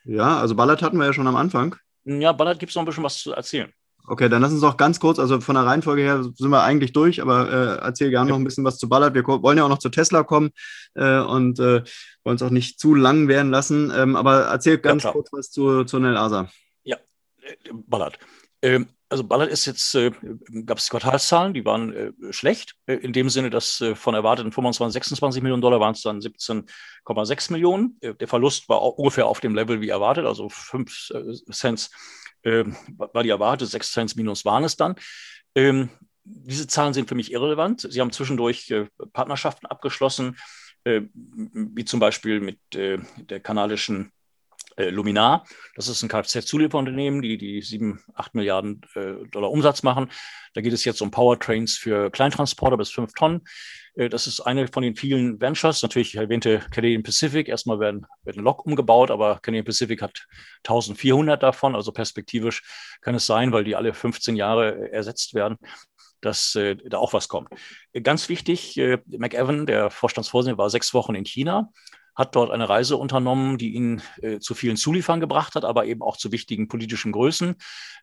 Ja, 0.04 0.38
also 0.38 0.54
Ballard 0.54 0.82
hatten 0.82 0.98
wir 0.98 1.06
ja 1.06 1.12
schon 1.12 1.26
am 1.26 1.36
Anfang. 1.36 1.74
Ja, 2.04 2.32
Ballard 2.32 2.60
gibt 2.60 2.70
es 2.70 2.76
noch 2.76 2.82
ein 2.82 2.86
bisschen 2.86 3.02
was 3.02 3.18
zu 3.18 3.32
erzählen. 3.32 3.72
Okay, 4.06 4.28
dann 4.28 4.42
lass 4.42 4.52
uns 4.52 4.62
noch 4.62 4.76
ganz 4.76 4.98
kurz, 4.98 5.18
also 5.18 5.40
von 5.40 5.54
der 5.54 5.64
Reihenfolge 5.64 6.02
her 6.02 6.22
sind 6.24 6.50
wir 6.50 6.62
eigentlich 6.62 6.92
durch, 6.92 7.22
aber 7.22 7.50
äh, 7.50 7.84
erzähl 7.84 8.10
gerne 8.10 8.30
noch 8.30 8.36
ein 8.36 8.44
bisschen 8.44 8.64
was 8.64 8.78
zu 8.78 8.88
Ballard. 8.88 9.14
Wir 9.14 9.24
wollen 9.26 9.58
ja 9.58 9.64
auch 9.64 9.68
noch 9.68 9.78
zu 9.78 9.90
Tesla 9.90 10.24
kommen 10.24 10.50
äh, 10.94 11.20
und 11.20 11.60
äh, 11.60 11.84
wollen 12.24 12.36
es 12.36 12.42
auch 12.42 12.50
nicht 12.50 12.80
zu 12.80 12.94
lang 12.94 13.28
werden 13.28 13.52
lassen. 13.52 13.92
Ähm, 13.94 14.16
aber 14.16 14.46
erzähl 14.46 14.78
ganz 14.78 15.04
ja, 15.04 15.12
kurz 15.12 15.32
was 15.32 15.50
zu, 15.50 15.84
zu 15.84 16.00
Nel 16.00 16.16
Asa. 16.16 16.48
Ja, 16.82 16.96
äh, 17.42 17.54
Ballard. 17.72 18.18
Ähm, 18.60 18.88
also 19.08 19.24
Ballard 19.24 19.50
ist 19.50 19.66
jetzt, 19.66 19.94
äh, 19.94 20.10
gab 20.64 20.78
es 20.78 20.88
Quartalszahlen, 20.88 21.54
die 21.54 21.64
waren 21.64 21.92
äh, 21.92 22.12
schlecht, 22.32 22.74
äh, 22.86 22.94
in 22.94 23.12
dem 23.12 23.28
Sinne, 23.28 23.50
dass 23.50 23.80
äh, 23.82 23.94
von 23.94 24.14
erwarteten 24.14 24.52
25, 24.52 24.94
26 24.94 25.42
Millionen 25.42 25.62
Dollar 25.62 25.80
waren 25.80 25.92
es 25.92 26.02
dann 26.02 26.20
17,6 26.20 27.52
Millionen. 27.52 27.98
Äh, 28.00 28.14
der 28.14 28.26
Verlust 28.26 28.68
war 28.68 28.78
auch 28.78 28.96
ungefähr 28.96 29.26
auf 29.26 29.40
dem 29.40 29.54
Level 29.54 29.80
wie 29.80 29.90
erwartet, 29.90 30.24
also 30.24 30.48
5 30.48 31.10
äh, 31.10 31.52
Cent 31.52 31.90
äh, 32.42 32.64
war 32.96 33.22
die 33.22 33.30
erwartet, 33.30 33.68
6 33.68 33.92
Cent 33.92 34.16
minus 34.16 34.44
waren 34.44 34.64
es 34.64 34.76
dann. 34.76 34.94
Ähm, 35.54 35.90
diese 36.24 36.66
Zahlen 36.66 36.94
sind 36.94 37.08
für 37.08 37.14
mich 37.14 37.32
irrelevant. 37.32 37.86
Sie 37.88 38.00
haben 38.00 38.12
zwischendurch 38.12 38.70
äh, 38.70 38.86
Partnerschaften 39.12 39.66
abgeschlossen, 39.66 40.36
äh, 40.84 41.02
wie 41.14 41.84
zum 41.84 42.00
Beispiel 42.00 42.40
mit 42.40 42.58
äh, 42.74 42.98
der 43.16 43.40
kanadischen 43.40 44.12
äh, 44.76 44.90
Luminar. 44.90 45.44
Das 45.74 45.88
ist 45.88 46.02
ein 46.02 46.08
Kfz-Zulieferunternehmen, 46.08 47.22
die 47.22 47.38
die 47.38 47.62
7, 47.62 48.00
8 48.14 48.34
Milliarden 48.34 48.80
äh, 48.94 49.26
Dollar 49.30 49.50
Umsatz 49.50 49.82
machen. 49.82 50.10
Da 50.54 50.60
geht 50.60 50.72
es 50.72 50.84
jetzt 50.84 51.00
um 51.00 51.10
Powertrains 51.10 51.76
für 51.76 52.10
Kleintransporter 52.10 52.76
bis 52.76 52.90
5 52.90 53.12
Tonnen. 53.14 53.42
Äh, 53.94 54.08
das 54.08 54.26
ist 54.26 54.40
eine 54.40 54.68
von 54.68 54.82
den 54.82 54.96
vielen 54.96 55.40
Ventures. 55.40 55.82
Natürlich, 55.82 56.14
ich 56.14 56.20
erwähnte 56.20 56.60
Canadian 56.70 57.02
Pacific. 57.02 57.48
Erstmal 57.48 57.80
werden, 57.80 58.06
wird 58.24 58.36
ein 58.36 58.44
Lok 58.44 58.66
umgebaut, 58.66 59.10
aber 59.10 59.38
Canadian 59.40 59.64
Pacific 59.64 60.02
hat 60.02 60.26
1400 60.58 61.42
davon. 61.42 61.74
Also 61.74 61.92
perspektivisch 61.92 62.62
kann 63.00 63.14
es 63.14 63.26
sein, 63.26 63.52
weil 63.52 63.64
die 63.64 63.76
alle 63.76 63.94
15 63.94 64.36
Jahre 64.36 64.92
ersetzt 64.92 65.34
werden, 65.34 65.58
dass 66.20 66.54
äh, 66.54 66.76
da 66.76 66.98
auch 66.98 67.12
was 67.12 67.28
kommt. 67.28 67.50
Ganz 68.02 68.28
wichtig, 68.28 68.76
äh, 68.78 68.98
McEwan, 69.06 69.66
der 69.66 69.90
Vorstandsvorsitzende, 69.90 70.58
war 70.58 70.70
sechs 70.70 70.94
Wochen 70.94 71.14
in 71.14 71.24
China 71.24 71.70
hat 72.14 72.36
dort 72.36 72.50
eine 72.50 72.68
Reise 72.68 72.96
unternommen, 72.96 73.56
die 73.58 73.74
ihn 73.74 74.02
äh, 74.20 74.38
zu 74.38 74.54
vielen 74.54 74.76
Zuliefern 74.76 75.20
gebracht 75.20 75.54
hat, 75.54 75.64
aber 75.64 75.86
eben 75.86 76.02
auch 76.02 76.16
zu 76.16 76.30
wichtigen 76.30 76.68
politischen 76.68 77.12
Größen, 77.12 77.56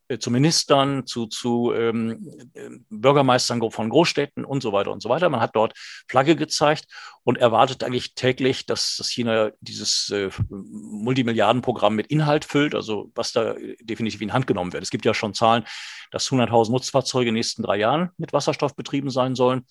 äh, 0.08 0.18
zu 0.18 0.32
Ministern, 0.32 1.06
zu, 1.06 1.28
zu 1.28 1.72
ähm, 1.74 2.28
äh, 2.54 2.70
Bürgermeistern 2.90 3.62
von 3.72 3.90
Großstädten 3.90 4.46
und 4.46 4.64
so 4.64 4.74
weiter 4.74 4.92
und 4.92 5.02
so 5.02 5.10
weiter. 5.10 5.30
Man 5.30 5.42
hat 5.42 5.56
dort 5.56 5.74
Flagge 6.08 6.36
gezeigt 6.36 6.86
und 7.24 7.38
erwartet 7.38 7.84
eigentlich 7.84 8.16
täglich, 8.16 8.66
dass, 8.66 8.96
dass 8.98 9.10
China 9.10 9.52
dieses 9.62 10.10
äh, 10.10 10.30
Multimilliardenprogramm 10.50 11.96
mit 11.96 12.08
Inhalt 12.08 12.46
füllt, 12.46 12.74
also 12.74 13.12
was 13.14 13.32
da 13.32 13.54
äh, 13.54 13.78
definitiv 13.82 14.22
in 14.22 14.34
Hand 14.34 14.48
genommen 14.48 14.74
wird. 14.74 14.82
Es 14.82 14.90
gibt 14.90 15.06
ja 15.06 15.14
schon 15.14 15.36
Zahlen, 15.36 15.66
dass 16.10 16.30
100.000 16.30 16.72
Nutzfahrzeuge 16.72 17.30
in 17.30 17.36
den 17.36 17.40
nächsten 17.40 17.62
drei 17.62 17.78
Jahren 17.78 18.10
mit 18.18 18.34
Wasserstoff 18.34 18.76
betrieben 18.76 19.12
sein 19.12 19.36
sollen. 19.36 19.66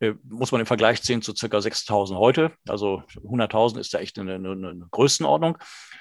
Äh, 0.00 0.14
muss 0.28 0.50
man 0.50 0.60
im 0.60 0.66
Vergleich 0.66 1.00
sehen 1.00 1.20
zu 1.20 1.34
circa 1.34 1.58
6.000 1.58 2.16
heute. 2.16 2.52
Also 2.66 3.02
100.000 3.16 3.78
ist 3.78 3.92
da 3.92 3.98
echt 3.98 4.18
eine, 4.18 4.34
eine, 4.34 4.50
eine, 4.52 4.88
Größenordnung. 4.90 5.58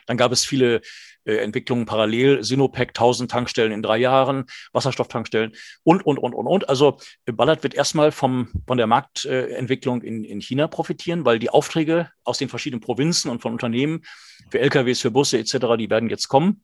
Dann 0.08 0.16
gab 0.16 0.32
es 0.32 0.46
viele 0.46 0.82
äh, 1.26 1.36
Entwicklungen 1.36 1.86
parallel. 1.86 2.42
Sinopec 2.42 2.92
1.000 2.92 3.28
Tankstellen 3.28 3.74
in 3.74 3.82
drei 3.82 3.98
Jahren, 3.98 4.46
Wasserstofftankstellen 4.72 5.54
und, 5.84 6.06
und, 6.06 6.18
und, 6.18 6.34
und, 6.34 6.48
und. 6.48 6.70
Also 6.70 6.98
äh, 7.26 7.34
Ballard 7.34 7.62
wird 7.64 7.74
erstmal 7.74 8.14
vom, 8.14 8.50
von 8.66 8.78
der 8.78 8.88
Marktentwicklung 8.88 10.02
in, 10.02 10.24
in 10.24 10.40
China 10.40 10.68
profitieren, 10.68 11.26
weil 11.26 11.40
die 11.40 11.50
Aufträge 11.50 12.10
aus 12.24 12.38
den 12.38 12.48
verschiedenen 12.48 12.82
Provinzen 12.82 13.30
und 13.30 13.42
von 13.42 13.52
Unternehmen 13.52 14.04
für 14.50 14.60
LKWs, 14.60 15.02
für 15.02 15.12
Busse 15.12 15.38
etc., 15.38 15.58
die 15.78 15.90
werden 15.90 16.10
jetzt 16.10 16.30
kommen. 16.30 16.64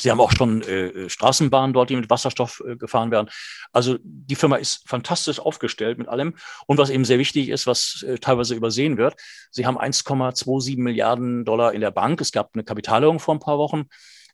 Sie 0.00 0.10
haben 0.10 0.20
auch 0.20 0.32
schon 0.32 0.62
äh, 0.62 1.08
Straßenbahnen 1.08 1.72
dort, 1.72 1.90
die 1.90 1.96
mit 1.96 2.10
Wasserstoff 2.10 2.62
äh, 2.66 2.76
gefahren 2.76 3.10
werden. 3.12 3.30
Also 3.72 3.96
die 4.02 4.34
Firma 4.34 4.56
ist 4.56 4.88
fantastisch 4.88 5.38
aufgestellt 5.38 5.98
mit 5.98 6.08
allem. 6.08 6.34
Und 6.66 6.78
was 6.78 6.90
eben 6.90 7.04
sehr 7.04 7.18
wichtig 7.18 7.48
ist, 7.48 7.66
was 7.66 8.04
äh, 8.06 8.18
teilweise 8.18 8.54
übersehen 8.54 8.96
wird, 8.96 9.14
sie 9.50 9.66
haben 9.66 9.78
1,27 9.78 10.78
Milliarden 10.78 11.44
Dollar 11.44 11.72
in 11.72 11.80
der 11.80 11.92
Bank. 11.92 12.20
Es 12.20 12.32
gab 12.32 12.50
eine 12.54 12.64
Kapitalerhöhung 12.64 13.20
vor 13.20 13.34
ein 13.34 13.40
paar 13.40 13.58
Wochen 13.58 13.84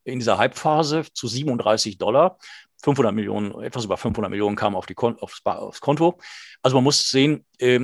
in 0.04 0.18
dieser 0.18 0.38
Hype-Phase 0.38 1.04
zu 1.12 1.28
37 1.28 1.98
Dollar. 1.98 2.38
500 2.82 3.14
Millionen, 3.14 3.60
etwas 3.62 3.84
über 3.84 3.98
500 3.98 4.30
Millionen 4.30 4.56
kamen 4.56 4.74
auf 4.74 4.86
die 4.86 4.94
Kon 4.94 5.18
aufs, 5.18 5.44
aufs, 5.44 5.82
Konto. 5.82 6.18
Also 6.62 6.76
man 6.76 6.84
muss 6.84 7.10
sehen, 7.10 7.44
äh, 7.58 7.80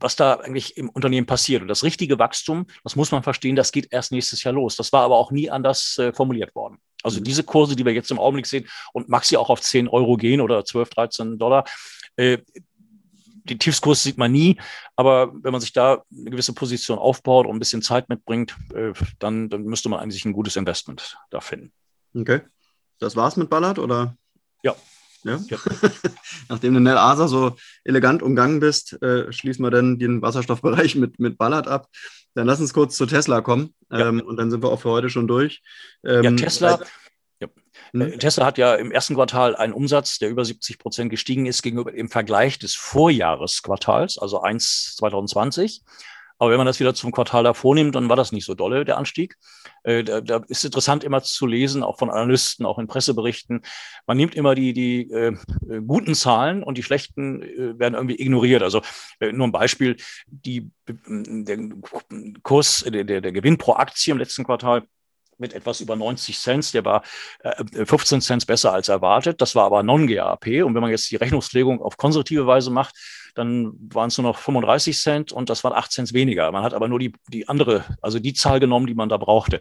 was 0.00 0.16
da 0.16 0.34
eigentlich 0.34 0.76
im 0.76 0.88
Unternehmen 0.88 1.26
passiert. 1.26 1.62
Und 1.62 1.68
das 1.68 1.84
richtige 1.84 2.18
Wachstum, 2.18 2.66
das 2.82 2.96
muss 2.96 3.12
man 3.12 3.22
verstehen, 3.22 3.56
das 3.56 3.72
geht 3.72 3.92
erst 3.92 4.12
nächstes 4.12 4.42
Jahr 4.42 4.54
los. 4.54 4.76
Das 4.76 4.92
war 4.92 5.02
aber 5.02 5.16
auch 5.16 5.30
nie 5.30 5.48
anders 5.50 5.98
äh, 5.98 6.12
formuliert 6.12 6.54
worden. 6.54 6.78
Also 7.06 7.20
mhm. 7.20 7.24
diese 7.24 7.44
Kurse, 7.44 7.76
die 7.76 7.84
wir 7.84 7.92
jetzt 7.92 8.10
im 8.10 8.18
Augenblick 8.18 8.46
sehen 8.46 8.68
und 8.92 9.08
max 9.08 9.30
ja 9.30 9.38
auch 9.38 9.48
auf 9.48 9.60
10 9.60 9.88
Euro 9.88 10.16
gehen 10.16 10.40
oder 10.40 10.64
12, 10.64 10.90
13 10.90 11.38
Dollar, 11.38 11.64
äh, 12.16 12.38
die 13.44 13.58
Tiefskurs 13.58 14.02
sieht 14.02 14.18
man 14.18 14.32
nie, 14.32 14.56
aber 14.96 15.32
wenn 15.32 15.52
man 15.52 15.60
sich 15.60 15.72
da 15.72 16.02
eine 16.10 16.30
gewisse 16.30 16.52
Position 16.52 16.98
aufbaut 16.98 17.46
und 17.46 17.54
ein 17.54 17.60
bisschen 17.60 17.80
Zeit 17.80 18.08
mitbringt, 18.08 18.56
äh, 18.74 18.92
dann, 19.20 19.48
dann 19.48 19.62
müsste 19.62 19.88
man 19.88 20.00
eigentlich 20.00 20.24
ein 20.24 20.32
gutes 20.32 20.56
Investment 20.56 21.16
da 21.30 21.40
finden. 21.40 21.72
Okay. 22.14 22.40
Das 22.98 23.14
war's 23.14 23.36
mit 23.36 23.48
Ballard, 23.48 23.78
oder? 23.78 24.16
Ja. 24.62 24.74
Ja? 25.26 25.40
ja. 25.48 25.58
Nachdem 26.48 26.74
du 26.74 26.80
Nel 26.80 26.96
Asa 26.96 27.28
so 27.28 27.56
elegant 27.84 28.22
umgangen 28.22 28.60
bist, 28.60 29.00
äh, 29.02 29.32
schließen 29.32 29.64
wir 29.64 29.70
dann 29.70 29.98
den 29.98 30.22
Wasserstoffbereich 30.22 30.94
mit, 30.96 31.18
mit 31.18 31.38
Ballard 31.38 31.68
ab. 31.68 31.88
Dann 32.34 32.46
lass 32.46 32.60
uns 32.60 32.74
kurz 32.74 32.96
zu 32.96 33.06
Tesla 33.06 33.40
kommen 33.40 33.74
ähm, 33.90 34.18
ja. 34.18 34.24
und 34.24 34.36
dann 34.36 34.50
sind 34.50 34.62
wir 34.62 34.70
auch 34.70 34.80
für 34.80 34.90
heute 34.90 35.10
schon 35.10 35.26
durch. 35.26 35.62
Ähm, 36.04 36.22
ja, 36.22 36.30
Tesla. 36.32 36.80
Ja. 37.40 37.48
Hm? 37.92 38.00
Äh, 38.00 38.18
Tesla 38.18 38.46
hat 38.46 38.58
ja 38.58 38.74
im 38.74 38.92
ersten 38.92 39.14
Quartal 39.14 39.56
einen 39.56 39.72
Umsatz, 39.72 40.18
der 40.18 40.28
über 40.28 40.44
70 40.44 40.78
Prozent 40.78 41.10
gestiegen 41.10 41.46
ist 41.46 41.62
gegenüber 41.62 41.92
dem 41.92 42.08
Vergleich 42.08 42.58
des 42.58 42.74
Vorjahresquartals, 42.74 44.18
also 44.18 44.40
1 44.40 44.96
2020. 44.96 45.82
Aber 46.38 46.50
wenn 46.50 46.58
man 46.58 46.66
das 46.66 46.80
wieder 46.80 46.94
zum 46.94 47.12
Quartal 47.12 47.44
davor 47.44 47.74
nimmt, 47.74 47.94
dann 47.94 48.08
war 48.08 48.16
das 48.16 48.32
nicht 48.32 48.44
so 48.44 48.54
dolle, 48.54 48.84
der 48.84 48.98
Anstieg. 48.98 49.36
Äh, 49.84 50.04
da, 50.04 50.20
da 50.20 50.42
ist 50.48 50.64
interessant 50.64 51.04
immer 51.04 51.22
zu 51.22 51.46
lesen, 51.46 51.82
auch 51.82 51.98
von 51.98 52.10
Analysten, 52.10 52.66
auch 52.66 52.78
in 52.78 52.86
Presseberichten. 52.86 53.62
Man 54.06 54.16
nimmt 54.16 54.34
immer 54.34 54.54
die, 54.54 54.72
die 54.72 55.10
äh, 55.10 55.36
guten 55.86 56.14
Zahlen 56.14 56.62
und 56.62 56.76
die 56.78 56.82
schlechten 56.82 57.42
äh, 57.42 57.78
werden 57.78 57.94
irgendwie 57.94 58.20
ignoriert. 58.20 58.62
Also 58.62 58.82
äh, 59.20 59.32
nur 59.32 59.46
ein 59.46 59.52
Beispiel, 59.52 59.96
die, 60.26 60.70
der 60.86 61.58
Kurs, 62.42 62.84
der, 62.86 63.04
der, 63.04 63.20
der 63.20 63.32
Gewinn 63.32 63.58
pro 63.58 63.74
Aktie 63.74 64.12
im 64.12 64.18
letzten 64.18 64.44
Quartal 64.44 64.82
mit 65.38 65.52
etwas 65.52 65.80
über 65.80 65.96
90 65.96 66.38
Cent. 66.38 66.74
Der 66.74 66.84
war 66.84 67.02
äh, 67.40 67.84
15 67.84 68.20
Cent 68.20 68.46
besser 68.46 68.72
als 68.72 68.88
erwartet. 68.88 69.40
Das 69.40 69.54
war 69.54 69.64
aber 69.64 69.82
Non-GAP. 69.82 70.64
Und 70.64 70.74
wenn 70.74 70.82
man 70.82 70.90
jetzt 70.90 71.10
die 71.10 71.16
Rechnungslegung 71.16 71.80
auf 71.80 71.96
konservative 71.96 72.46
Weise 72.46 72.70
macht, 72.70 72.94
dann 73.36 73.74
waren 73.92 74.08
es 74.08 74.18
nur 74.18 74.26
noch 74.26 74.38
35 74.38 74.98
Cent 74.98 75.32
und 75.32 75.50
das 75.50 75.62
waren 75.62 75.74
8 75.74 75.92
Cent 75.92 76.12
weniger. 76.14 76.50
Man 76.52 76.62
hat 76.62 76.74
aber 76.74 76.88
nur 76.88 76.98
die, 76.98 77.12
die 77.28 77.48
andere, 77.48 77.84
also 78.00 78.18
die 78.18 78.32
Zahl 78.32 78.60
genommen, 78.60 78.86
die 78.86 78.94
man 78.94 79.08
da 79.08 79.18
brauchte. 79.18 79.60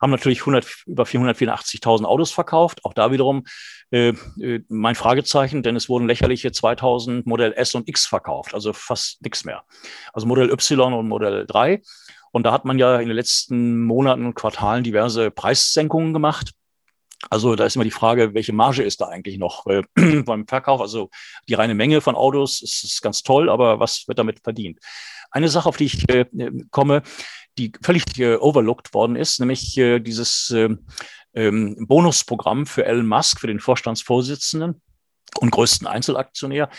Haben 0.00 0.12
natürlich 0.12 0.40
100, 0.40 0.84
über 0.86 1.02
484.000 1.02 2.04
Autos 2.04 2.30
verkauft. 2.30 2.84
Auch 2.84 2.94
da 2.94 3.10
wiederum 3.10 3.44
äh, 3.90 4.14
äh, 4.40 4.62
mein 4.68 4.94
Fragezeichen, 4.94 5.62
denn 5.62 5.76
es 5.76 5.88
wurden 5.88 6.06
lächerliche 6.06 6.52
2000 6.52 7.26
Modell 7.26 7.52
S 7.52 7.74
und 7.74 7.88
X 7.88 8.06
verkauft, 8.06 8.54
also 8.54 8.72
fast 8.72 9.20
nichts 9.22 9.44
mehr. 9.44 9.64
Also 10.12 10.26
Modell 10.26 10.50
Y 10.50 10.94
und 10.94 11.08
Modell 11.08 11.46
3. 11.46 11.82
Und 12.32 12.44
da 12.44 12.52
hat 12.52 12.64
man 12.64 12.78
ja 12.78 13.00
in 13.00 13.08
den 13.08 13.16
letzten 13.16 13.82
Monaten 13.82 14.24
und 14.24 14.34
Quartalen 14.34 14.84
diverse 14.84 15.32
Preissenkungen 15.32 16.12
gemacht. 16.12 16.52
Also 17.28 17.54
da 17.54 17.66
ist 17.66 17.76
immer 17.76 17.84
die 17.84 17.90
Frage, 17.90 18.32
welche 18.32 18.52
Marge 18.52 18.82
ist 18.82 19.00
da 19.00 19.08
eigentlich 19.08 19.38
noch 19.38 19.66
äh, 19.66 19.82
beim 20.22 20.46
Verkauf? 20.46 20.80
Also 20.80 21.10
die 21.48 21.54
reine 21.54 21.74
Menge 21.74 22.00
von 22.00 22.14
Autos 22.14 22.62
ist, 22.62 22.82
ist, 22.84 23.02
ganz 23.02 23.22
toll, 23.22 23.50
aber 23.50 23.78
was 23.78 24.08
wird 24.08 24.18
damit 24.18 24.40
verdient? 24.42 24.78
Eine 25.30 25.48
Sache, 25.48 25.68
auf 25.68 25.76
die 25.76 25.84
ich 25.84 26.08
äh, 26.08 26.24
komme, 26.70 27.02
die 27.58 27.72
völlig 27.82 28.18
äh, 28.18 28.36
overlooked 28.36 28.94
worden 28.94 29.16
ist, 29.16 29.38
nämlich 29.38 29.76
äh, 29.76 30.00
dieses 30.00 30.50
ähm, 30.50 30.86
ähm, 31.34 31.76
Bonusprogramm 31.86 32.66
für 32.66 32.86
Elon 32.86 33.06
Musk, 33.06 33.40
für 33.40 33.46
den 33.46 33.60
Vorstandsvorsitzenden 33.60 34.80
und 35.38 35.50
größten 35.50 35.86
Einzelaktionär. 35.86 36.70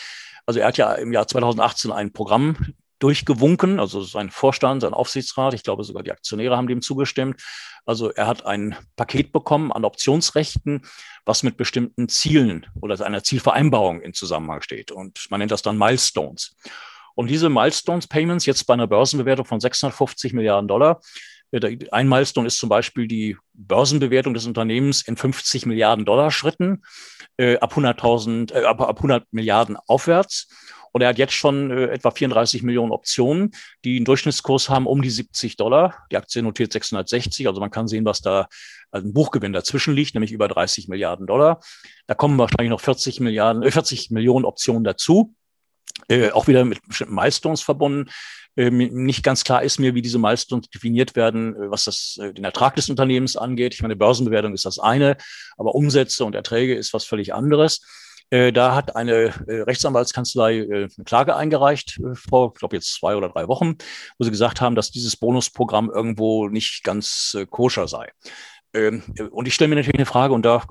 Also 0.45 0.59
er 0.59 0.67
hat 0.67 0.77
ja 0.77 0.93
im 0.93 1.13
Jahr 1.13 1.27
2018 1.27 1.91
ein 1.91 2.11
Programm 2.11 2.57
durchgewunken, 3.01 3.79
also 3.79 4.01
sein 4.01 4.29
Vorstand, 4.29 4.81
sein 4.81 4.93
Aufsichtsrat, 4.93 5.53
ich 5.53 5.63
glaube 5.63 5.83
sogar 5.83 6.03
die 6.03 6.11
Aktionäre 6.11 6.55
haben 6.55 6.67
dem 6.67 6.81
zugestimmt. 6.81 7.41
Also 7.85 8.11
er 8.11 8.27
hat 8.27 8.45
ein 8.45 8.75
Paket 8.95 9.31
bekommen 9.31 9.71
an 9.71 9.85
Optionsrechten, 9.85 10.83
was 11.25 11.43
mit 11.43 11.57
bestimmten 11.57 12.09
Zielen 12.09 12.67
oder 12.79 13.03
einer 13.05 13.23
Zielvereinbarung 13.23 14.01
in 14.01 14.13
Zusammenhang 14.13 14.61
steht. 14.61 14.91
Und 14.91 15.27
man 15.29 15.39
nennt 15.39 15.51
das 15.51 15.63
dann 15.63 15.77
Milestones. 15.77 16.55
Und 17.15 17.29
diese 17.29 17.49
Milestones 17.49 18.07
Payments 18.07 18.45
jetzt 18.45 18.65
bei 18.65 18.73
einer 18.73 18.87
Börsenbewertung 18.87 19.45
von 19.45 19.59
650 19.59 20.33
Milliarden 20.33 20.67
Dollar, 20.67 21.01
äh, 21.51 21.77
ein 21.91 22.07
Milestone 22.07 22.47
ist 22.47 22.57
zum 22.57 22.69
Beispiel 22.69 23.07
die 23.07 23.37
Börsenbewertung 23.53 24.33
des 24.33 24.45
Unternehmens 24.45 25.01
in 25.01 25.17
50 25.17 25.65
Milliarden 25.65 26.05
Dollar 26.05 26.31
Schritten, 26.31 26.83
äh, 27.37 27.57
ab 27.57 27.75
100.000, 27.75 28.53
äh, 28.53 28.63
ab, 28.63 28.81
ab 28.81 28.97
100 28.97 29.25
Milliarden 29.31 29.77
aufwärts. 29.87 30.47
Und 30.91 31.01
er 31.01 31.09
hat 31.09 31.17
jetzt 31.17 31.33
schon 31.33 31.71
äh, 31.71 31.85
etwa 31.87 32.11
34 32.11 32.63
Millionen 32.63 32.91
Optionen, 32.91 33.51
die 33.85 33.97
einen 33.97 34.05
Durchschnittskurs 34.05 34.69
haben 34.69 34.87
um 34.87 35.01
die 35.01 35.09
70 35.09 35.57
Dollar. 35.57 36.05
Die 36.11 36.17
Aktie 36.17 36.41
notiert 36.43 36.73
660. 36.73 37.47
Also 37.47 37.59
man 37.59 37.71
kann 37.71 37.87
sehen, 37.87 38.05
was 38.05 38.21
da 38.21 38.47
also 38.91 39.07
ein 39.07 39.13
Buchgewinn 39.13 39.53
dazwischen 39.53 39.93
liegt, 39.93 40.13
nämlich 40.13 40.31
über 40.31 40.47
30 40.47 40.87
Milliarden 40.87 41.27
Dollar. 41.27 41.61
Da 42.07 42.13
kommen 42.13 42.37
wahrscheinlich 42.37 42.69
noch 42.69 42.81
40 42.81 43.19
Milliarden, 43.21 43.63
äh, 43.63 43.71
40 43.71 44.11
Millionen 44.11 44.45
Optionen 44.45 44.83
dazu. 44.83 45.33
Äh, 46.07 46.31
auch 46.31 46.47
wieder 46.47 46.65
mit 46.65 46.85
bestimmten 46.87 47.15
Milestones 47.15 47.61
verbunden. 47.61 48.09
Äh, 48.55 48.69
nicht 48.69 49.23
ganz 49.23 49.43
klar 49.43 49.63
ist 49.63 49.79
mir, 49.79 49.95
wie 49.95 50.01
diese 50.01 50.19
Milestones 50.19 50.69
definiert 50.69 51.15
werden, 51.15 51.55
äh, 51.55 51.71
was 51.71 51.85
das, 51.85 52.17
äh, 52.21 52.33
den 52.33 52.43
Ertrag 52.43 52.75
des 52.75 52.89
Unternehmens 52.89 53.37
angeht. 53.37 53.73
Ich 53.73 53.81
meine, 53.81 53.95
Börsenbewertung 53.95 54.53
ist 54.53 54.65
das 54.65 54.79
eine, 54.79 55.17
aber 55.57 55.73
Umsätze 55.73 56.25
und 56.25 56.35
Erträge 56.35 56.75
ist 56.75 56.93
was 56.93 57.05
völlig 57.05 57.33
anderes. 57.33 57.81
Äh, 58.31 58.53
da 58.53 58.73
hat 58.73 58.95
eine 58.95 59.33
äh, 59.47 59.61
Rechtsanwaltskanzlei 59.61 60.59
äh, 60.59 60.87
eine 60.95 61.05
Klage 61.05 61.35
eingereicht 61.35 61.99
vor, 62.13 62.53
ich 62.53 62.59
glaube 62.59 62.77
jetzt 62.77 62.93
zwei 62.93 63.15
oder 63.15 63.29
drei 63.29 63.47
Wochen, 63.47 63.75
wo 64.17 64.23
sie 64.23 64.31
gesagt 64.31 64.61
haben, 64.61 64.75
dass 64.75 64.89
dieses 64.89 65.17
Bonusprogramm 65.17 65.91
irgendwo 65.93 66.47
nicht 66.47 66.83
ganz 66.83 67.37
koscher 67.49 67.87
sei. 67.89 68.09
Ähm, 68.73 69.03
und 69.31 69.49
ich 69.49 69.53
stelle 69.53 69.67
mir 69.67 69.75
natürlich 69.75 69.99
eine 69.99 70.05
Frage, 70.05 70.33
und 70.33 70.43
da 70.43 70.63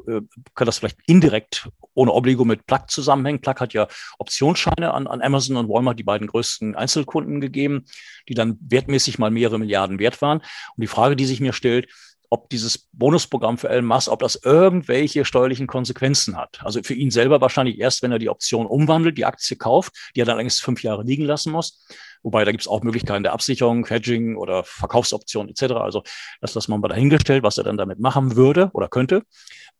kann 0.55 0.65
das 0.65 0.79
vielleicht 0.79 0.99
indirekt 1.07 1.69
ohne 1.93 2.13
Obligo 2.13 2.47
mit 2.47 2.65
Plug 2.65 2.87
zusammenhängen. 2.89 3.43
Plug 3.43 3.57
hat 3.59 3.75
ja 3.75 3.89
Optionsscheine 4.19 4.95
an, 4.95 5.07
an 5.07 5.21
Amazon 5.21 5.59
und 5.59 5.69
Walmart, 5.69 5.99
die 5.99 6.05
beiden 6.05 6.29
größten 6.29 6.77
Einzelkunden 6.77 7.43
gegeben, 7.43 7.85
die 8.27 8.35
dann 8.35 8.59
wertmäßig 8.63 9.19
mal 9.19 9.31
mehrere 9.31 9.59
Milliarden 9.59 9.99
wert 9.99 10.23
waren. 10.23 10.39
Und 10.39 10.81
die 10.81 10.87
Frage, 10.87 11.15
die 11.15 11.27
sich 11.27 11.41
mir 11.41 11.53
stellt, 11.53 11.89
ob 12.31 12.49
dieses 12.49 12.89
Bonusprogramm 12.93 13.59
für 13.59 13.69
Elon 13.69 13.85
Musk, 13.85 14.11
ob 14.11 14.21
das 14.21 14.37
irgendwelche 14.37 15.25
steuerlichen 15.25 15.67
Konsequenzen 15.67 16.37
hat. 16.37 16.61
Also 16.65 16.81
für 16.83 16.95
ihn 16.95 17.11
selber 17.11 17.41
wahrscheinlich 17.41 17.79
erst, 17.79 18.03
wenn 18.03 18.13
er 18.13 18.21
die 18.21 18.31
Option 18.31 18.67
umwandelt, 18.67 19.19
die 19.19 19.25
Aktie 19.25 19.57
kauft, 19.57 20.13
die 20.15 20.21
er 20.21 20.27
dann 20.27 20.37
längst 20.39 20.63
fünf 20.63 20.83
Jahre 20.83 21.03
liegen 21.03 21.25
lassen 21.25 21.53
muss. 21.53 21.85
Wobei 22.23 22.45
da 22.45 22.53
gibt 22.53 22.63
es 22.63 22.69
auch 22.69 22.83
Möglichkeiten 22.83 23.25
der 23.25 23.33
Absicherung, 23.33 23.85
Hedging 23.87 24.37
oder 24.37 24.63
Verkaufsoptionen 24.63 25.51
etc. 25.51 25.75
Also 25.75 26.03
das 26.41 26.55
lassen 26.55 26.71
wir 26.71 26.79
mal 26.79 26.89
dahingestellt, 26.89 27.43
was 27.43 27.59
er 27.59 27.65
dann 27.65 27.77
damit 27.77 27.99
machen 27.99 28.37
würde 28.37 28.71
oder 28.75 28.89
könnte. 28.89 29.23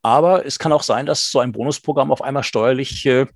Aber 0.03 0.45
es 0.45 0.59
kann 0.59 0.73
auch 0.73 0.83
sein, 0.83 1.07
dass 1.07 1.31
so 1.31 1.39
ein 1.39 1.53
Bonusprogramm 1.53 2.11
auf 2.11 2.23
einmal 2.23 2.43
steuerlich 2.43 3.05
äh, 3.07 3.27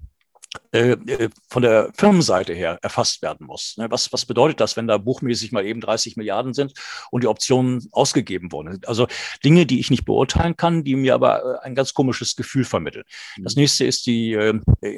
von 1.49 1.63
der 1.63 1.91
Firmenseite 1.95 2.53
her 2.53 2.79
erfasst 2.83 3.23
werden 3.23 3.47
muss. 3.47 3.77
Ne? 3.77 3.91
Was, 3.91 4.13
was 4.13 4.27
bedeutet 4.27 4.61
das, 4.61 4.77
wenn 4.77 4.89
da 4.89 4.99
buchmäßig 4.99 5.53
mal 5.53 5.65
eben 5.65 5.81
30 5.81 6.17
Milliarden 6.17 6.53
sind 6.53 6.75
und 7.11 7.23
die 7.23 7.29
Optionen 7.29 7.89
ausgegeben 7.93 8.51
wurden? 8.51 8.81
Also 8.87 9.07
Dinge, 9.45 9.67
die 9.67 9.79
ich 9.79 9.91
nicht 9.91 10.05
beurteilen 10.05 10.57
kann, 10.57 10.83
die 10.83 10.97
mir 10.97 11.15
aber 11.15 11.61
äh, 11.63 11.67
ein 11.67 11.75
ganz 11.75 11.95
komisches 11.95 12.35
Gefühl 12.35 12.65
vermitteln. 12.65 13.05
Das 13.39 13.55
mhm. 13.55 13.63
nächste 13.63 13.85
ist 13.85 14.07
die, 14.07 14.37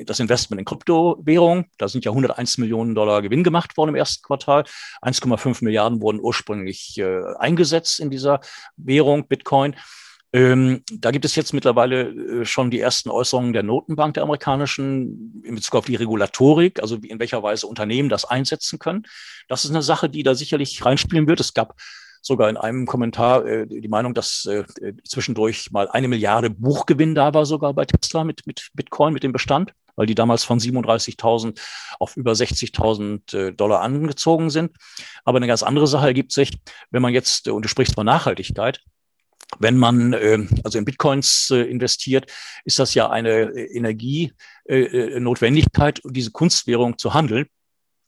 das 0.07 0.19
Investment 0.19 0.61
in 0.61 0.65
Kryptowährung. 0.65 1.67
Da 1.77 1.89
sind 1.89 2.05
ja 2.05 2.11
101 2.11 2.59
Millionen 2.59 2.95
Dollar 2.95 3.21
Gewinn 3.21 3.45
gemacht 3.45 3.77
worden 3.77 3.91
im 3.91 3.97
ersten 3.97 4.23
Quartal. 4.23 4.65
1,5 5.03 5.63
Milliarden 5.63 6.01
wurden 6.01 6.21
ursprünglich 6.21 7.03
eingesetzt 7.39 8.01
in 8.01 8.11
dieser 8.11 8.41
Währung, 8.77 9.29
Bitcoin. 9.29 9.77
Ähm, 10.37 10.83
da 10.93 11.13
gibt 11.13 11.25
es 11.25 11.35
jetzt 11.35 11.55
mittlerweile 11.55 12.11
äh, 12.11 12.45
schon 12.45 12.71
die 12.71 12.79
ersten 12.79 13.09
Äußerungen 13.09 13.55
der 13.55 13.63
Notenbank 13.63 14.13
der 14.13 14.23
amerikanischen 14.23 15.43
in 15.43 15.55
Bezug 15.55 15.77
auf 15.77 15.87
die 15.87 15.95
Regulatorik, 15.95 16.83
also 16.83 16.97
in 16.97 17.19
welcher 17.19 17.43
Weise 17.43 17.67
Unternehmen 17.67 18.11
das 18.11 18.27
einsetzen 18.27 18.79
können. 18.79 19.07
Das 19.49 19.65
ist 19.65 19.71
eine 19.71 19.81
Sache, 19.81 20.11
die 20.11 20.23
da 20.23 20.35
sicherlich 20.35 20.85
reinspielen 20.85 21.27
wird. 21.27 21.41
Es 21.41 21.55
gab 21.55 21.81
sogar 22.21 22.51
in 22.51 22.59
einem 22.59 22.85
Kommentar 22.85 23.47
äh, 23.47 23.67
die 23.67 23.89
Meinung, 23.89 24.13
dass 24.13 24.45
äh, 24.45 24.65
zwischendurch 25.05 25.71
mal 25.71 25.89
eine 25.89 26.07
Milliarde 26.07 26.51
Buchgewinn 26.51 27.15
da 27.15 27.33
war, 27.33 27.47
sogar 27.47 27.73
bei 27.73 27.87
Tesla 27.87 28.23
mit, 28.23 28.47
mit 28.47 28.69
Bitcoin, 28.75 29.15
mit 29.15 29.23
dem 29.23 29.33
Bestand, 29.33 29.73
weil 29.95 30.05
die 30.05 30.15
damals 30.15 30.45
von 30.45 30.59
37.000 30.59 31.59
auf 31.99 32.15
über 32.15 32.33
60.000 32.33 33.35
äh, 33.35 33.53
Dollar 33.55 33.81
angezogen 33.81 34.51
sind. 34.51 34.77
Aber 35.25 35.39
eine 35.39 35.47
ganz 35.47 35.63
andere 35.63 35.87
Sache 35.87 36.09
ergibt 36.09 36.33
sich, 36.33 36.59
wenn 36.91 37.01
man 37.01 37.15
jetzt, 37.15 37.49
und 37.49 37.65
du 37.65 37.71
sprichst 37.71 37.95
von 37.95 38.05
Nachhaltigkeit, 38.05 38.83
wenn 39.59 39.77
man 39.77 40.13
äh, 40.13 40.39
also 40.65 40.79
in 40.79 40.85
Bitcoins 40.85 41.51
äh, 41.51 41.63
investiert, 41.63 42.31
ist 42.65 42.79
das 42.79 42.95
ja 42.95 43.11
eine 43.11 43.55
äh, 43.55 43.77
Energienotwendigkeit, 43.77 45.99
äh, 46.01 46.03
diese 46.11 46.31
Kunstwährung 46.33 46.99
zu 46.99 47.15
handeln 47.15 47.47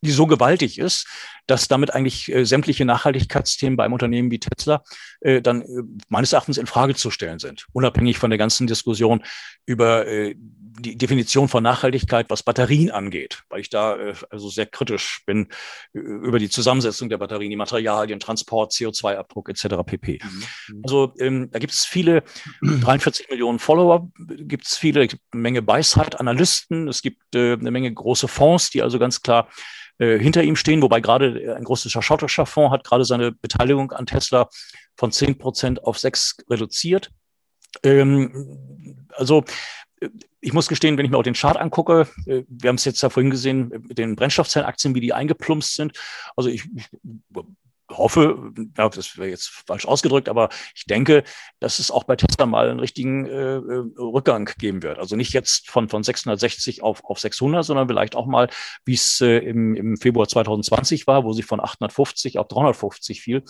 die 0.00 0.10
so 0.10 0.26
gewaltig 0.26 0.78
ist, 0.78 1.06
dass 1.46 1.66
damit 1.66 1.94
eigentlich 1.94 2.32
äh, 2.32 2.44
sämtliche 2.44 2.84
Nachhaltigkeitsthemen 2.84 3.76
bei 3.76 3.84
einem 3.84 3.94
Unternehmen 3.94 4.30
wie 4.30 4.38
Tesla 4.38 4.82
äh, 5.20 5.40
dann 5.40 5.62
äh, 5.62 5.66
meines 6.08 6.32
Erachtens 6.32 6.58
in 6.58 6.66
Frage 6.66 6.94
zu 6.94 7.10
stellen 7.10 7.38
sind, 7.38 7.66
unabhängig 7.72 8.18
von 8.18 8.30
der 8.30 8.38
ganzen 8.38 8.66
Diskussion 8.66 9.24
über 9.66 10.06
äh, 10.06 10.34
die 10.36 10.96
Definition 10.96 11.48
von 11.48 11.62
Nachhaltigkeit, 11.62 12.30
was 12.30 12.42
Batterien 12.42 12.90
angeht, 12.90 13.42
weil 13.48 13.60
ich 13.60 13.70
da 13.70 13.96
äh, 13.96 14.14
also 14.30 14.48
sehr 14.48 14.66
kritisch 14.66 15.22
bin 15.26 15.48
äh, 15.94 15.98
über 15.98 16.38
die 16.38 16.50
Zusammensetzung 16.50 17.08
der 17.08 17.18
Batterien, 17.18 17.50
die 17.50 17.56
Materialien, 17.56 18.20
Transport, 18.20 18.72
CO2-Abdruck 18.72 19.48
etc. 19.48 19.76
pp. 19.84 20.20
Mhm. 20.22 20.42
mhm. 20.68 20.82
Also 20.84 21.14
ähm, 21.18 21.50
da 21.50 21.58
gibt 21.58 21.72
es 21.72 21.84
viele, 21.84 22.22
43 22.62 23.30
Millionen 23.30 23.58
Follower, 23.58 24.08
gibt 24.18 24.66
es 24.66 24.76
viele, 24.76 25.08
gibt 25.08 25.22
eine 25.32 25.42
Menge 25.42 25.66
Weisheit-Analysten, 25.66 26.88
es 26.88 27.02
gibt 27.02 27.34
äh, 27.34 27.54
eine 27.54 27.70
Menge 27.70 27.92
große 27.92 28.28
Fonds, 28.28 28.70
die 28.70 28.82
also 28.82 28.98
ganz 28.98 29.22
klar 29.22 29.48
äh, 29.98 30.18
hinter 30.18 30.42
ihm 30.42 30.56
stehen, 30.56 30.82
wobei 30.82 31.00
gerade 31.00 31.54
ein 31.56 31.64
großer 31.64 32.02
schottischer 32.02 32.46
Fonds 32.46 32.72
hat 32.72 32.84
gerade 32.84 33.04
seine 33.04 33.32
Beteiligung 33.32 33.92
an 33.92 34.06
Tesla 34.06 34.48
von 34.96 35.12
10 35.12 35.38
Prozent 35.38 35.84
auf 35.84 35.98
6 35.98 36.38
reduziert. 36.50 37.10
Ähm, 37.82 39.06
also 39.12 39.44
ich 40.40 40.52
muss 40.52 40.68
gestehen, 40.68 40.96
wenn 40.96 41.04
ich 41.04 41.10
mir 41.10 41.18
auch 41.18 41.24
den 41.24 41.34
Chart 41.34 41.56
angucke, 41.56 42.08
äh, 42.26 42.42
wir 42.48 42.68
haben 42.68 42.76
es 42.76 42.84
jetzt 42.84 43.02
ja 43.02 43.10
vorhin 43.10 43.30
gesehen 43.30 43.68
mit 43.88 43.98
den 43.98 44.16
Brennstoffzellenaktien, 44.16 44.94
wie 44.94 45.00
die 45.00 45.12
eingeplumpst 45.12 45.74
sind. 45.74 45.98
Also 46.36 46.48
ich, 46.48 46.64
ich 46.76 46.86
hoffe, 47.90 48.52
ja, 48.76 48.88
das 48.88 49.16
wäre 49.16 49.28
jetzt 49.28 49.48
falsch 49.66 49.86
ausgedrückt, 49.86 50.28
aber 50.28 50.48
ich 50.74 50.84
denke, 50.84 51.24
dass 51.60 51.78
es 51.78 51.90
auch 51.90 52.04
bei 52.04 52.16
Tesla 52.16 52.46
mal 52.46 52.68
einen 52.68 52.80
richtigen 52.80 53.26
äh, 53.26 53.56
äh 53.56 53.84
Rückgang 53.98 54.50
geben 54.58 54.82
wird. 54.82 54.98
Also 54.98 55.16
nicht 55.16 55.32
jetzt 55.32 55.70
von, 55.70 55.88
von 55.88 56.02
660 56.02 56.82
auf, 56.82 57.04
auf 57.04 57.18
600, 57.18 57.64
sondern 57.64 57.88
vielleicht 57.88 58.14
auch 58.14 58.26
mal, 58.26 58.48
wie 58.84 58.94
es 58.94 59.20
äh, 59.20 59.38
im, 59.38 59.74
im 59.74 59.96
Februar 59.96 60.28
2020 60.28 61.06
war, 61.06 61.24
wo 61.24 61.32
sie 61.32 61.42
von 61.42 61.60
850 61.60 62.38
auf 62.38 62.48
350 62.48 63.20
fiel. 63.20 63.42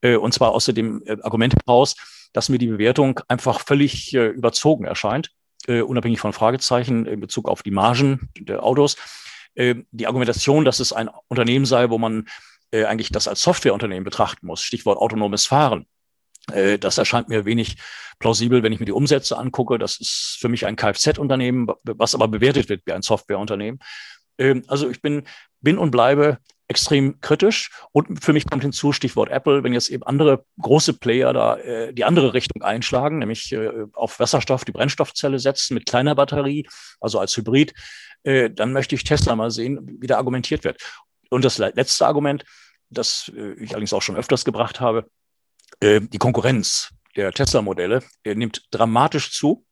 Äh, 0.00 0.16
und 0.16 0.34
zwar 0.34 0.52
aus 0.52 0.66
dem 0.66 1.02
äh, 1.06 1.16
Argument 1.22 1.54
heraus, 1.66 1.96
dass 2.32 2.48
mir 2.48 2.58
die 2.58 2.66
Bewertung 2.66 3.20
einfach 3.28 3.60
völlig 3.60 4.14
äh, 4.14 4.26
überzogen 4.28 4.84
erscheint, 4.84 5.30
äh, 5.66 5.80
unabhängig 5.80 6.20
von 6.20 6.32
Fragezeichen 6.32 7.06
in 7.06 7.20
Bezug 7.20 7.48
auf 7.48 7.62
die 7.62 7.70
Margen 7.70 8.28
der 8.38 8.62
Autos. 8.62 8.96
Äh, 9.54 9.76
die 9.90 10.06
Argumentation, 10.06 10.64
dass 10.64 10.78
es 10.78 10.92
ein 10.92 11.10
Unternehmen 11.28 11.64
sei, 11.64 11.90
wo 11.90 11.98
man 11.98 12.26
äh, 12.70 12.84
eigentlich 12.84 13.10
das 13.10 13.28
als 13.28 13.42
Softwareunternehmen 13.42 14.04
betrachten 14.04 14.46
muss. 14.46 14.62
Stichwort 14.62 14.98
autonomes 14.98 15.46
Fahren. 15.46 15.86
Äh, 16.52 16.78
das 16.78 16.98
erscheint 16.98 17.28
mir 17.28 17.44
wenig 17.44 17.76
plausibel, 18.18 18.62
wenn 18.62 18.72
ich 18.72 18.80
mir 18.80 18.86
die 18.86 18.92
Umsätze 18.92 19.38
angucke. 19.38 19.78
Das 19.78 19.98
ist 20.00 20.38
für 20.40 20.48
mich 20.48 20.66
ein 20.66 20.76
Kfz-Unternehmen, 20.76 21.68
was 21.84 22.14
aber 22.14 22.28
bewertet 22.28 22.68
wird 22.68 22.82
wie 22.86 22.92
ein 22.92 23.02
Softwareunternehmen. 23.02 23.80
Ähm, 24.38 24.64
also 24.68 24.88
ich 24.88 25.02
bin, 25.02 25.24
bin 25.60 25.78
und 25.78 25.90
bleibe 25.90 26.38
extrem 26.68 27.20
kritisch. 27.20 27.70
Und 27.92 28.22
für 28.22 28.32
mich 28.32 28.46
kommt 28.46 28.62
hinzu, 28.62 28.92
Stichwort 28.92 29.30
Apple, 29.30 29.64
wenn 29.64 29.72
jetzt 29.72 29.88
eben 29.88 30.02
andere 30.02 30.44
große 30.60 30.94
Player 30.94 31.32
da 31.32 31.56
äh, 31.56 31.94
die 31.94 32.04
andere 32.04 32.34
Richtung 32.34 32.62
einschlagen, 32.62 33.18
nämlich 33.18 33.50
äh, 33.52 33.86
auf 33.94 34.20
Wasserstoff 34.20 34.64
die 34.64 34.72
Brennstoffzelle 34.72 35.38
setzen 35.38 35.74
mit 35.74 35.86
kleiner 35.86 36.14
Batterie, 36.14 36.68
also 37.00 37.18
als 37.18 37.36
Hybrid, 37.36 37.72
äh, 38.22 38.50
dann 38.50 38.72
möchte 38.72 38.94
ich 38.94 39.04
Tesla 39.04 39.34
mal 39.34 39.50
sehen, 39.50 39.98
wie 40.00 40.06
da 40.06 40.18
argumentiert 40.18 40.64
wird. 40.64 40.82
Und 41.28 41.44
das 41.44 41.58
letzte 41.58 42.06
Argument, 42.06 42.44
das 42.90 43.30
äh, 43.34 43.52
ich 43.54 43.70
allerdings 43.70 43.92
auch 43.92 44.02
schon 44.02 44.16
öfters 44.16 44.44
gebracht 44.44 44.80
habe, 44.80 45.10
äh, 45.80 46.00
die 46.00 46.18
Konkurrenz 46.18 46.90
der 47.16 47.32
Tesla-Modelle 47.32 48.02
nimmt 48.24 48.66
dramatisch 48.70 49.32
zu. 49.32 49.64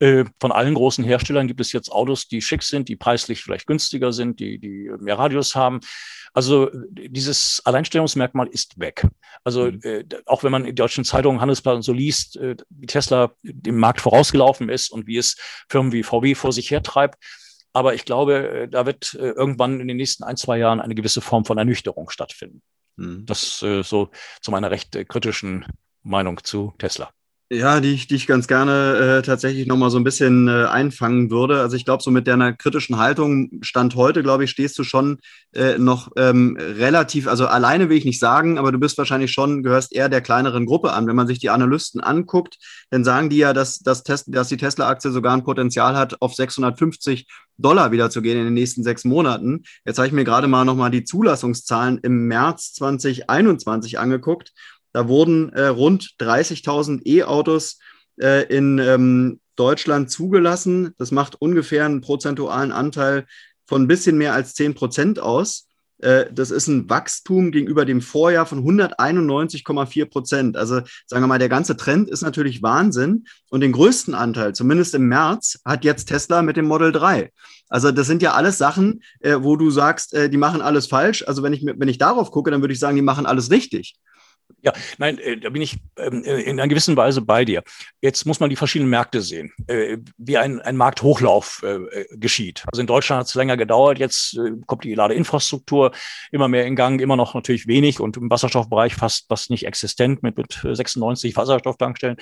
Äh, 0.00 0.24
von 0.40 0.52
allen 0.52 0.74
großen 0.74 1.04
Herstellern 1.04 1.48
gibt 1.48 1.60
es 1.60 1.72
jetzt 1.72 1.90
Autos, 1.90 2.28
die 2.28 2.40
schick 2.40 2.62
sind, 2.62 2.88
die 2.88 2.94
preislich 2.94 3.42
vielleicht 3.42 3.66
günstiger 3.66 4.12
sind, 4.12 4.38
die, 4.38 4.58
die 4.58 4.90
mehr 5.00 5.18
Radius 5.18 5.56
haben. 5.56 5.80
Also 6.32 6.70
dieses 6.92 7.60
Alleinstellungsmerkmal 7.64 8.46
ist 8.46 8.78
weg. 8.78 9.06
Also 9.42 9.72
mhm. 9.72 9.80
äh, 9.82 10.04
auch 10.26 10.44
wenn 10.44 10.52
man 10.52 10.64
in 10.64 10.76
deutschen 10.76 11.04
Zeitungen, 11.04 11.40
Handelsblatt 11.40 11.76
und 11.76 11.82
so 11.82 11.92
liest, 11.92 12.36
äh, 12.36 12.56
wie 12.70 12.86
Tesla 12.86 13.32
dem 13.42 13.78
Markt 13.78 14.00
vorausgelaufen 14.00 14.68
ist 14.68 14.90
und 14.90 15.08
wie 15.08 15.16
es 15.16 15.36
Firmen 15.68 15.92
wie 15.92 16.04
VW 16.04 16.36
vor 16.36 16.52
sich 16.52 16.70
hertreibt, 16.70 17.16
aber 17.72 17.94
ich 17.94 18.04
glaube, 18.04 18.48
äh, 18.50 18.68
da 18.68 18.86
wird 18.86 19.14
äh, 19.14 19.30
irgendwann 19.30 19.80
in 19.80 19.88
den 19.88 19.96
nächsten 19.96 20.24
ein, 20.24 20.36
zwei 20.36 20.58
Jahren 20.58 20.80
eine 20.80 20.94
gewisse 20.94 21.20
Form 21.20 21.44
von 21.44 21.58
Ernüchterung 21.58 22.10
stattfinden. 22.10 22.62
Mhm. 22.96 23.26
Das 23.26 23.62
äh, 23.62 23.82
so 23.82 24.10
zu 24.40 24.50
meiner 24.50 24.70
recht 24.70 24.92
kritischen 25.08 25.66
Meinung 26.02 26.42
zu 26.42 26.74
Tesla. 26.78 27.10
Ja, 27.50 27.80
die 27.80 27.94
ich, 27.94 28.06
die 28.06 28.16
ich 28.16 28.26
ganz 28.26 28.46
gerne 28.46 29.20
äh, 29.20 29.22
tatsächlich 29.22 29.66
nochmal 29.66 29.88
so 29.88 29.96
ein 29.96 30.04
bisschen 30.04 30.48
äh, 30.48 30.66
einfangen 30.66 31.30
würde. 31.30 31.62
Also 31.62 31.76
ich 31.76 31.86
glaube, 31.86 32.02
so 32.02 32.10
mit 32.10 32.26
deiner 32.26 32.52
kritischen 32.52 32.98
Haltung 32.98 33.48
Stand 33.62 33.94
heute, 33.96 34.22
glaube 34.22 34.44
ich, 34.44 34.50
stehst 34.50 34.78
du 34.78 34.84
schon 34.84 35.16
äh, 35.54 35.78
noch 35.78 36.10
ähm, 36.18 36.58
relativ, 36.60 37.26
also 37.26 37.46
alleine 37.46 37.88
will 37.88 37.96
ich 37.96 38.04
nicht 38.04 38.20
sagen, 38.20 38.58
aber 38.58 38.70
du 38.70 38.78
bist 38.78 38.98
wahrscheinlich 38.98 39.32
schon, 39.32 39.62
gehörst 39.62 39.94
eher 39.94 40.10
der 40.10 40.20
kleineren 40.20 40.66
Gruppe 40.66 40.92
an. 40.92 41.06
Wenn 41.06 41.16
man 41.16 41.26
sich 41.26 41.38
die 41.38 41.48
Analysten 41.48 42.02
anguckt, 42.02 42.58
dann 42.90 43.02
sagen 43.02 43.30
die 43.30 43.38
ja, 43.38 43.54
dass, 43.54 43.78
dass, 43.78 44.02
dass 44.04 44.48
die 44.48 44.58
Tesla-Aktie 44.58 45.10
sogar 45.10 45.32
ein 45.32 45.44
Potenzial 45.44 45.96
hat, 45.96 46.20
auf 46.20 46.34
650 46.34 47.26
Dollar 47.56 47.92
wieder 47.92 48.10
zu 48.10 48.20
gehen 48.20 48.38
in 48.38 48.44
den 48.44 48.54
nächsten 48.54 48.84
sechs 48.84 49.04
Monaten. 49.04 49.64
Jetzt 49.86 49.96
habe 49.96 50.06
ich 50.06 50.12
mir 50.12 50.24
gerade 50.24 50.48
mal 50.48 50.66
nochmal 50.66 50.90
die 50.90 51.04
Zulassungszahlen 51.04 51.96
im 52.02 52.26
März 52.26 52.74
2021 52.74 53.98
angeguckt. 53.98 54.52
Da 54.92 55.08
wurden 55.08 55.52
äh, 55.52 55.66
rund 55.66 56.14
30.000 56.20 57.06
E-Autos 57.06 57.78
äh, 58.20 58.44
in 58.54 58.78
ähm, 58.78 59.40
Deutschland 59.56 60.10
zugelassen. 60.10 60.94
Das 60.98 61.10
macht 61.10 61.40
ungefähr 61.40 61.84
einen 61.84 62.00
prozentualen 62.00 62.72
Anteil 62.72 63.26
von 63.66 63.82
ein 63.82 63.88
bisschen 63.88 64.16
mehr 64.16 64.34
als 64.34 64.54
10 64.54 64.74
Prozent 64.74 65.20
aus. 65.20 65.68
Äh, 65.98 66.26
das 66.32 66.50
ist 66.50 66.68
ein 66.68 66.88
Wachstum 66.88 67.50
gegenüber 67.50 67.84
dem 67.84 68.00
Vorjahr 68.00 68.46
von 68.46 68.64
191,4 68.64 70.06
Prozent. 70.06 70.56
Also 70.56 70.80
sagen 71.06 71.22
wir 71.22 71.26
mal, 71.26 71.38
der 71.38 71.48
ganze 71.48 71.76
Trend 71.76 72.08
ist 72.08 72.22
natürlich 72.22 72.62
Wahnsinn. 72.62 73.26
Und 73.50 73.60
den 73.60 73.72
größten 73.72 74.14
Anteil, 74.14 74.54
zumindest 74.54 74.94
im 74.94 75.08
März, 75.08 75.60
hat 75.64 75.84
jetzt 75.84 76.06
Tesla 76.06 76.42
mit 76.42 76.56
dem 76.56 76.66
Model 76.66 76.92
3. 76.92 77.30
Also 77.68 77.90
das 77.90 78.06
sind 78.06 78.22
ja 78.22 78.32
alles 78.32 78.58
Sachen, 78.58 79.02
äh, 79.20 79.36
wo 79.40 79.56
du 79.56 79.70
sagst, 79.70 80.14
äh, 80.14 80.30
die 80.30 80.38
machen 80.38 80.62
alles 80.62 80.86
falsch. 80.86 81.24
Also 81.26 81.42
wenn 81.42 81.52
ich, 81.52 81.64
wenn 81.64 81.88
ich 81.88 81.98
darauf 81.98 82.30
gucke, 82.30 82.50
dann 82.50 82.62
würde 82.62 82.74
ich 82.74 82.80
sagen, 82.80 82.96
die 82.96 83.02
machen 83.02 83.26
alles 83.26 83.50
richtig. 83.50 83.96
Ja, 84.62 84.72
nein, 84.98 85.18
äh, 85.18 85.36
da 85.36 85.50
bin 85.50 85.62
ich 85.62 85.76
ähm, 85.96 86.24
äh, 86.24 86.40
in 86.42 86.58
einer 86.58 86.68
gewissen 86.68 86.96
Weise 86.96 87.22
bei 87.22 87.44
dir. 87.44 87.62
Jetzt 88.00 88.26
muss 88.26 88.40
man 88.40 88.50
die 88.50 88.56
verschiedenen 88.56 88.90
Märkte 88.90 89.22
sehen, 89.22 89.52
äh, 89.68 89.98
wie 90.16 90.36
ein, 90.36 90.60
ein 90.60 90.76
Markthochlauf 90.76 91.64
geschieht. 92.10 92.64
Also 92.66 92.80
in 92.80 92.86
Deutschland 92.86 93.20
hat 93.20 93.26
es 93.28 93.34
länger 93.34 93.56
gedauert, 93.56 93.98
jetzt 93.98 94.38
kommt 94.66 94.84
die 94.84 94.94
Ladeinfrastruktur 94.94 95.92
immer 96.30 96.48
mehr 96.48 96.66
in 96.66 96.76
Gang, 96.76 97.00
immer 97.00 97.16
noch 97.16 97.34
natürlich 97.34 97.66
wenig 97.66 98.00
und 98.00 98.16
im 98.16 98.30
Wasserstoffbereich 98.30 98.94
fast, 98.94 99.26
fast 99.28 99.50
nicht 99.50 99.66
existent 99.66 100.22
mit, 100.22 100.36
mit 100.36 100.60
96 100.62 101.36
Wasserstofftankstellen. 101.36 102.16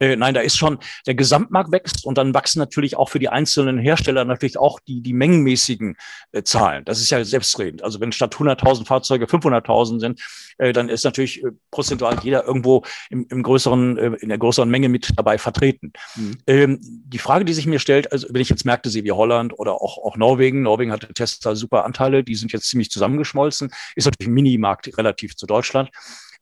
Äh, 0.00 0.16
nein, 0.16 0.34
da 0.34 0.40
ist 0.40 0.56
schon, 0.56 0.78
der 1.06 1.14
Gesamtmarkt 1.14 1.70
wächst 1.72 2.04
und 2.04 2.16
dann 2.18 2.34
wachsen 2.34 2.58
natürlich 2.58 2.96
auch 2.96 3.10
für 3.10 3.18
die 3.18 3.28
einzelnen 3.28 3.78
Hersteller 3.78 4.24
natürlich 4.24 4.58
auch 4.58 4.80
die, 4.80 5.02
die 5.02 5.12
mengenmäßigen 5.12 5.96
äh, 6.32 6.42
Zahlen. 6.42 6.84
Das 6.86 7.00
ist 7.00 7.10
ja 7.10 7.22
selbstredend. 7.22 7.84
Also 7.84 8.00
wenn 8.00 8.10
statt 8.10 8.34
100.000 8.34 8.86
Fahrzeuge 8.86 9.26
500.000 9.26 10.00
sind, 10.00 10.20
äh, 10.58 10.72
dann 10.72 10.88
ist 10.88 11.04
natürlich 11.04 11.44
äh, 11.44 11.50
prozentual 11.70 12.18
jeder 12.22 12.46
irgendwo 12.46 12.82
im, 13.10 13.26
im 13.28 13.42
größeren, 13.42 13.98
äh, 13.98 14.06
in 14.20 14.30
der 14.30 14.38
größeren 14.38 14.70
Menge 14.70 14.88
mit 14.88 15.10
dabei 15.16 15.36
vertreten. 15.36 15.92
Mhm. 16.16 16.38
Ähm, 16.46 16.78
die 16.80 17.18
Frage, 17.18 17.44
die 17.44 17.52
sich 17.52 17.66
mir 17.66 17.78
stellt, 17.78 18.10
also 18.10 18.26
wenn 18.30 18.40
ich 18.40 18.48
jetzt 18.48 18.64
Märkte 18.64 18.88
sehe 18.88 19.04
wie 19.04 19.12
Holland 19.12 19.58
oder 19.58 19.74
auch, 19.74 19.98
auch 19.98 20.16
Norwegen, 20.16 20.62
Norwegen 20.62 20.92
hatte 20.92 21.12
Tesla 21.12 21.54
super 21.54 21.84
Anteile, 21.84 22.24
die 22.24 22.34
sind 22.34 22.52
jetzt 22.52 22.68
ziemlich 22.68 22.90
zusammengeschmolzen, 22.90 23.70
ist 23.96 24.06
natürlich 24.06 24.30
ein 24.30 24.34
Minimarkt 24.34 24.96
relativ 24.96 25.36
zu 25.36 25.46
Deutschland. 25.46 25.90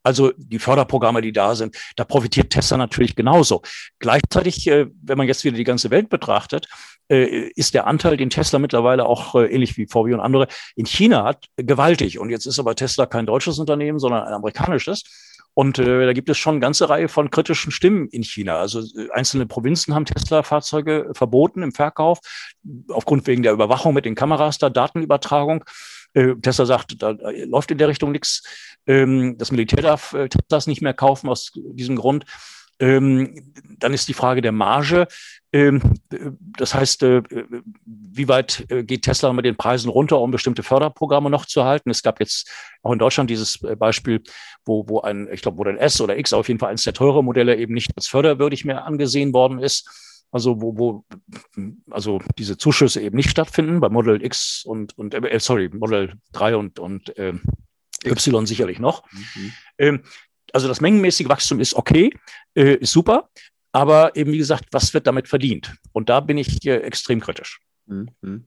Also 0.03 0.32
die 0.36 0.59
Förderprogramme, 0.59 1.20
die 1.20 1.32
da 1.32 1.55
sind, 1.55 1.76
da 1.96 2.05
profitiert 2.05 2.51
Tesla 2.51 2.76
natürlich 2.76 3.16
genauso. 3.16 3.62
Gleichzeitig, 3.99 4.66
äh, 4.68 4.86
wenn 5.03 5.18
man 5.18 5.26
jetzt 5.26 5.44
wieder 5.44 5.57
die 5.57 5.64
ganze 5.64 5.90
Welt 5.90 6.09
betrachtet, 6.09 6.68
äh, 7.11 7.49
ist 7.55 7.74
der 7.74 7.86
Anteil, 7.86 8.16
den 8.16 8.30
Tesla 8.30 8.59
mittlerweile 8.59 9.07
auch 9.07 9.34
äh, 9.34 9.46
ähnlich 9.46 9.76
wie 9.76 9.86
VW 9.86 10.14
und 10.14 10.20
andere 10.20 10.49
in 10.76 10.86
China 10.86 11.24
hat, 11.24 11.46
gewaltig. 11.57 12.18
Und 12.18 12.30
jetzt 12.30 12.46
ist 12.46 12.59
aber 12.59 12.74
Tesla 12.74 13.07
kein 13.07 13.26
deutsches 13.26 13.59
Unternehmen, 13.59 13.99
sondern 13.99 14.24
ein 14.24 14.34
amerikanisches. 14.34 15.05
Und 15.55 15.78
äh, 15.80 16.07
da 16.07 16.12
gibt 16.12 16.28
es 16.28 16.38
schon 16.38 16.55
eine 16.55 16.61
ganze 16.61 16.88
Reihe 16.88 17.09
von 17.09 17.30
kritischen 17.30 17.72
Stimmen 17.72 18.07
in 18.09 18.22
China. 18.22 18.59
Also 18.59 18.82
einzelne 19.12 19.46
Provinzen 19.46 19.94
haben 19.94 20.05
Tesla-Fahrzeuge 20.05 21.11
verboten 21.14 21.62
im 21.62 21.72
Verkauf, 21.72 22.20
aufgrund 22.90 23.26
wegen 23.26 23.42
der 23.42 23.55
Überwachung 23.55 23.92
mit 23.92 24.05
den 24.05 24.14
Kameras, 24.14 24.59
der 24.59 24.70
Datenübertragung. 24.70 25.64
Äh, 26.15 26.35
Tesla 26.43 26.67
sagt, 26.67 27.03
da 27.03 27.11
läuft 27.47 27.71
in 27.71 27.79
der 27.79 27.89
Richtung 27.89 28.13
nichts. 28.13 28.43
Ähm, 28.87 29.37
das 29.39 29.51
Militär 29.51 29.83
darf 29.83 30.13
äh, 30.13 30.29
Teslas 30.29 30.67
nicht 30.67 30.83
mehr 30.83 30.95
kaufen 30.95 31.29
aus 31.29 31.53
diesem 31.55 31.97
Grund. 31.97 32.25
Ähm, 32.81 33.53
dann 33.79 33.93
ist 33.93 34.09
die 34.09 34.15
Frage 34.15 34.41
der 34.41 34.53
Marge. 34.53 35.09
Ähm, 35.53 35.81
das 36.39 36.75
heißt, 36.75 37.03
äh, 37.03 37.23
wie 37.85 38.29
weit 38.29 38.67
äh, 38.69 38.85
geht 38.85 39.03
Tesla 39.03 39.33
mit 39.33 39.45
den 39.45 39.57
Preisen 39.57 39.89
runter, 39.89 40.21
um 40.21 40.31
bestimmte 40.31 40.63
Förderprogramme 40.63 41.31
noch 41.31 41.47
zu 41.47 41.65
halten? 41.65 41.91
Es 41.91 42.03
gab 42.03 42.21
jetzt 42.21 42.49
auch 42.83 42.93
in 42.93 42.99
Deutschland 42.99 43.31
dieses 43.31 43.63
äh, 43.65 43.75
Beispiel, 43.75 44.23
wo, 44.65 44.89
wo 44.89 45.01
ein, 45.01 45.29
ich 45.33 45.43
glaube, 45.43 45.57
Modell 45.57 45.79
S 45.79 46.01
oder 46.01 46.17
X 46.19 46.33
auf 46.33 46.49
jeden 46.49 46.61
Fall 46.61 46.71
eines 46.71 46.85
der 46.85 46.93
teure 46.93 47.25
Modelle 47.25 47.57
eben 47.57 47.75
nicht 47.75 47.91
als 47.97 48.07
förderwürdig 48.07 48.65
mehr 48.65 48.85
angesehen 48.85 49.33
worden 49.33 49.59
ist. 49.59 50.08
Also 50.31 50.61
wo, 50.61 50.76
wo 50.76 51.05
also 51.91 52.20
diese 52.39 52.59
Zuschüsse 52.59 53.01
eben 53.01 53.16
nicht 53.16 53.31
stattfinden, 53.31 53.81
bei 53.81 53.89
Model 53.89 54.22
X 54.22 54.64
und, 54.64 54.97
und 54.99 55.14
äh, 55.14 55.41
sorry, 55.41 55.70
Model 55.70 56.14
3 56.33 56.57
und, 56.57 56.79
und 56.79 57.16
äh, 57.16 57.35
Y 58.05 58.47
sicherlich 58.47 58.79
noch. 58.79 59.11
Mhm. 59.12 59.53
Ähm, 59.79 60.03
also 60.53 60.68
das 60.68 60.81
mengenmäßige 60.81 61.29
Wachstum 61.29 61.61
ist 61.61 61.74
okay, 61.74 62.12
äh, 62.55 62.74
ist 62.76 62.93
super, 62.93 63.31
aber 63.72 64.16
eben 64.16 64.33
wie 64.33 64.39
gesagt, 64.39 64.66
was 64.72 64.95
wird 64.95 65.07
damit 65.07 65.29
verdient? 65.29 65.74
Und 65.93 66.09
da 66.09 66.20
bin 66.20 66.39
ich 66.39 66.64
äh, 66.66 66.79
extrem 66.79 67.20
kritisch. 67.20 67.61
Mhm. 67.89 68.45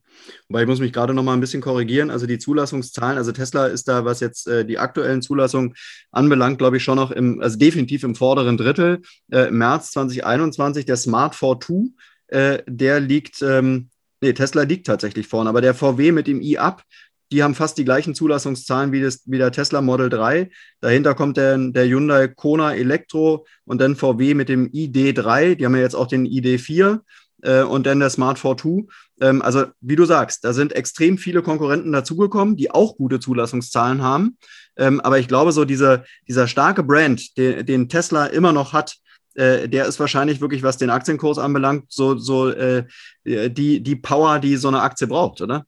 Wobei 0.47 0.61
ich 0.61 0.67
muss 0.67 0.79
mich 0.79 0.93
gerade 0.93 1.13
noch 1.13 1.23
mal 1.23 1.33
ein 1.33 1.39
bisschen 1.39 1.61
korrigieren. 1.61 2.11
Also 2.11 2.27
die 2.27 2.37
Zulassungszahlen, 2.37 3.17
also 3.17 3.31
Tesla 3.31 3.67
ist 3.67 3.87
da, 3.87 4.05
was 4.05 4.19
jetzt 4.19 4.47
äh, 4.47 4.65
die 4.65 4.77
aktuellen 4.77 5.21
Zulassungen 5.21 5.73
anbelangt, 6.11 6.59
glaube 6.59 6.77
ich, 6.77 6.83
schon 6.83 6.97
noch 6.97 7.11
im, 7.11 7.41
also 7.41 7.57
definitiv 7.57 8.03
im 8.03 8.15
vorderen 8.15 8.57
Drittel. 8.57 9.01
Äh, 9.31 9.49
März 9.49 9.91
2021, 9.91 10.85
der 10.85 10.97
Smart 10.97 11.33
42, 11.33 11.95
äh, 12.27 12.59
der 12.67 12.99
liegt, 12.99 13.41
ähm, 13.41 13.89
nee, 14.21 14.33
Tesla 14.33 14.61
liegt 14.61 14.85
tatsächlich 14.85 15.27
vorne, 15.27 15.49
aber 15.49 15.61
der 15.61 15.73
VW 15.73 16.11
mit 16.11 16.27
dem 16.27 16.39
i-Up, 16.41 16.83
die 17.31 17.43
haben 17.43 17.55
fast 17.55 17.77
die 17.77 17.85
gleichen 17.85 18.13
Zulassungszahlen 18.13 18.91
wie, 18.91 19.01
das, 19.01 19.23
wie 19.25 19.37
der 19.37 19.51
Tesla 19.51 19.81
Model 19.81 20.09
3. 20.09 20.51
Dahinter 20.81 21.15
kommt 21.15 21.37
der, 21.37 21.57
der 21.57 21.87
Hyundai 21.87 22.27
Kona 22.27 22.75
Elektro 22.75 23.45
und 23.63 23.79
dann 23.79 23.95
VW 23.95 24.33
mit 24.33 24.49
dem 24.49 24.69
ID3. 24.69 25.55
Die 25.55 25.65
haben 25.65 25.75
ja 25.75 25.81
jetzt 25.81 25.95
auch 25.95 26.07
den 26.07 26.27
ID4 26.27 26.99
äh, 27.41 27.63
und 27.63 27.85
dann 27.85 27.99
der 27.99 28.09
Smart 28.09 28.37
42. 28.37 28.89
Ähm, 29.19 29.41
also, 29.41 29.65
wie 29.81 29.95
du 29.95 30.05
sagst, 30.05 30.43
da 30.43 30.53
sind 30.53 30.73
extrem 30.73 31.17
viele 31.17 31.41
Konkurrenten 31.41 31.91
dazugekommen, 31.91 32.55
die 32.55 32.71
auch 32.71 32.95
gute 32.97 33.19
Zulassungszahlen 33.19 34.01
haben. 34.01 34.37
Ähm, 34.77 35.01
aber 35.01 35.19
ich 35.19 35.27
glaube, 35.27 35.51
so 35.51 35.65
dieser, 35.65 36.03
dieser 36.27 36.47
starke 36.47 36.83
Brand, 36.83 37.37
den, 37.37 37.65
den 37.65 37.89
Tesla 37.89 38.25
immer 38.25 38.53
noch 38.53 38.73
hat, 38.73 38.97
äh, 39.35 39.69
der 39.69 39.85
ist 39.85 39.99
wahrscheinlich 39.99 40.41
wirklich, 40.41 40.63
was 40.63 40.77
den 40.77 40.89
Aktienkurs 40.89 41.37
anbelangt, 41.37 41.85
so, 41.89 42.17
so 42.17 42.49
äh, 42.49 42.85
die, 43.23 43.81
die 43.81 43.95
Power, 43.95 44.39
die 44.39 44.57
so 44.57 44.67
eine 44.67 44.81
Aktie 44.81 45.07
braucht, 45.07 45.41
oder? 45.41 45.65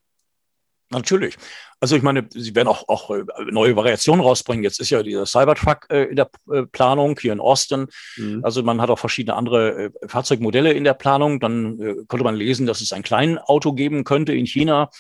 Natürlich. 0.90 1.38
Also 1.84 1.98
ich 1.98 2.02
meine, 2.02 2.26
sie 2.30 2.56
werden 2.56 2.70
auch, 2.70 2.88
auch 2.88 3.12
äh, 3.12 3.26
neue 3.52 3.76
Variationen 3.76 4.24
rausbringen. 4.24 4.64
Jetzt 4.64 4.80
ist 4.80 4.90
ja 4.90 5.04
dieser 5.04 5.26
Cybertruck 5.26 5.88
äh, 5.90 6.06
in 6.06 6.16
der 6.16 6.30
äh, 6.50 6.62
Planung 6.64 7.20
hier 7.20 7.34
in 7.34 7.42
Austin. 7.42 7.88
Mhm. 8.16 8.40
Also 8.42 8.64
man 8.64 8.80
hat 8.80 8.90
auch 8.90 9.00
verschiedene 9.00 9.36
andere 9.36 9.88
äh, 9.88 9.90
Fahrzeugmodelle 10.08 10.72
in 10.72 10.86
der 10.86 10.94
Planung. 10.94 11.42
Dann 11.42 11.82
äh, 11.82 11.96
konnte 12.08 12.24
man 12.24 12.36
lesen, 12.36 12.68
dass 12.68 12.80
es 12.80 12.94
ein 12.94 13.04
kleines 13.04 13.40
Auto 13.48 13.74
geben 13.74 14.06
könnte 14.06 14.32
in 14.32 14.46
China. 14.46 14.92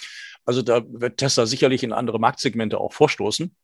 Also 0.44 0.62
da 0.62 0.82
wird 0.86 1.20
Tesla 1.20 1.46
sicherlich 1.46 1.84
in 1.84 1.94
andere 1.94 2.20
Marktsegmente 2.20 2.78
auch 2.78 2.92
vorstoßen. 2.92 3.56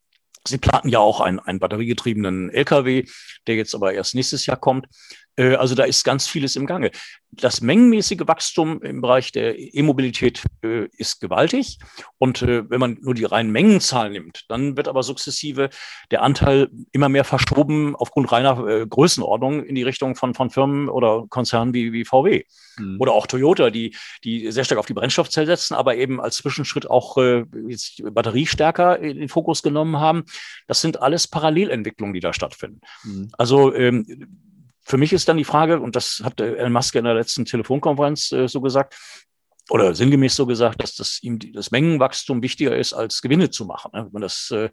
Sie 0.49 0.57
planten 0.57 0.89
ja 0.89 0.99
auch 0.99 1.21
einen, 1.21 1.39
einen 1.39 1.59
batteriegetriebenen 1.59 2.49
LKW, 2.49 3.05
der 3.47 3.55
jetzt 3.55 3.75
aber 3.75 3.93
erst 3.93 4.15
nächstes 4.15 4.45
Jahr 4.45 4.57
kommt. 4.57 4.87
Äh, 5.39 5.55
also 5.55 5.73
da 5.73 5.83
ist 5.85 6.03
ganz 6.03 6.27
vieles 6.27 6.55
im 6.55 6.65
Gange. 6.65 6.91
Das 7.31 7.61
mengenmäßige 7.61 8.21
Wachstum 8.25 8.81
im 8.81 9.01
Bereich 9.01 9.31
der 9.31 9.55
E-Mobilität 9.57 10.43
äh, 10.63 10.87
ist 10.97 11.21
gewaltig. 11.21 11.79
Und 12.17 12.41
äh, 12.41 12.69
wenn 12.69 12.79
man 12.79 12.97
nur 13.01 13.13
die 13.13 13.23
reinen 13.23 13.51
Mengenzahlen 13.51 14.11
nimmt, 14.11 14.45
dann 14.49 14.75
wird 14.75 14.87
aber 14.87 15.03
sukzessive 15.03 15.69
der 16.11 16.23
Anteil 16.23 16.69
immer 16.91 17.07
mehr 17.07 17.23
verschoben 17.23 17.95
aufgrund 17.95 18.31
reiner 18.31 18.85
Größenordnung 18.85 19.63
in 19.63 19.75
die 19.75 19.83
Richtung 19.83 20.15
von, 20.15 20.33
von 20.33 20.49
Firmen 20.49 20.89
oder 20.89 21.25
Konzernen 21.29 21.73
wie, 21.73 21.93
wie 21.93 22.03
VW. 22.03 22.43
Mhm. 22.77 22.97
Oder 22.99 23.13
auch 23.13 23.27
Toyota, 23.27 23.69
die, 23.69 23.95
die 24.23 24.51
sehr 24.51 24.65
stark 24.65 24.79
auf 24.79 24.87
die 24.87 24.93
Brennstoffzelle 24.93 25.47
setzen, 25.47 25.75
aber 25.75 25.95
eben 25.95 26.19
als 26.19 26.37
Zwischenschritt 26.37 26.89
auch 26.89 27.17
jetzt 27.67 28.01
Batterie 28.11 28.45
stärker 28.45 28.99
in 28.99 29.19
den 29.19 29.29
Fokus 29.29 29.63
genommen 29.63 29.99
haben. 29.99 30.25
Das 30.67 30.81
sind 30.81 31.01
alles 31.01 31.27
Parallelentwicklungen, 31.27 32.13
die 32.13 32.19
da 32.19 32.33
stattfinden. 32.33 32.81
Mhm. 33.03 33.29
Also 33.37 33.73
ähm, 33.73 34.27
für 34.81 34.97
mich 34.97 35.13
ist 35.13 35.29
dann 35.29 35.37
die 35.37 35.45
Frage, 35.45 35.79
und 35.79 35.95
das 35.95 36.21
hat 36.23 36.41
Elon 36.41 36.73
Musk 36.73 36.95
in 36.95 37.05
der 37.05 37.13
letzten 37.13 37.45
Telefonkonferenz 37.45 38.31
äh, 38.31 38.47
so 38.47 38.61
gesagt, 38.61 38.95
oder 39.69 39.93
sinngemäß 39.93 40.35
so 40.35 40.45
gesagt, 40.45 40.81
dass 40.81 40.95
das 40.95 41.21
ihm 41.21 41.37
das 41.53 41.71
Mengenwachstum 41.71 42.41
wichtiger 42.41 42.75
ist, 42.75 42.93
als 42.93 43.21
Gewinne 43.21 43.51
zu 43.51 43.65
machen. 43.65 43.91
Ne? 43.93 44.09
Man 44.11 44.21
das, 44.21 44.49
äh, 44.51 44.69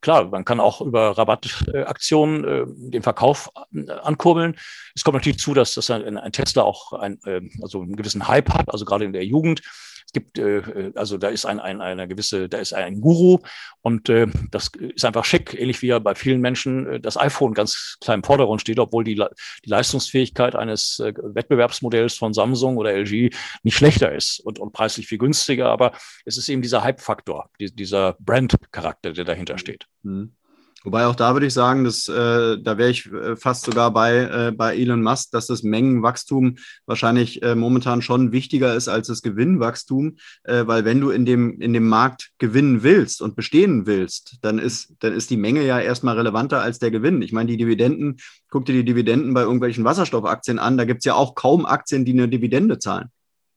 klar, 0.00 0.24
man 0.28 0.44
kann 0.44 0.60
auch 0.60 0.80
über 0.80 1.16
Rabattaktionen 1.16 2.44
äh, 2.44 2.64
den 2.90 3.02
Verkauf 3.02 3.50
äh, 3.72 3.90
ankurbeln. 3.90 4.56
Es 4.94 5.04
kommt 5.04 5.14
natürlich 5.14 5.38
zu, 5.38 5.54
dass, 5.54 5.74
dass 5.74 5.90
ein, 5.90 6.18
Tesla 6.32 6.64
auch 6.64 6.92
ein, 6.92 7.18
äh, 7.24 7.40
also 7.62 7.82
einen 7.82 7.96
gewissen 7.96 8.26
Hype 8.26 8.52
hat, 8.52 8.72
also 8.72 8.84
gerade 8.84 9.04
in 9.04 9.12
der 9.12 9.24
Jugend. 9.24 9.62
Es 10.10 10.12
gibt, 10.12 10.38
äh, 10.40 10.90
also 10.96 11.18
da 11.18 11.28
ist 11.28 11.44
ein, 11.44 11.60
ein, 11.60 11.80
eine 11.80 12.08
gewisse, 12.08 12.48
da 12.48 12.58
ist 12.58 12.72
ein 12.72 13.00
Guru 13.00 13.38
und 13.80 14.08
äh, 14.08 14.26
das 14.50 14.72
ist 14.74 15.04
einfach 15.04 15.24
schick, 15.24 15.54
ähnlich 15.54 15.82
wie 15.82 15.86
ja 15.86 16.00
bei 16.00 16.16
vielen 16.16 16.40
Menschen 16.40 16.84
äh, 16.94 17.00
das 17.00 17.16
iPhone 17.16 17.54
ganz 17.54 17.96
klein 18.00 18.18
im 18.18 18.24
Vordergrund 18.24 18.60
steht, 18.60 18.80
obwohl 18.80 19.04
die, 19.04 19.14
die 19.14 19.70
Leistungsfähigkeit 19.70 20.56
eines 20.56 20.98
äh, 20.98 21.12
Wettbewerbsmodells 21.16 22.16
von 22.16 22.34
Samsung 22.34 22.76
oder 22.76 22.92
LG 22.92 23.30
nicht 23.62 23.76
schlechter 23.76 24.12
ist 24.12 24.40
und, 24.40 24.58
und 24.58 24.72
preislich 24.72 25.06
viel 25.06 25.18
günstiger, 25.18 25.68
aber 25.68 25.92
es 26.24 26.36
ist 26.36 26.48
eben 26.48 26.60
dieser 26.60 26.82
Hype-Faktor, 26.82 27.48
die, 27.60 27.72
dieser 27.72 28.16
Brand-Charakter, 28.18 29.12
der 29.12 29.24
dahinter 29.24 29.58
steht. 29.58 29.86
Mhm. 30.02 30.34
Wobei 30.82 31.06
auch 31.06 31.14
da 31.14 31.34
würde 31.34 31.46
ich 31.46 31.52
sagen, 31.52 31.84
dass 31.84 32.08
äh, 32.08 32.56
da 32.58 32.78
wäre 32.78 32.90
ich 32.90 33.12
äh, 33.12 33.36
fast 33.36 33.64
sogar 33.64 33.92
bei, 33.92 34.16
äh, 34.16 34.52
bei 34.52 34.76
Elon 34.76 35.02
Musk, 35.02 35.30
dass 35.32 35.46
das 35.46 35.62
Mengenwachstum 35.62 36.56
wahrscheinlich 36.86 37.42
äh, 37.42 37.54
momentan 37.54 38.00
schon 38.00 38.32
wichtiger 38.32 38.74
ist 38.74 38.88
als 38.88 39.08
das 39.08 39.20
Gewinnwachstum, 39.20 40.16
äh, 40.44 40.66
weil 40.66 40.86
wenn 40.86 41.00
du 41.00 41.10
in 41.10 41.26
dem, 41.26 41.60
in 41.60 41.74
dem 41.74 41.86
Markt 41.86 42.30
gewinnen 42.38 42.82
willst 42.82 43.20
und 43.20 43.36
bestehen 43.36 43.86
willst, 43.86 44.38
dann 44.40 44.58
ist, 44.58 44.94
dann 45.00 45.12
ist 45.12 45.28
die 45.28 45.36
Menge 45.36 45.66
ja 45.66 45.78
erstmal 45.78 46.16
relevanter 46.16 46.62
als 46.62 46.78
der 46.78 46.90
Gewinn. 46.90 47.20
Ich 47.20 47.32
meine, 47.32 47.50
die 47.50 47.58
Dividenden, 47.58 48.16
guck 48.48 48.64
dir 48.64 48.72
die 48.72 48.84
Dividenden 48.84 49.34
bei 49.34 49.42
irgendwelchen 49.42 49.84
Wasserstoffaktien 49.84 50.58
an, 50.58 50.78
da 50.78 50.84
gibt 50.84 51.00
es 51.00 51.04
ja 51.04 51.14
auch 51.14 51.34
kaum 51.34 51.66
Aktien, 51.66 52.06
die 52.06 52.12
eine 52.12 52.28
Dividende 52.28 52.78
zahlen. 52.78 53.10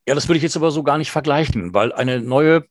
Ja, 0.05 0.15
das 0.15 0.27
würde 0.27 0.37
ich 0.37 0.43
jetzt 0.43 0.57
aber 0.57 0.71
so 0.71 0.83
gar 0.83 0.97
nicht 0.97 1.11
vergleichen, 1.11 1.73
weil 1.73 1.93
eine 1.93 2.19
neue 2.19 2.65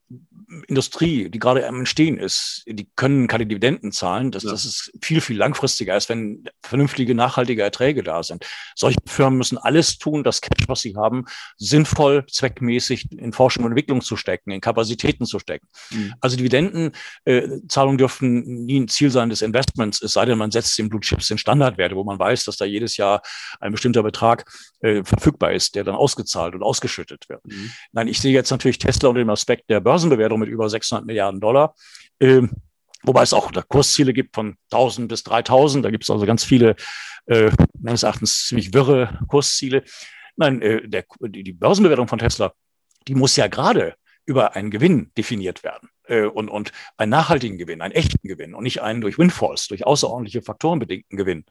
Industrie, 0.68 1.30
die 1.30 1.38
gerade 1.38 1.66
am 1.66 1.80
Entstehen 1.80 2.18
ist, 2.18 2.62
die 2.66 2.88
können 2.96 3.26
keine 3.26 3.46
Dividenden 3.46 3.92
zahlen. 3.92 4.30
Das, 4.30 4.42
ja. 4.42 4.50
das 4.50 4.64
ist 4.64 4.92
viel, 5.00 5.20
viel 5.20 5.36
langfristiger, 5.36 5.94
als 5.94 6.08
wenn 6.08 6.44
vernünftige, 6.62 7.14
nachhaltige 7.14 7.62
Erträge 7.62 8.02
da 8.02 8.22
sind. 8.22 8.46
Solche 8.74 8.98
Firmen 9.06 9.38
müssen 9.38 9.58
alles 9.58 9.98
tun, 9.98 10.22
das 10.24 10.40
Cash, 10.40 10.68
was 10.68 10.80
sie 10.80 10.94
haben, 10.96 11.24
sinnvoll, 11.56 12.26
zweckmäßig 12.26 13.12
in 13.12 13.32
Forschung 13.32 13.64
und 13.64 13.72
Entwicklung 13.72 14.02
zu 14.02 14.16
stecken, 14.16 14.50
in 14.50 14.60
Kapazitäten 14.60 15.24
zu 15.24 15.38
stecken. 15.38 15.66
Mhm. 15.90 16.14
Also 16.20 16.36
Dividendenzahlungen 16.36 17.96
äh, 17.96 18.02
dürfen 18.02 18.64
nie 18.64 18.80
ein 18.80 18.88
Ziel 18.88 19.10
sein 19.10 19.30
des 19.30 19.42
Investments, 19.42 20.02
es 20.02 20.12
sei 20.12 20.26
denn, 20.26 20.38
man 20.38 20.50
setzt 20.50 20.78
den 20.78 20.88
Blue 20.88 21.00
Chips 21.00 21.30
in 21.30 21.38
Standardwerte, 21.38 21.96
wo 21.96 22.04
man 22.04 22.18
weiß, 22.18 22.44
dass 22.44 22.56
da 22.56 22.64
jedes 22.64 22.96
Jahr 22.96 23.22
ein 23.60 23.72
bestimmter 23.72 24.02
Betrag 24.02 24.44
äh, 24.80 25.02
verfügbar 25.04 25.52
ist, 25.52 25.74
der 25.74 25.84
dann 25.84 25.94
ausgezahlt 25.94 26.54
und 26.54 26.62
ausgeschüttet 26.62 27.28
wird. 27.28 27.44
Mhm. 27.46 27.70
Nein, 27.92 28.08
ich 28.08 28.20
sehe 28.20 28.32
jetzt 28.32 28.50
natürlich 28.50 28.78
Tesla 28.78 29.08
unter 29.08 29.20
dem 29.20 29.30
Aspekt 29.30 29.70
der 29.70 29.80
Börsenbewertung 29.80 30.41
mit 30.42 30.50
über 30.50 30.68
600 30.68 31.06
Milliarden 31.06 31.40
Dollar. 31.40 31.74
Ähm, 32.20 32.50
wobei 33.02 33.22
es 33.22 33.32
auch 33.32 33.50
Kursziele 33.68 34.12
gibt 34.12 34.34
von 34.34 34.56
1000 34.70 35.08
bis 35.08 35.22
3000. 35.24 35.84
Da 35.84 35.90
gibt 35.90 36.04
es 36.04 36.10
also 36.10 36.26
ganz 36.26 36.44
viele, 36.44 36.76
äh, 37.26 37.50
meines 37.80 38.02
Erachtens 38.02 38.46
ziemlich 38.46 38.74
wirre 38.74 39.18
Kursziele. 39.28 39.84
Nein, 40.36 40.62
äh, 40.62 40.88
der, 40.88 41.04
die 41.20 41.52
Börsenbewertung 41.52 42.08
von 42.08 42.18
Tesla, 42.18 42.52
die 43.08 43.14
muss 43.14 43.36
ja 43.36 43.46
gerade 43.48 43.94
über 44.24 44.54
einen 44.54 44.70
Gewinn 44.70 45.10
definiert 45.16 45.64
werden 45.64 45.88
äh, 46.06 46.24
und, 46.24 46.48
und 46.48 46.72
einen 46.96 47.10
nachhaltigen 47.10 47.58
Gewinn, 47.58 47.82
einen 47.82 47.94
echten 47.94 48.26
Gewinn 48.26 48.54
und 48.54 48.62
nicht 48.62 48.82
einen 48.82 49.00
durch 49.00 49.18
Windfalls, 49.18 49.66
durch 49.68 49.86
außerordentliche 49.86 50.42
Faktoren 50.42 50.78
bedingten 50.78 51.16
Gewinn. 51.16 51.44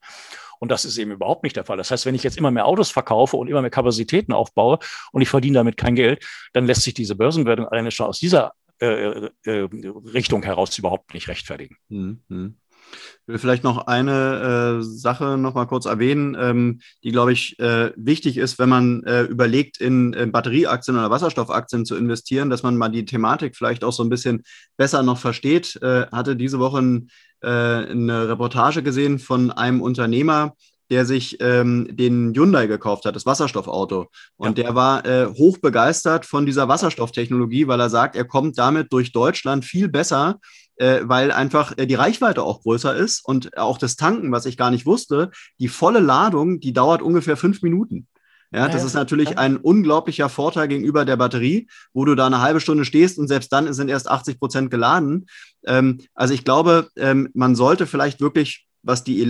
Und 0.59 0.69
das 0.69 0.85
ist 0.85 0.97
eben 0.99 1.11
überhaupt 1.11 1.43
nicht 1.43 1.55
der 1.55 1.65
Fall. 1.65 1.77
Das 1.77 1.89
heißt, 1.89 2.05
wenn 2.05 2.13
ich 2.13 2.23
jetzt 2.23 2.37
immer 2.37 2.51
mehr 2.51 2.67
Autos 2.67 2.91
verkaufe 2.91 3.35
und 3.35 3.47
immer 3.47 3.61
mehr 3.61 3.71
Kapazitäten 3.71 4.31
aufbaue 4.31 4.77
und 5.11 5.21
ich 5.21 5.29
verdiene 5.29 5.55
damit 5.55 5.75
kein 5.75 5.95
Geld, 5.95 6.23
dann 6.53 6.67
lässt 6.67 6.83
sich 6.83 6.93
diese 6.93 7.15
Börsenwertung 7.15 7.67
alleine 7.67 7.89
schon 7.89 8.05
aus 8.05 8.19
dieser 8.19 8.53
äh, 8.81 9.29
äh, 9.45 9.69
Richtung 10.13 10.43
heraus 10.43 10.77
überhaupt 10.77 11.13
nicht 11.13 11.27
rechtfertigen. 11.27 11.77
Mhm. 11.89 12.55
Ich 13.23 13.27
will 13.27 13.37
vielleicht 13.37 13.63
noch 13.63 13.87
eine 13.87 14.79
äh, 14.79 14.83
Sache 14.83 15.37
noch 15.37 15.53
mal 15.53 15.65
kurz 15.65 15.85
erwähnen, 15.85 16.35
ähm, 16.37 16.81
die, 17.03 17.11
glaube 17.11 17.31
ich, 17.31 17.57
äh, 17.59 17.91
wichtig 17.95 18.37
ist, 18.37 18.59
wenn 18.59 18.69
man 18.69 19.03
äh, 19.03 19.23
überlegt, 19.23 19.79
in, 19.79 20.13
in, 20.13 20.31
Batterieaktien 20.31 20.97
oder 20.97 21.09
Wasserstoffaktien 21.09 21.85
zu 21.85 21.95
investieren, 21.95 22.49
dass 22.49 22.63
man 22.63 22.75
mal 22.75 22.89
die 22.89 23.05
Thematik 23.05 23.55
vielleicht 23.55 23.83
auch 23.83 23.93
so 23.93 24.03
ein 24.03 24.09
bisschen 24.09 24.43
besser 24.77 25.03
noch 25.03 25.19
versteht. 25.19 25.77
Äh, 25.81 26.07
hatte 26.07 26.35
diese 26.35 26.59
Woche 26.59 26.79
ein, 26.79 27.09
äh, 27.41 27.47
eine 27.47 28.27
Reportage 28.27 28.83
gesehen 28.83 29.19
von 29.19 29.51
einem 29.51 29.81
Unternehmer, 29.81 30.55
der 30.91 31.05
sich 31.05 31.37
ähm, 31.39 31.87
den 31.89 32.33
Hyundai 32.35 32.67
gekauft 32.67 33.05
hat, 33.05 33.15
das 33.15 33.25
Wasserstoffauto. 33.25 34.07
Und 34.35 34.57
ja. 34.57 34.65
der 34.65 34.75
war 34.75 35.05
äh, 35.05 35.25
hoch 35.27 35.57
begeistert 35.57 36.25
von 36.27 36.45
dieser 36.45 36.67
Wasserstofftechnologie, 36.67 37.67
weil 37.67 37.79
er 37.79 37.89
sagt, 37.89 38.15
er 38.15 38.25
kommt 38.25 38.59
damit 38.59 38.93
durch 38.93 39.11
Deutschland 39.11 39.65
viel 39.65 39.87
besser 39.87 40.39
äh, 40.77 41.01
weil 41.03 41.31
einfach 41.31 41.77
äh, 41.77 41.85
die 41.85 41.95
Reichweite 41.95 42.41
auch 42.41 42.63
größer 42.63 42.95
ist 42.95 43.23
und 43.23 43.55
auch 43.55 43.77
das 43.77 43.97
Tanken, 43.97 44.31
was 44.31 44.47
ich 44.47 44.57
gar 44.57 44.71
nicht 44.71 44.87
wusste, 44.87 45.29
die 45.59 45.67
volle 45.67 45.99
Ladung, 45.99 46.59
die 46.59 46.73
dauert 46.73 47.03
ungefähr 47.03 47.37
fünf 47.37 47.61
Minuten. 47.61 48.07
Ja, 48.53 48.67
das 48.67 48.83
ist 48.83 48.95
natürlich 48.95 49.37
ein 49.37 49.55
unglaublicher 49.55 50.27
Vorteil 50.27 50.67
gegenüber 50.67 51.05
der 51.05 51.15
Batterie, 51.15 51.69
wo 51.93 52.03
du 52.03 52.15
da 52.15 52.25
eine 52.25 52.41
halbe 52.41 52.59
Stunde 52.59 52.83
stehst 52.83 53.17
und 53.17 53.29
selbst 53.29 53.53
dann 53.53 53.71
sind 53.71 53.89
erst 53.89 54.09
80 54.09 54.39
Prozent 54.39 54.71
geladen. 54.71 55.27
Ähm, 55.65 56.01
also 56.15 56.33
ich 56.33 56.43
glaube, 56.43 56.89
ähm, 56.97 57.29
man 57.33 57.55
sollte 57.55 57.87
vielleicht 57.87 58.19
wirklich, 58.19 58.67
was 58.83 59.05
die 59.05 59.21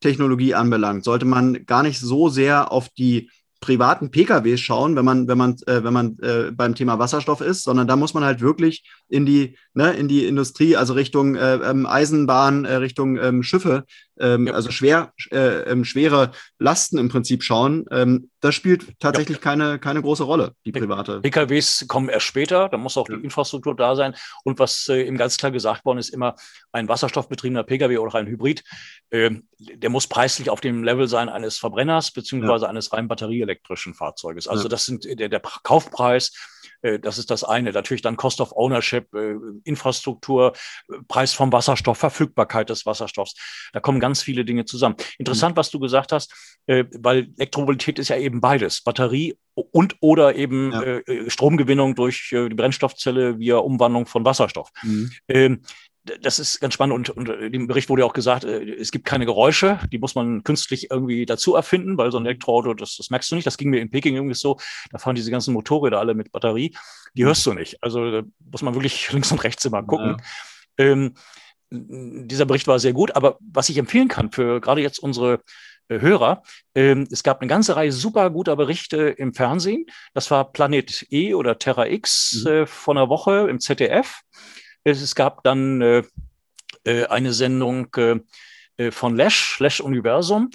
Elektrotechnologie 0.00 0.54
anbelangt, 0.54 1.04
sollte 1.04 1.26
man 1.26 1.66
gar 1.66 1.82
nicht 1.82 2.00
so 2.00 2.28
sehr 2.28 2.72
auf 2.72 2.88
die 2.88 3.30
privaten 3.60 4.10
PKWs 4.10 4.58
schauen, 4.58 4.96
wenn 4.96 5.04
man, 5.04 5.28
wenn 5.28 5.36
man, 5.36 5.56
äh, 5.66 5.84
wenn 5.84 5.92
man 5.92 6.18
äh, 6.20 6.50
beim 6.50 6.74
Thema 6.74 6.98
Wasserstoff 6.98 7.42
ist, 7.42 7.62
sondern 7.62 7.86
da 7.86 7.94
muss 7.94 8.14
man 8.14 8.24
halt 8.24 8.40
wirklich 8.40 8.88
in 9.08 9.26
die, 9.26 9.54
ne, 9.74 9.92
in 9.92 10.08
die 10.08 10.24
Industrie, 10.24 10.76
also 10.76 10.94
Richtung 10.94 11.34
äh, 11.34 11.56
ähm, 11.56 11.84
Eisenbahn, 11.84 12.64
äh, 12.64 12.76
Richtung 12.76 13.18
ähm, 13.18 13.42
Schiffe, 13.42 13.84
ähm, 14.20 14.46
ja. 14.46 14.52
also 14.52 14.70
schwer, 14.70 15.12
äh, 15.30 15.62
ähm, 15.70 15.84
schwere 15.84 16.32
Lasten 16.58 16.98
im 16.98 17.08
Prinzip 17.08 17.42
schauen. 17.42 17.86
Ähm, 17.90 18.30
das 18.40 18.54
spielt 18.54 18.98
tatsächlich 19.00 19.38
ja. 19.38 19.42
keine, 19.42 19.78
keine 19.78 20.02
große 20.02 20.22
Rolle, 20.22 20.54
die 20.64 20.72
private. 20.72 21.20
PKWs 21.20 21.86
kommen 21.88 22.08
erst 22.08 22.26
später, 22.26 22.68
da 22.68 22.76
muss 22.76 22.96
auch 22.96 23.08
ja. 23.08 23.16
die 23.16 23.24
Infrastruktur 23.24 23.74
da 23.74 23.96
sein. 23.96 24.14
Und 24.44 24.58
was 24.58 24.88
äh, 24.88 25.02
eben 25.02 25.16
ganz 25.16 25.36
klar 25.36 25.50
gesagt 25.50 25.84
worden 25.84 25.98
ist, 25.98 26.10
immer 26.10 26.36
ein 26.72 26.88
wasserstoffbetriebener 26.88 27.64
PKW 27.64 27.98
oder 27.98 28.14
ein 28.14 28.26
Hybrid, 28.26 28.62
äh, 29.10 29.30
der 29.58 29.90
muss 29.90 30.06
preislich 30.06 30.50
auf 30.50 30.60
dem 30.60 30.84
Level 30.84 31.08
sein 31.08 31.28
eines 31.28 31.58
Verbrenners 31.58 32.12
beziehungsweise 32.12 32.68
eines 32.68 32.92
rein 32.92 33.08
batterieelektrischen 33.08 33.94
Fahrzeuges. 33.94 34.48
Also 34.48 34.68
das 34.68 34.86
sind 34.86 35.04
der, 35.04 35.28
der 35.28 35.40
Kaufpreis 35.40 36.28
äh, 36.28 36.59
das 36.82 37.18
ist 37.18 37.30
das 37.30 37.44
eine. 37.44 37.72
Natürlich 37.72 38.02
dann 38.02 38.16
Cost 38.16 38.40
of 38.40 38.52
Ownership, 38.56 39.12
äh, 39.14 39.34
Infrastruktur, 39.64 40.52
äh, 40.88 40.96
Preis 41.08 41.32
vom 41.32 41.52
Wasserstoff, 41.52 41.98
Verfügbarkeit 41.98 42.70
des 42.70 42.86
Wasserstoffs. 42.86 43.34
Da 43.72 43.80
kommen 43.80 44.00
ganz 44.00 44.22
viele 44.22 44.44
Dinge 44.44 44.64
zusammen. 44.64 44.96
Interessant, 45.18 45.56
was 45.56 45.70
du 45.70 45.78
gesagt 45.78 46.12
hast, 46.12 46.32
weil 46.66 47.28
Elektromobilität 47.36 47.98
ist 47.98 48.08
ja 48.08 48.16
eben 48.16 48.40
beides. 48.40 48.82
Batterie 48.82 49.36
und 49.54 49.96
oder 50.00 50.36
eben 50.36 50.72
ja. 50.72 51.30
Stromgewinnung 51.30 51.94
durch 51.94 52.28
die 52.30 52.54
Brennstoffzelle 52.54 53.38
via 53.38 53.56
Umwandlung 53.56 54.06
von 54.06 54.24
Wasserstoff. 54.24 54.70
Mhm. 54.82 55.62
Das 56.22 56.38
ist 56.38 56.60
ganz 56.60 56.74
spannend 56.74 57.10
und, 57.10 57.28
und 57.28 57.54
im 57.54 57.66
Bericht 57.66 57.88
wurde 57.88 58.02
ja 58.02 58.06
auch 58.06 58.12
gesagt, 58.12 58.44
äh, 58.44 58.62
es 58.74 58.90
gibt 58.90 59.04
keine 59.04 59.26
Geräusche, 59.26 59.78
die 59.92 59.98
muss 59.98 60.14
man 60.14 60.42
künstlich 60.44 60.90
irgendwie 60.90 61.26
dazu 61.26 61.54
erfinden, 61.54 61.98
weil 61.98 62.10
so 62.12 62.18
ein 62.18 62.26
Elektroauto, 62.26 62.74
das, 62.74 62.96
das 62.96 63.10
merkst 63.10 63.30
du 63.30 63.36
nicht. 63.36 63.46
Das 63.46 63.56
ging 63.56 63.70
mir 63.70 63.80
in 63.80 63.90
Peking 63.90 64.14
irgendwie 64.14 64.34
so, 64.34 64.58
da 64.90 64.98
fahren 64.98 65.14
diese 65.14 65.30
ganzen 65.30 65.54
Motorräder 65.54 65.98
alle 65.98 66.14
mit 66.14 66.32
Batterie, 66.32 66.76
die 67.14 67.24
hörst 67.24 67.44
du 67.46 67.52
nicht. 67.52 67.82
Also 67.82 68.10
da 68.10 68.22
muss 68.38 68.62
man 68.62 68.74
wirklich 68.74 69.12
links 69.12 69.32
und 69.32 69.42
rechts 69.44 69.64
immer 69.64 69.82
gucken. 69.82 70.16
Ja. 70.78 70.86
Ähm, 70.86 71.14
dieser 71.72 72.46
Bericht 72.46 72.66
war 72.66 72.78
sehr 72.78 72.92
gut, 72.92 73.14
aber 73.14 73.38
was 73.40 73.68
ich 73.68 73.78
empfehlen 73.78 74.08
kann 74.08 74.32
für 74.32 74.60
gerade 74.60 74.80
jetzt 74.80 74.98
unsere 74.98 75.40
äh, 75.90 76.00
Hörer. 76.00 76.42
Ähm, 76.74 77.08
es 77.10 77.22
gab 77.22 77.40
eine 77.40 77.48
ganze 77.48 77.76
Reihe 77.76 77.92
super 77.92 78.30
guter 78.30 78.56
Berichte 78.56 79.08
im 79.08 79.34
Fernsehen. 79.34 79.86
Das 80.14 80.30
war 80.30 80.52
Planet 80.52 81.06
E 81.10 81.34
oder 81.34 81.58
Terra 81.58 81.86
X 81.86 82.44
mhm. 82.44 82.50
äh, 82.50 82.66
von 82.66 82.96
einer 82.96 83.08
Woche 83.08 83.48
im 83.50 83.60
ZDF. 83.60 84.20
Es 84.84 85.14
gab 85.14 85.42
dann 85.44 85.80
äh, 85.80 86.02
äh, 86.84 87.06
eine 87.06 87.32
Sendung 87.32 87.94
äh, 87.94 88.90
von 88.90 89.16
Lesch, 89.16 89.58
Lesch 89.60 89.80
Universum, 89.80 90.50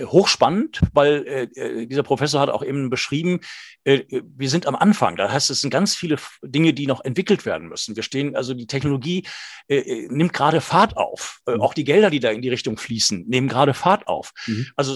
hochspannend, 0.00 0.80
weil 0.92 1.26
äh, 1.26 1.42
äh, 1.60 1.86
dieser 1.86 2.02
Professor 2.02 2.40
hat 2.40 2.50
auch 2.50 2.62
eben 2.62 2.90
beschrieben, 2.90 3.40
äh, 3.84 4.02
wir 4.10 4.48
sind 4.48 4.66
am 4.66 4.76
Anfang. 4.76 5.16
Da 5.16 5.30
heißt 5.30 5.50
es 5.50 5.60
sind 5.60 5.70
ganz 5.70 5.94
viele 5.94 6.16
Dinge, 6.42 6.72
die 6.72 6.86
noch 6.86 7.04
entwickelt 7.04 7.44
werden 7.44 7.68
müssen. 7.68 7.96
Wir 7.96 8.02
stehen, 8.02 8.36
also 8.36 8.54
die 8.54 8.66
Technologie 8.66 9.24
äh, 9.68 9.78
äh 9.78 10.08
nimmt 10.10 10.32
gerade 10.32 10.60
Fahrt 10.60 10.96
auf. 10.96 11.40
Mhm. 11.46 11.60
auch 11.60 11.74
die 11.74 11.84
Gelder, 11.84 12.10
die 12.10 12.20
da 12.20 12.30
in 12.30 12.42
die 12.42 12.48
Richtung 12.48 12.76
fließen, 12.76 13.26
nehmen 13.26 13.48
gerade 13.48 13.74
Fahrt 13.74 14.06
auf. 14.06 14.32
Mhm. 14.46 14.66
Also 14.76 14.94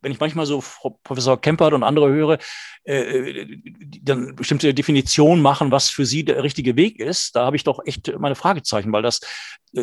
wenn 0.00 0.12
ich 0.12 0.20
manchmal 0.20 0.46
so 0.46 0.62
Professor 1.04 1.40
Kempert 1.40 1.72
und 1.72 1.82
andere 1.82 2.10
höre, 2.10 2.38
die 2.86 4.00
dann 4.02 4.36
bestimmte 4.36 4.74
Definitionen 4.74 5.42
machen, 5.42 5.70
was 5.70 5.88
für 5.88 6.04
sie 6.04 6.24
der 6.24 6.42
richtige 6.42 6.76
Weg 6.76 7.00
ist, 7.00 7.34
da 7.34 7.46
habe 7.46 7.56
ich 7.56 7.64
doch 7.64 7.80
echt 7.86 8.12
meine 8.18 8.34
Fragezeichen, 8.34 8.92
weil 8.92 9.02
das 9.02 9.20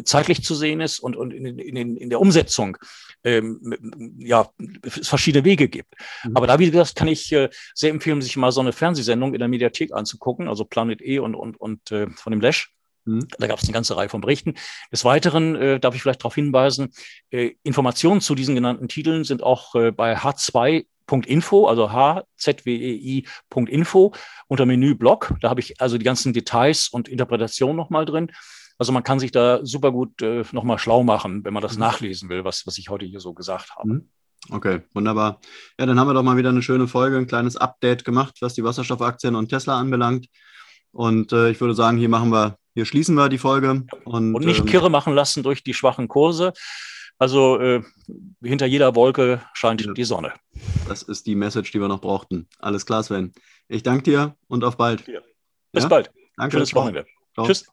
zeitlich 0.04 0.44
zu 0.44 0.56
sehen 0.56 0.82
ist 0.82 1.00
und, 1.00 1.16
und 1.16 1.32
in, 1.34 1.60
in, 1.60 1.98
in 1.98 2.10
der 2.10 2.20
Umsetzung 2.20 2.78
ähm, 3.24 4.18
ja, 4.20 4.41
es 4.84 5.08
verschiedene 5.08 5.46
Wege 5.46 5.68
gibt. 5.68 5.94
Mhm. 6.24 6.38
Aber 6.38 6.48
da, 6.48 6.60
wie 6.60 6.70
gesagt, 6.70 6.96
kann 6.96 7.08
ich 7.08 7.32
äh, 7.32 7.50
sehr 7.74 7.92
empfehlen, 7.92 8.22
sich 8.22 8.38
mal 8.38 8.52
so 8.52 8.62
eine 8.62 8.74
Fernsehsendung 8.74 9.34
in 9.34 9.40
der 9.40 9.48
Mediathek 9.48 9.94
anzugucken, 9.94 10.48
also 10.48 10.66
Planet 10.66 11.02
E 11.02 11.20
und, 11.20 11.36
und, 11.36 11.60
und 11.60 11.92
äh, 11.92 12.08
von 12.10 12.32
dem 12.32 12.42
Lash. 12.42 12.74
Mhm. 13.06 13.28
Da 13.40 13.48
gab 13.48 13.60
es 13.60 13.64
eine 13.66 13.74
ganze 13.74 13.98
Reihe 13.98 14.10
von 14.10 14.22
Berichten. 14.22 14.54
Des 14.92 15.04
Weiteren 15.06 15.56
äh, 15.56 15.80
darf 15.80 15.96
ich 15.96 16.02
vielleicht 16.02 16.22
darauf 16.22 16.36
hinweisen, 16.36 16.90
äh, 17.32 17.52
Informationen 17.64 18.22
zu 18.22 18.36
diesen 18.36 18.56
genannten 18.56 18.88
Titeln 18.88 19.24
sind 19.24 19.44
auch 19.44 19.76
äh, 19.76 19.92
bei 19.92 20.18
H2 20.18 20.86
Info, 21.26 21.68
also 21.68 21.92
hzwei.info 22.38 24.14
unter 24.48 24.66
Menü 24.66 24.96
Blog. 24.96 25.34
Da 25.42 25.50
habe 25.50 25.60
ich 25.60 25.82
also 25.82 25.98
die 25.98 26.06
ganzen 26.06 26.32
Details 26.32 26.88
und 26.88 27.10
Interpretationen 27.10 27.76
nochmal 27.76 28.06
drin. 28.06 28.32
Also 28.78 28.94
man 28.94 29.04
kann 29.04 29.20
sich 29.20 29.34
da 29.34 29.60
super 29.66 29.92
gut 29.92 30.22
äh, 30.22 30.46
nochmal 30.54 30.80
schlau 30.80 31.04
machen, 31.04 31.44
wenn 31.44 31.54
man 31.54 31.62
das 31.62 31.74
mhm. 31.74 31.82
nachlesen 31.82 32.30
will, 32.30 32.46
was, 32.46 32.66
was 32.66 32.78
ich 32.78 32.88
heute 32.90 33.06
hier 33.06 33.20
so 33.20 33.34
gesagt 33.34 33.76
habe. 33.76 33.90
Mhm. 33.90 34.10
Okay, 34.50 34.82
wunderbar. 34.94 35.40
Ja, 35.80 35.86
dann 35.86 36.00
haben 36.00 36.08
wir 36.08 36.14
doch 36.14 36.24
mal 36.24 36.38
wieder 36.38 36.50
eine 36.50 36.62
schöne 36.62 36.88
Folge, 36.88 37.18
ein 37.18 37.28
kleines 37.28 37.58
Update 37.58 38.04
gemacht, 38.04 38.38
was 38.42 38.54
die 38.54 38.64
Wasserstoffaktien 38.64 39.36
und 39.36 39.50
Tesla 39.50 39.80
anbelangt. 39.80 40.28
Und 40.92 41.32
äh, 41.32 41.52
ich 41.52 41.62
würde 41.62 41.76
sagen, 41.76 41.98
hier 41.98 42.10
machen 42.10 42.32
wir, 42.32 42.58
hier 42.74 42.86
schließen 42.86 43.16
wir 43.16 43.30
die 43.30 43.38
Folge. 43.38 43.84
Und, 44.04 44.36
und 44.36 44.46
nicht 44.46 44.62
ähm, 44.62 44.66
kirre 44.66 44.90
machen 44.90 45.14
lassen 45.14 45.44
durch 45.44 45.64
die 45.64 45.74
schwachen 45.74 46.08
Kurse. 46.08 46.54
Also 47.18 47.60
äh, 47.60 47.84
hinter 48.42 48.66
jeder 48.66 48.96
Wolke 48.96 49.42
scheint 49.54 49.86
ja. 49.86 49.94
die 49.94 50.04
Sonne. 50.04 50.34
Das 50.88 51.04
ist 51.04 51.28
die 51.28 51.36
Message, 51.36 51.72
die 51.72 51.80
wir 51.80 51.88
noch 51.88 52.02
brauchten. 52.02 52.48
Alles 52.60 52.86
klar, 52.86 53.04
Sven. 53.04 53.32
Ich 53.68 53.84
danke 53.84 54.04
dir 54.04 54.36
und 54.48 54.64
auf 54.64 54.76
bald. 54.76 55.08
Ja. 55.08 55.22
Bis 55.72 55.84
ja? 55.84 55.90
bald. 55.90 56.12
Danke. 56.36 56.58
Schönes 56.58 56.74
Wochenende. 56.74 57.06
Tschüss. 57.38 57.68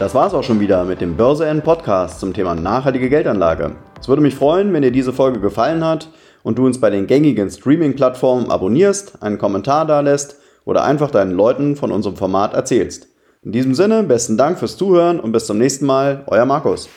Das 0.00 0.14
war's 0.14 0.32
auch 0.32 0.42
schon 0.42 0.60
wieder 0.60 0.84
mit 0.84 1.02
dem 1.02 1.18
Börse 1.18 1.44
N 1.46 1.60
Podcast 1.60 2.20
zum 2.20 2.32
Thema 2.32 2.54
nachhaltige 2.54 3.10
Geldanlage. 3.10 3.72
Es 4.00 4.08
würde 4.08 4.22
mich 4.22 4.34
freuen, 4.34 4.72
wenn 4.72 4.80
dir 4.80 4.92
diese 4.92 5.12
Folge 5.12 5.40
gefallen 5.40 5.84
hat 5.84 6.08
und 6.42 6.56
du 6.56 6.64
uns 6.64 6.80
bei 6.80 6.88
den 6.88 7.06
gängigen 7.06 7.50
Streaming-Plattformen 7.50 8.50
abonnierst, 8.50 9.22
einen 9.22 9.36
Kommentar 9.36 9.84
da 9.84 10.00
lässt 10.00 10.36
oder 10.64 10.84
einfach 10.84 11.10
deinen 11.10 11.32
Leuten 11.32 11.76
von 11.76 11.92
unserem 11.92 12.16
Format 12.16 12.54
erzählst. 12.54 13.08
In 13.42 13.52
diesem 13.52 13.74
Sinne, 13.74 14.02
besten 14.02 14.38
Dank 14.38 14.58
fürs 14.58 14.78
Zuhören 14.78 15.20
und 15.20 15.32
bis 15.32 15.44
zum 15.44 15.58
nächsten 15.58 15.84
Mal, 15.84 16.24
euer 16.28 16.46
Markus. 16.46 16.88